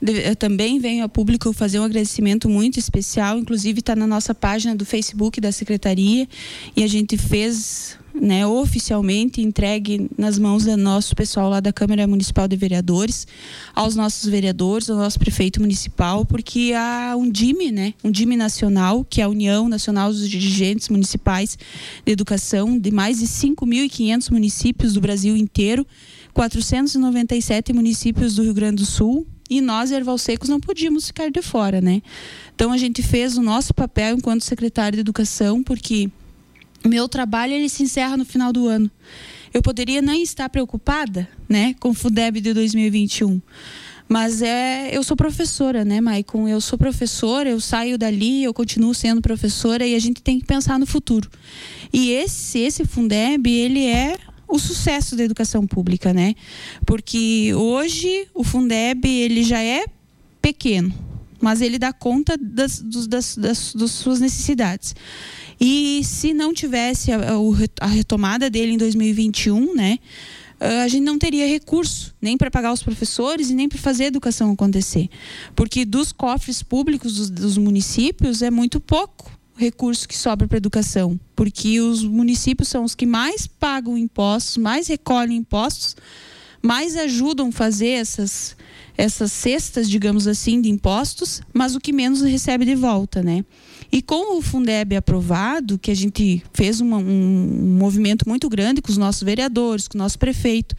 Eu 0.00 0.36
também 0.36 0.78
venho 0.78 1.04
a 1.04 1.08
público 1.08 1.52
fazer 1.52 1.80
um 1.80 1.82
agradecimento 1.82 2.48
muito 2.48 2.78
especial, 2.78 3.36
inclusive 3.36 3.80
está 3.80 3.96
na 3.96 4.06
nossa 4.06 4.32
página 4.32 4.76
do 4.76 4.86
Facebook 4.86 5.40
da 5.40 5.50
Secretaria 5.50 6.28
e 6.76 6.84
a 6.84 6.86
gente 6.86 7.16
fez 7.16 7.98
né, 8.14 8.46
oficialmente 8.46 9.40
entregue 9.40 10.08
nas 10.16 10.38
mãos 10.38 10.64
do 10.64 10.76
nosso 10.76 11.16
pessoal 11.16 11.50
lá 11.50 11.58
da 11.58 11.72
Câmara 11.72 12.06
Municipal 12.06 12.46
de 12.46 12.54
Vereadores, 12.54 13.26
aos 13.74 13.96
nossos 13.96 14.30
vereadores, 14.30 14.88
ao 14.88 14.96
nosso 14.96 15.18
prefeito 15.18 15.60
municipal, 15.60 16.24
porque 16.24 16.72
há 16.76 17.16
um 17.16 17.28
DIME, 17.28 17.72
né, 17.72 17.94
um 18.04 18.10
DIME 18.12 18.36
nacional, 18.36 19.04
que 19.04 19.20
é 19.20 19.24
a 19.24 19.28
União 19.28 19.68
Nacional 19.68 20.12
dos 20.12 20.28
Dirigentes 20.28 20.88
Municipais 20.88 21.58
de 22.06 22.12
Educação, 22.12 22.78
de 22.78 22.92
mais 22.92 23.18
de 23.18 23.26
5.500 23.26 24.30
municípios 24.30 24.94
do 24.94 25.00
Brasil 25.00 25.36
inteiro, 25.36 25.84
497 26.34 27.72
municípios 27.72 28.34
do 28.34 28.42
Rio 28.42 28.54
Grande 28.54 28.76
do 28.76 28.86
Sul 28.86 29.26
e 29.50 29.60
nós, 29.60 29.90
Erval 29.90 30.18
Secos, 30.18 30.48
não 30.48 30.60
podíamos 30.60 31.06
ficar 31.06 31.30
de 31.30 31.40
fora, 31.40 31.80
né? 31.80 32.02
Então 32.54 32.70
a 32.70 32.76
gente 32.76 33.02
fez 33.02 33.36
o 33.38 33.42
nosso 33.42 33.72
papel 33.72 34.16
enquanto 34.16 34.42
secretário 34.42 34.96
de 34.96 35.00
Educação, 35.00 35.62
porque 35.62 36.10
meu 36.84 37.08
trabalho 37.08 37.54
ele 37.54 37.68
se 37.68 37.82
encerra 37.82 38.16
no 38.16 38.24
final 38.24 38.52
do 38.52 38.66
ano. 38.66 38.90
Eu 39.52 39.62
poderia 39.62 40.02
nem 40.02 40.22
estar 40.22 40.48
preocupada, 40.50 41.26
né, 41.48 41.74
com 41.80 41.90
o 41.90 41.94
Fundeb 41.94 42.40
de 42.40 42.52
2021. 42.52 43.40
Mas 44.06 44.40
é, 44.40 44.88
eu 44.96 45.02
sou 45.02 45.16
professora, 45.16 45.84
né, 45.84 46.00
Maicon? 46.00 46.48
Eu 46.48 46.60
sou 46.60 46.78
professora, 46.78 47.50
eu 47.50 47.60
saio 47.60 47.98
dali, 47.98 48.42
eu 48.42 48.54
continuo 48.54 48.94
sendo 48.94 49.20
professora 49.20 49.86
e 49.86 49.94
a 49.94 49.98
gente 49.98 50.22
tem 50.22 50.38
que 50.38 50.46
pensar 50.46 50.78
no 50.78 50.86
futuro. 50.86 51.30
E 51.92 52.10
esse 52.12 52.58
esse 52.58 52.84
Fundeb, 52.86 53.50
ele 53.50 53.86
é 53.86 54.16
o 54.48 54.58
sucesso 54.58 55.14
da 55.14 55.22
educação 55.22 55.66
pública, 55.66 56.12
né? 56.12 56.34
Porque 56.86 57.52
hoje 57.54 58.26
o 58.34 58.42
Fundeb 58.42 59.06
ele 59.06 59.42
já 59.42 59.62
é 59.62 59.84
pequeno, 60.40 60.92
mas 61.40 61.60
ele 61.60 61.78
dá 61.78 61.92
conta 61.92 62.36
das, 62.36 62.80
das, 62.80 63.36
das, 63.36 63.74
das 63.74 63.90
suas 63.90 64.20
necessidades. 64.20 64.96
E 65.60 66.02
se 66.04 66.32
não 66.32 66.54
tivesse 66.54 67.12
a, 67.12 67.18
a 67.80 67.86
retomada 67.86 68.48
dele 68.48 68.72
em 68.72 68.78
2021, 68.78 69.74
né? 69.74 69.98
a 70.60 70.88
gente 70.88 71.04
não 71.04 71.18
teria 71.18 71.46
recurso 71.46 72.14
nem 72.20 72.36
para 72.36 72.50
pagar 72.50 72.72
os 72.72 72.82
professores 72.82 73.50
e 73.50 73.54
nem 73.54 73.68
para 73.68 73.78
fazer 73.78 74.04
a 74.04 74.06
educação 74.08 74.50
acontecer. 74.50 75.08
Porque 75.54 75.84
dos 75.84 76.10
cofres 76.10 76.62
públicos 76.62 77.14
dos, 77.14 77.30
dos 77.30 77.56
municípios 77.56 78.42
é 78.42 78.50
muito 78.50 78.80
pouco 78.80 79.37
recurso 79.58 80.08
que 80.08 80.16
sobra 80.16 80.46
para 80.46 80.56
educação, 80.56 81.18
porque 81.34 81.80
os 81.80 82.04
municípios 82.04 82.68
são 82.68 82.84
os 82.84 82.94
que 82.94 83.04
mais 83.04 83.46
pagam 83.46 83.98
impostos, 83.98 84.56
mais 84.56 84.86
recolhem 84.86 85.38
impostos, 85.38 85.96
mais 86.62 86.96
ajudam 86.96 87.48
a 87.48 87.52
fazer 87.52 87.88
essas, 87.88 88.56
essas 88.98 89.30
cestas, 89.30 89.88
digamos 89.88 90.26
assim, 90.26 90.60
de 90.60 90.68
impostos, 90.68 91.40
mas 91.54 91.76
o 91.76 91.80
que 91.80 91.92
menos 91.92 92.20
recebe 92.20 92.64
de 92.64 92.74
volta, 92.74 93.22
né? 93.22 93.44
E 93.90 94.02
com 94.02 94.36
o 94.36 94.42
Fundeb 94.42 94.96
aprovado, 94.96 95.78
que 95.78 95.90
a 95.90 95.94
gente 95.94 96.42
fez 96.52 96.80
uma, 96.80 96.98
um, 96.98 97.02
um, 97.02 97.78
movimento 97.78 98.28
muito 98.28 98.48
grande 98.48 98.82
com 98.82 98.90
os 98.90 98.98
nossos 98.98 99.22
vereadores, 99.22 99.86
com 99.86 99.96
o 99.96 100.00
nosso 100.00 100.18
prefeito, 100.18 100.74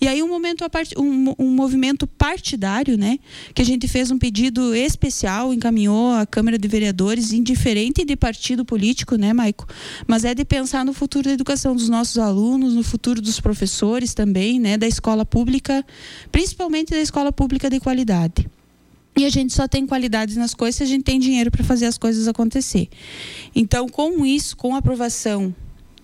e 0.00 0.06
aí 0.06 0.22
um, 0.22 0.28
momento, 0.28 0.64
um, 0.96 1.34
um 1.38 1.48
movimento 1.48 2.06
partidário, 2.06 2.98
né? 2.98 3.18
Que 3.54 3.62
a 3.62 3.64
gente 3.64 3.88
fez 3.88 4.10
um 4.10 4.18
pedido 4.18 4.74
especial, 4.74 5.52
encaminhou 5.52 6.12
à 6.12 6.26
Câmara 6.26 6.58
de 6.58 6.68
Vereadores, 6.68 7.32
indiferente 7.32 8.04
de 8.04 8.14
partido 8.14 8.66
político, 8.66 9.16
né, 9.16 9.32
Maico? 9.32 9.66
Mas 10.06 10.24
é 10.24 10.34
de 10.34 10.44
pensar 10.44 10.84
no 10.84 10.92
futuro 10.92 11.24
da 11.24 11.32
educação 11.32 11.74
dos 11.74 11.88
nossos 11.88 12.18
alunos, 12.18 12.74
no 12.74 12.82
futuro 12.82 13.20
dos 13.20 13.40
professores 13.40 14.12
também, 14.12 14.60
né? 14.60 14.76
Da 14.76 14.86
escola 14.86 15.24
pública, 15.24 15.84
principalmente 16.30 16.90
da 16.90 17.00
escola 17.00 17.32
pública 17.32 17.61
de 17.68 17.80
qualidade. 17.80 18.48
E 19.16 19.26
a 19.26 19.28
gente 19.28 19.52
só 19.52 19.68
tem 19.68 19.86
qualidade 19.86 20.38
nas 20.38 20.54
coisas 20.54 20.76
se 20.76 20.82
a 20.82 20.86
gente 20.86 21.04
tem 21.04 21.20
dinheiro 21.20 21.50
para 21.50 21.62
fazer 21.62 21.86
as 21.86 21.98
coisas 21.98 22.26
acontecer. 22.26 22.88
Então, 23.54 23.88
com 23.88 24.24
isso, 24.24 24.56
com 24.56 24.74
a 24.74 24.78
aprovação 24.78 25.54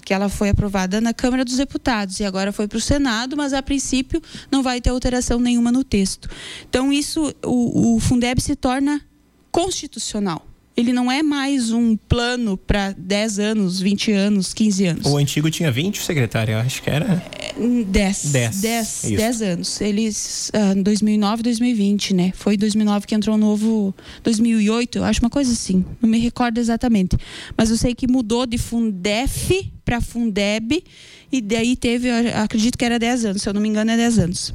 que 0.05 0.15
ela 0.15 0.29
foi 0.29 0.49
aprovada 0.49 1.01
na 1.01 1.13
Câmara 1.13 1.45
dos 1.45 1.57
Deputados 1.57 2.19
e 2.21 2.25
agora 2.25 2.51
foi 2.51 2.67
para 2.67 2.79
o 2.79 2.81
Senado, 2.81 3.37
mas 3.37 3.53
a 3.53 3.63
princípio 3.63 4.23
não 4.51 4.63
vai 4.63 4.81
ter 4.81 4.91
alteração 4.91 5.39
nenhuma 5.39 5.71
no 5.71 5.85
texto. 5.85 6.29
Então, 6.69 6.93
isso, 6.93 7.35
o, 7.45 7.97
o 7.97 8.01
Fundeb 8.01 8.41
se 8.41 8.57
torna 8.57 9.03
constitucional 9.51 10.49
ele 10.79 10.93
não 10.93 11.11
é 11.11 11.25
mais 11.25 11.73
um 11.73 11.97
plano 11.97 12.57
para 12.57 12.93
10 12.97 13.41
anos, 13.41 13.81
20 13.81 14.13
anos, 14.13 14.55
15 14.55 14.87
anos. 14.87 15.07
O 15.07 15.17
antigo 15.17 15.51
tinha 15.51 15.73
20, 15.73 16.01
secretário, 16.01 16.53
eu 16.53 16.59
acho 16.59 16.81
que 16.81 16.89
era 16.89 17.21
10. 17.59 18.33
10. 18.33 18.61
10, 18.61 19.03
10 19.17 19.43
anos. 19.43 19.81
Eles 19.81 20.51
uh, 20.55 20.83
2009, 20.83 21.43
2020, 21.43 22.15
né? 22.15 22.33
Foi 22.35 22.57
2009 22.57 23.07
que 23.07 23.15
entrou 23.15 23.35
o 23.35 23.39
novo 23.39 23.95
2008, 24.23 24.99
eu 24.99 25.05
acho 25.05 25.21
uma 25.21 25.31
coisa 25.31 25.53
assim. 25.53 25.85
Não 26.01 26.09
me 26.09 26.19
recordo 26.19 26.59
exatamente, 26.59 27.17
mas 27.57 27.71
eu 27.71 27.77
sei 27.77 27.95
que 27.95 28.07
mudou 28.07 28.47
de 28.47 28.59
Fundef 28.59 29.73
para 29.85 30.01
Fundeb 30.01 30.85
e 31.31 31.41
daí 31.41 31.77
teve, 31.77 32.11
acredito 32.11 32.79
que 32.79 32.85
era 32.85 32.99
10 32.99 33.25
anos, 33.27 33.43
se 33.43 33.49
eu 33.49 33.55
não 33.55 33.61
me 33.61 33.69
engano 33.69 33.91
é 33.91 33.97
10 33.97 34.19
anos. 34.19 34.55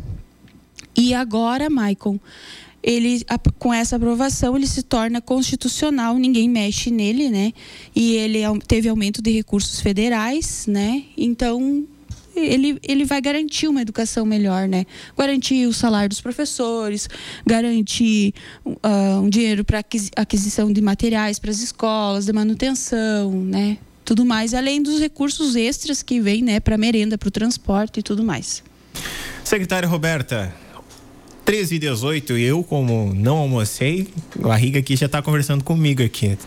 E 0.95 1.13
agora, 1.13 1.69
Maicon, 1.69 2.19
ele 2.83 3.21
com 3.57 3.73
essa 3.73 3.95
aprovação 3.95 4.55
ele 4.55 4.67
se 4.67 4.83
torna 4.83 5.21
constitucional, 5.21 6.17
ninguém 6.17 6.49
mexe 6.49 6.91
nele, 6.91 7.29
né? 7.29 7.53
E 7.95 8.13
ele 8.15 8.39
teve 8.67 8.89
aumento 8.89 9.21
de 9.21 9.31
recursos 9.31 9.79
federais, 9.79 10.65
né? 10.67 11.03
Então 11.17 11.87
ele, 12.35 12.79
ele 12.83 13.05
vai 13.05 13.21
garantir 13.21 13.67
uma 13.67 13.81
educação 13.81 14.25
melhor, 14.25 14.67
né? 14.67 14.85
Garantir 15.17 15.67
o 15.67 15.73
salário 15.73 16.09
dos 16.09 16.21
professores, 16.21 17.07
garantir 17.45 18.33
uh, 18.65 19.19
um 19.21 19.29
dinheiro 19.29 19.63
para 19.63 19.83
aquisição 20.15 20.71
de 20.71 20.81
materiais 20.81 21.39
para 21.39 21.51
as 21.51 21.59
escolas, 21.59 22.25
de 22.25 22.33
manutenção, 22.33 23.31
né? 23.31 23.77
Tudo 24.05 24.25
mais, 24.25 24.53
além 24.53 24.81
dos 24.81 24.99
recursos 24.99 25.55
extras 25.55 26.03
que 26.03 26.19
vêm, 26.19 26.43
né, 26.43 26.59
para 26.59 26.77
merenda, 26.77 27.17
para 27.17 27.27
o 27.27 27.31
transporte 27.31 28.01
e 28.01 28.03
tudo 28.03 28.21
mais. 28.21 28.61
Secretária 29.45 29.87
Roberta, 29.87 30.53
13 31.45 31.75
e 31.75 31.79
18 31.79 32.37
e 32.37 32.43
eu, 32.43 32.63
como 32.63 33.13
não 33.13 33.37
almocei, 33.37 34.07
a 34.43 34.55
Riga 34.55 34.79
aqui 34.79 34.95
já 34.95 35.05
está 35.05 35.21
conversando 35.21 35.63
comigo 35.63 36.03
aqui. 36.03 36.37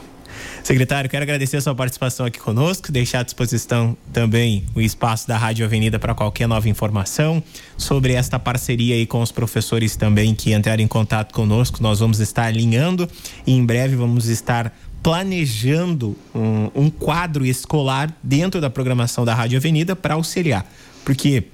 Secretário, 0.67 1.09
quero 1.09 1.23
agradecer 1.23 1.59
a 1.59 1.61
sua 1.61 1.77
participação 1.77 2.27
aqui 2.27 2.41
conosco, 2.41 2.91
deixar 2.91 3.21
à 3.21 3.23
disposição 3.23 3.97
também 4.13 4.65
o 4.75 4.81
espaço 4.81 5.29
da 5.29 5.39
Rádio 5.39 5.65
Avenida 5.65 5.97
para 5.97 6.13
qualquer 6.13 6.49
nova 6.49 6.69
informação 6.69 7.41
sobre 7.79 8.15
esta 8.15 8.37
parceria 8.37 8.97
aí 8.97 9.07
com 9.07 9.23
os 9.23 9.31
professores 9.31 9.95
também 9.95 10.35
que 10.35 10.53
entraram 10.53 10.83
em 10.83 10.89
contato 10.89 11.33
conosco. 11.33 11.81
Nós 11.81 12.01
vamos 12.01 12.19
estar 12.19 12.47
alinhando 12.47 13.09
e 13.47 13.53
em 13.53 13.65
breve 13.65 13.95
vamos 13.95 14.27
estar 14.27 14.77
planejando 15.05 16.17
um, 16.35 16.69
um 16.75 16.91
quadro 16.91 17.47
escolar 17.47 18.13
dentro 18.21 18.61
da 18.61 18.69
programação 18.69 19.25
da 19.25 19.37
Rádio 19.37 19.59
Avenida 19.59 19.95
para 19.95 20.15
auxiliar. 20.15 20.69
Porque 21.05 21.45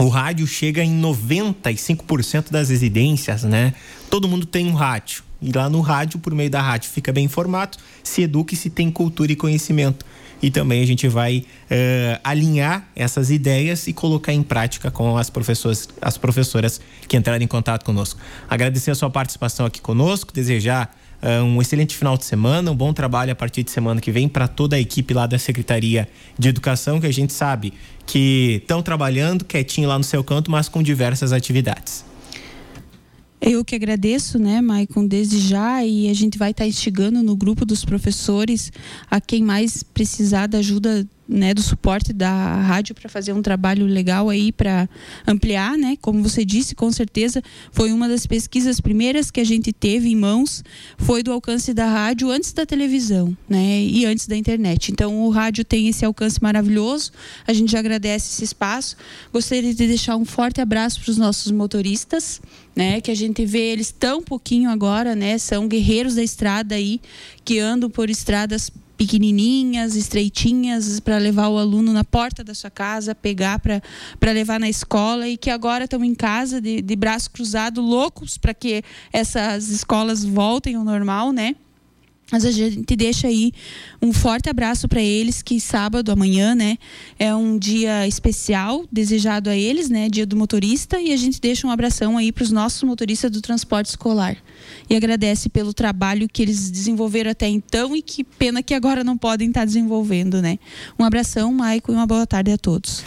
o 0.00 0.08
rádio 0.08 0.48
chega 0.48 0.82
em 0.82 1.00
95% 1.00 2.50
das 2.50 2.70
residências, 2.70 3.44
né? 3.44 3.72
Todo 4.10 4.26
mundo 4.26 4.46
tem 4.46 4.66
um 4.66 4.74
rádio. 4.74 5.27
E 5.40 5.52
lá 5.52 5.68
no 5.68 5.80
rádio, 5.80 6.18
por 6.18 6.34
meio 6.34 6.50
da 6.50 6.60
rádio, 6.60 6.90
fica 6.90 7.12
bem 7.12 7.24
informado, 7.24 7.78
se 8.02 8.22
educa 8.22 8.54
e 8.54 8.56
se 8.56 8.70
tem 8.70 8.90
cultura 8.90 9.30
e 9.30 9.36
conhecimento. 9.36 10.04
E 10.40 10.50
também 10.50 10.82
a 10.82 10.86
gente 10.86 11.08
vai 11.08 11.38
uh, 11.38 12.20
alinhar 12.22 12.88
essas 12.94 13.30
ideias 13.30 13.88
e 13.88 13.92
colocar 13.92 14.32
em 14.32 14.42
prática 14.42 14.90
com 14.90 15.16
as 15.16 15.28
professoras, 15.28 15.88
as 16.00 16.16
professoras 16.16 16.80
que 17.08 17.16
entraram 17.16 17.42
em 17.42 17.48
contato 17.48 17.84
conosco. 17.84 18.20
Agradecer 18.48 18.90
a 18.90 18.94
sua 18.94 19.10
participação 19.10 19.66
aqui 19.66 19.80
conosco, 19.80 20.32
desejar 20.32 20.96
uh, 21.22 21.42
um 21.42 21.60
excelente 21.60 21.96
final 21.96 22.16
de 22.16 22.24
semana, 22.24 22.70
um 22.70 22.76
bom 22.76 22.92
trabalho 22.92 23.32
a 23.32 23.34
partir 23.34 23.64
de 23.64 23.70
semana 23.72 24.00
que 24.00 24.12
vem 24.12 24.28
para 24.28 24.46
toda 24.46 24.76
a 24.76 24.80
equipe 24.80 25.12
lá 25.12 25.26
da 25.26 25.38
Secretaria 25.38 26.08
de 26.38 26.48
Educação, 26.48 27.00
que 27.00 27.06
a 27.06 27.12
gente 27.12 27.32
sabe 27.32 27.72
que 28.06 28.60
estão 28.62 28.80
trabalhando 28.80 29.44
quietinho 29.44 29.88
lá 29.88 29.98
no 29.98 30.04
seu 30.04 30.22
canto, 30.22 30.50
mas 30.50 30.68
com 30.68 30.82
diversas 30.82 31.32
atividades. 31.32 32.07
Eu 33.50 33.64
que 33.64 33.74
agradeço, 33.74 34.38
né, 34.38 34.60
Maicon, 34.60 35.06
desde 35.06 35.38
já, 35.38 35.82
e 35.82 36.10
a 36.10 36.12
gente 36.12 36.36
vai 36.36 36.50
estar 36.50 36.64
tá 36.64 36.68
instigando 36.68 37.22
no 37.22 37.34
grupo 37.34 37.64
dos 37.64 37.82
professores 37.82 38.70
a 39.10 39.22
quem 39.22 39.42
mais 39.42 39.82
precisar 39.82 40.46
da 40.46 40.58
ajuda 40.58 41.08
né, 41.28 41.52
do 41.52 41.60
suporte 41.60 42.12
da 42.12 42.56
rádio 42.62 42.94
para 42.94 43.08
fazer 43.08 43.34
um 43.34 43.42
trabalho 43.42 43.84
legal 43.84 44.30
aí 44.30 44.50
para 44.50 44.88
ampliar, 45.26 45.76
né? 45.76 45.96
Como 46.00 46.22
você 46.22 46.42
disse, 46.42 46.74
com 46.74 46.90
certeza 46.90 47.42
foi 47.70 47.92
uma 47.92 48.08
das 48.08 48.26
pesquisas 48.26 48.80
primeiras 48.80 49.30
que 49.30 49.38
a 49.38 49.44
gente 49.44 49.70
teve 49.70 50.08
em 50.08 50.16
mãos, 50.16 50.64
foi 50.96 51.22
do 51.22 51.30
alcance 51.30 51.74
da 51.74 51.86
rádio 51.86 52.30
antes 52.30 52.52
da 52.52 52.64
televisão, 52.64 53.36
né? 53.46 53.82
E 53.82 54.06
antes 54.06 54.26
da 54.26 54.36
internet. 54.36 54.90
Então 54.90 55.20
o 55.20 55.28
rádio 55.28 55.64
tem 55.64 55.88
esse 55.88 56.04
alcance 56.04 56.42
maravilhoso. 56.42 57.12
A 57.46 57.52
gente 57.52 57.76
agradece 57.76 58.32
esse 58.32 58.44
espaço. 58.44 58.96
Gostaria 59.30 59.74
de 59.74 59.86
deixar 59.86 60.16
um 60.16 60.24
forte 60.24 60.62
abraço 60.62 61.00
para 61.02 61.10
os 61.10 61.18
nossos 61.18 61.52
motoristas, 61.52 62.40
né? 62.74 63.02
Que 63.02 63.10
a 63.10 63.14
gente 63.14 63.44
vê 63.44 63.70
eles 63.70 63.92
tão 63.92 64.22
pouquinho 64.22 64.70
agora, 64.70 65.14
né? 65.14 65.36
São 65.36 65.68
guerreiros 65.68 66.14
da 66.14 66.22
estrada 66.22 66.74
aí 66.74 67.00
que 67.44 67.58
andam 67.58 67.90
por 67.90 68.08
estradas 68.08 68.70
pequenininhas, 68.98 69.94
estreitinhas, 69.94 70.98
para 70.98 71.16
levar 71.18 71.48
o 71.48 71.56
aluno 71.56 71.92
na 71.92 72.02
porta 72.02 72.42
da 72.42 72.52
sua 72.52 72.68
casa, 72.68 73.14
pegar 73.14 73.60
para 73.60 74.32
levar 74.32 74.58
na 74.58 74.68
escola 74.68 75.28
e 75.28 75.36
que 75.36 75.48
agora 75.48 75.84
estão 75.84 76.04
em 76.04 76.14
casa 76.14 76.60
de, 76.60 76.82
de 76.82 76.96
braço 76.96 77.30
cruzado, 77.30 77.80
loucos 77.80 78.36
para 78.36 78.52
que 78.52 78.82
essas 79.12 79.68
escolas 79.68 80.24
voltem 80.24 80.74
ao 80.74 80.84
normal, 80.84 81.32
né? 81.32 81.54
Mas 82.30 82.44
a 82.44 82.50
gente 82.50 82.94
deixa 82.94 83.28
aí 83.28 83.52
um 84.02 84.12
forte 84.12 84.50
abraço 84.50 84.86
para 84.86 85.00
eles, 85.00 85.40
que 85.40 85.58
sábado, 85.58 86.12
amanhã, 86.12 86.54
né, 86.54 86.76
é 87.18 87.34
um 87.34 87.58
dia 87.58 88.06
especial 88.06 88.84
desejado 88.92 89.48
a 89.48 89.56
eles, 89.56 89.88
né, 89.88 90.10
dia 90.10 90.26
do 90.26 90.36
motorista, 90.36 91.00
e 91.00 91.10
a 91.10 91.16
gente 91.16 91.40
deixa 91.40 91.66
um 91.66 91.70
abração 91.70 92.18
aí 92.18 92.30
para 92.30 92.44
os 92.44 92.50
nossos 92.50 92.82
motoristas 92.82 93.30
do 93.30 93.40
transporte 93.40 93.86
escolar. 93.86 94.36
E 94.88 94.96
agradece 94.96 95.48
pelo 95.48 95.74
trabalho 95.74 96.28
que 96.28 96.42
eles 96.42 96.70
desenvolveram 96.70 97.30
até 97.30 97.48
então 97.48 97.94
e 97.94 98.02
que 98.02 98.24
pena 98.24 98.62
que 98.62 98.74
agora 98.74 99.04
não 99.04 99.16
podem 99.18 99.48
estar 99.48 99.64
desenvolvendo, 99.64 100.40
né. 100.40 100.58
Um 100.98 101.04
abração, 101.04 101.52
Maico, 101.52 101.92
e 101.92 101.94
uma 101.94 102.06
boa 102.06 102.26
tarde 102.26 102.50
a 102.52 102.58
todos. 102.58 103.04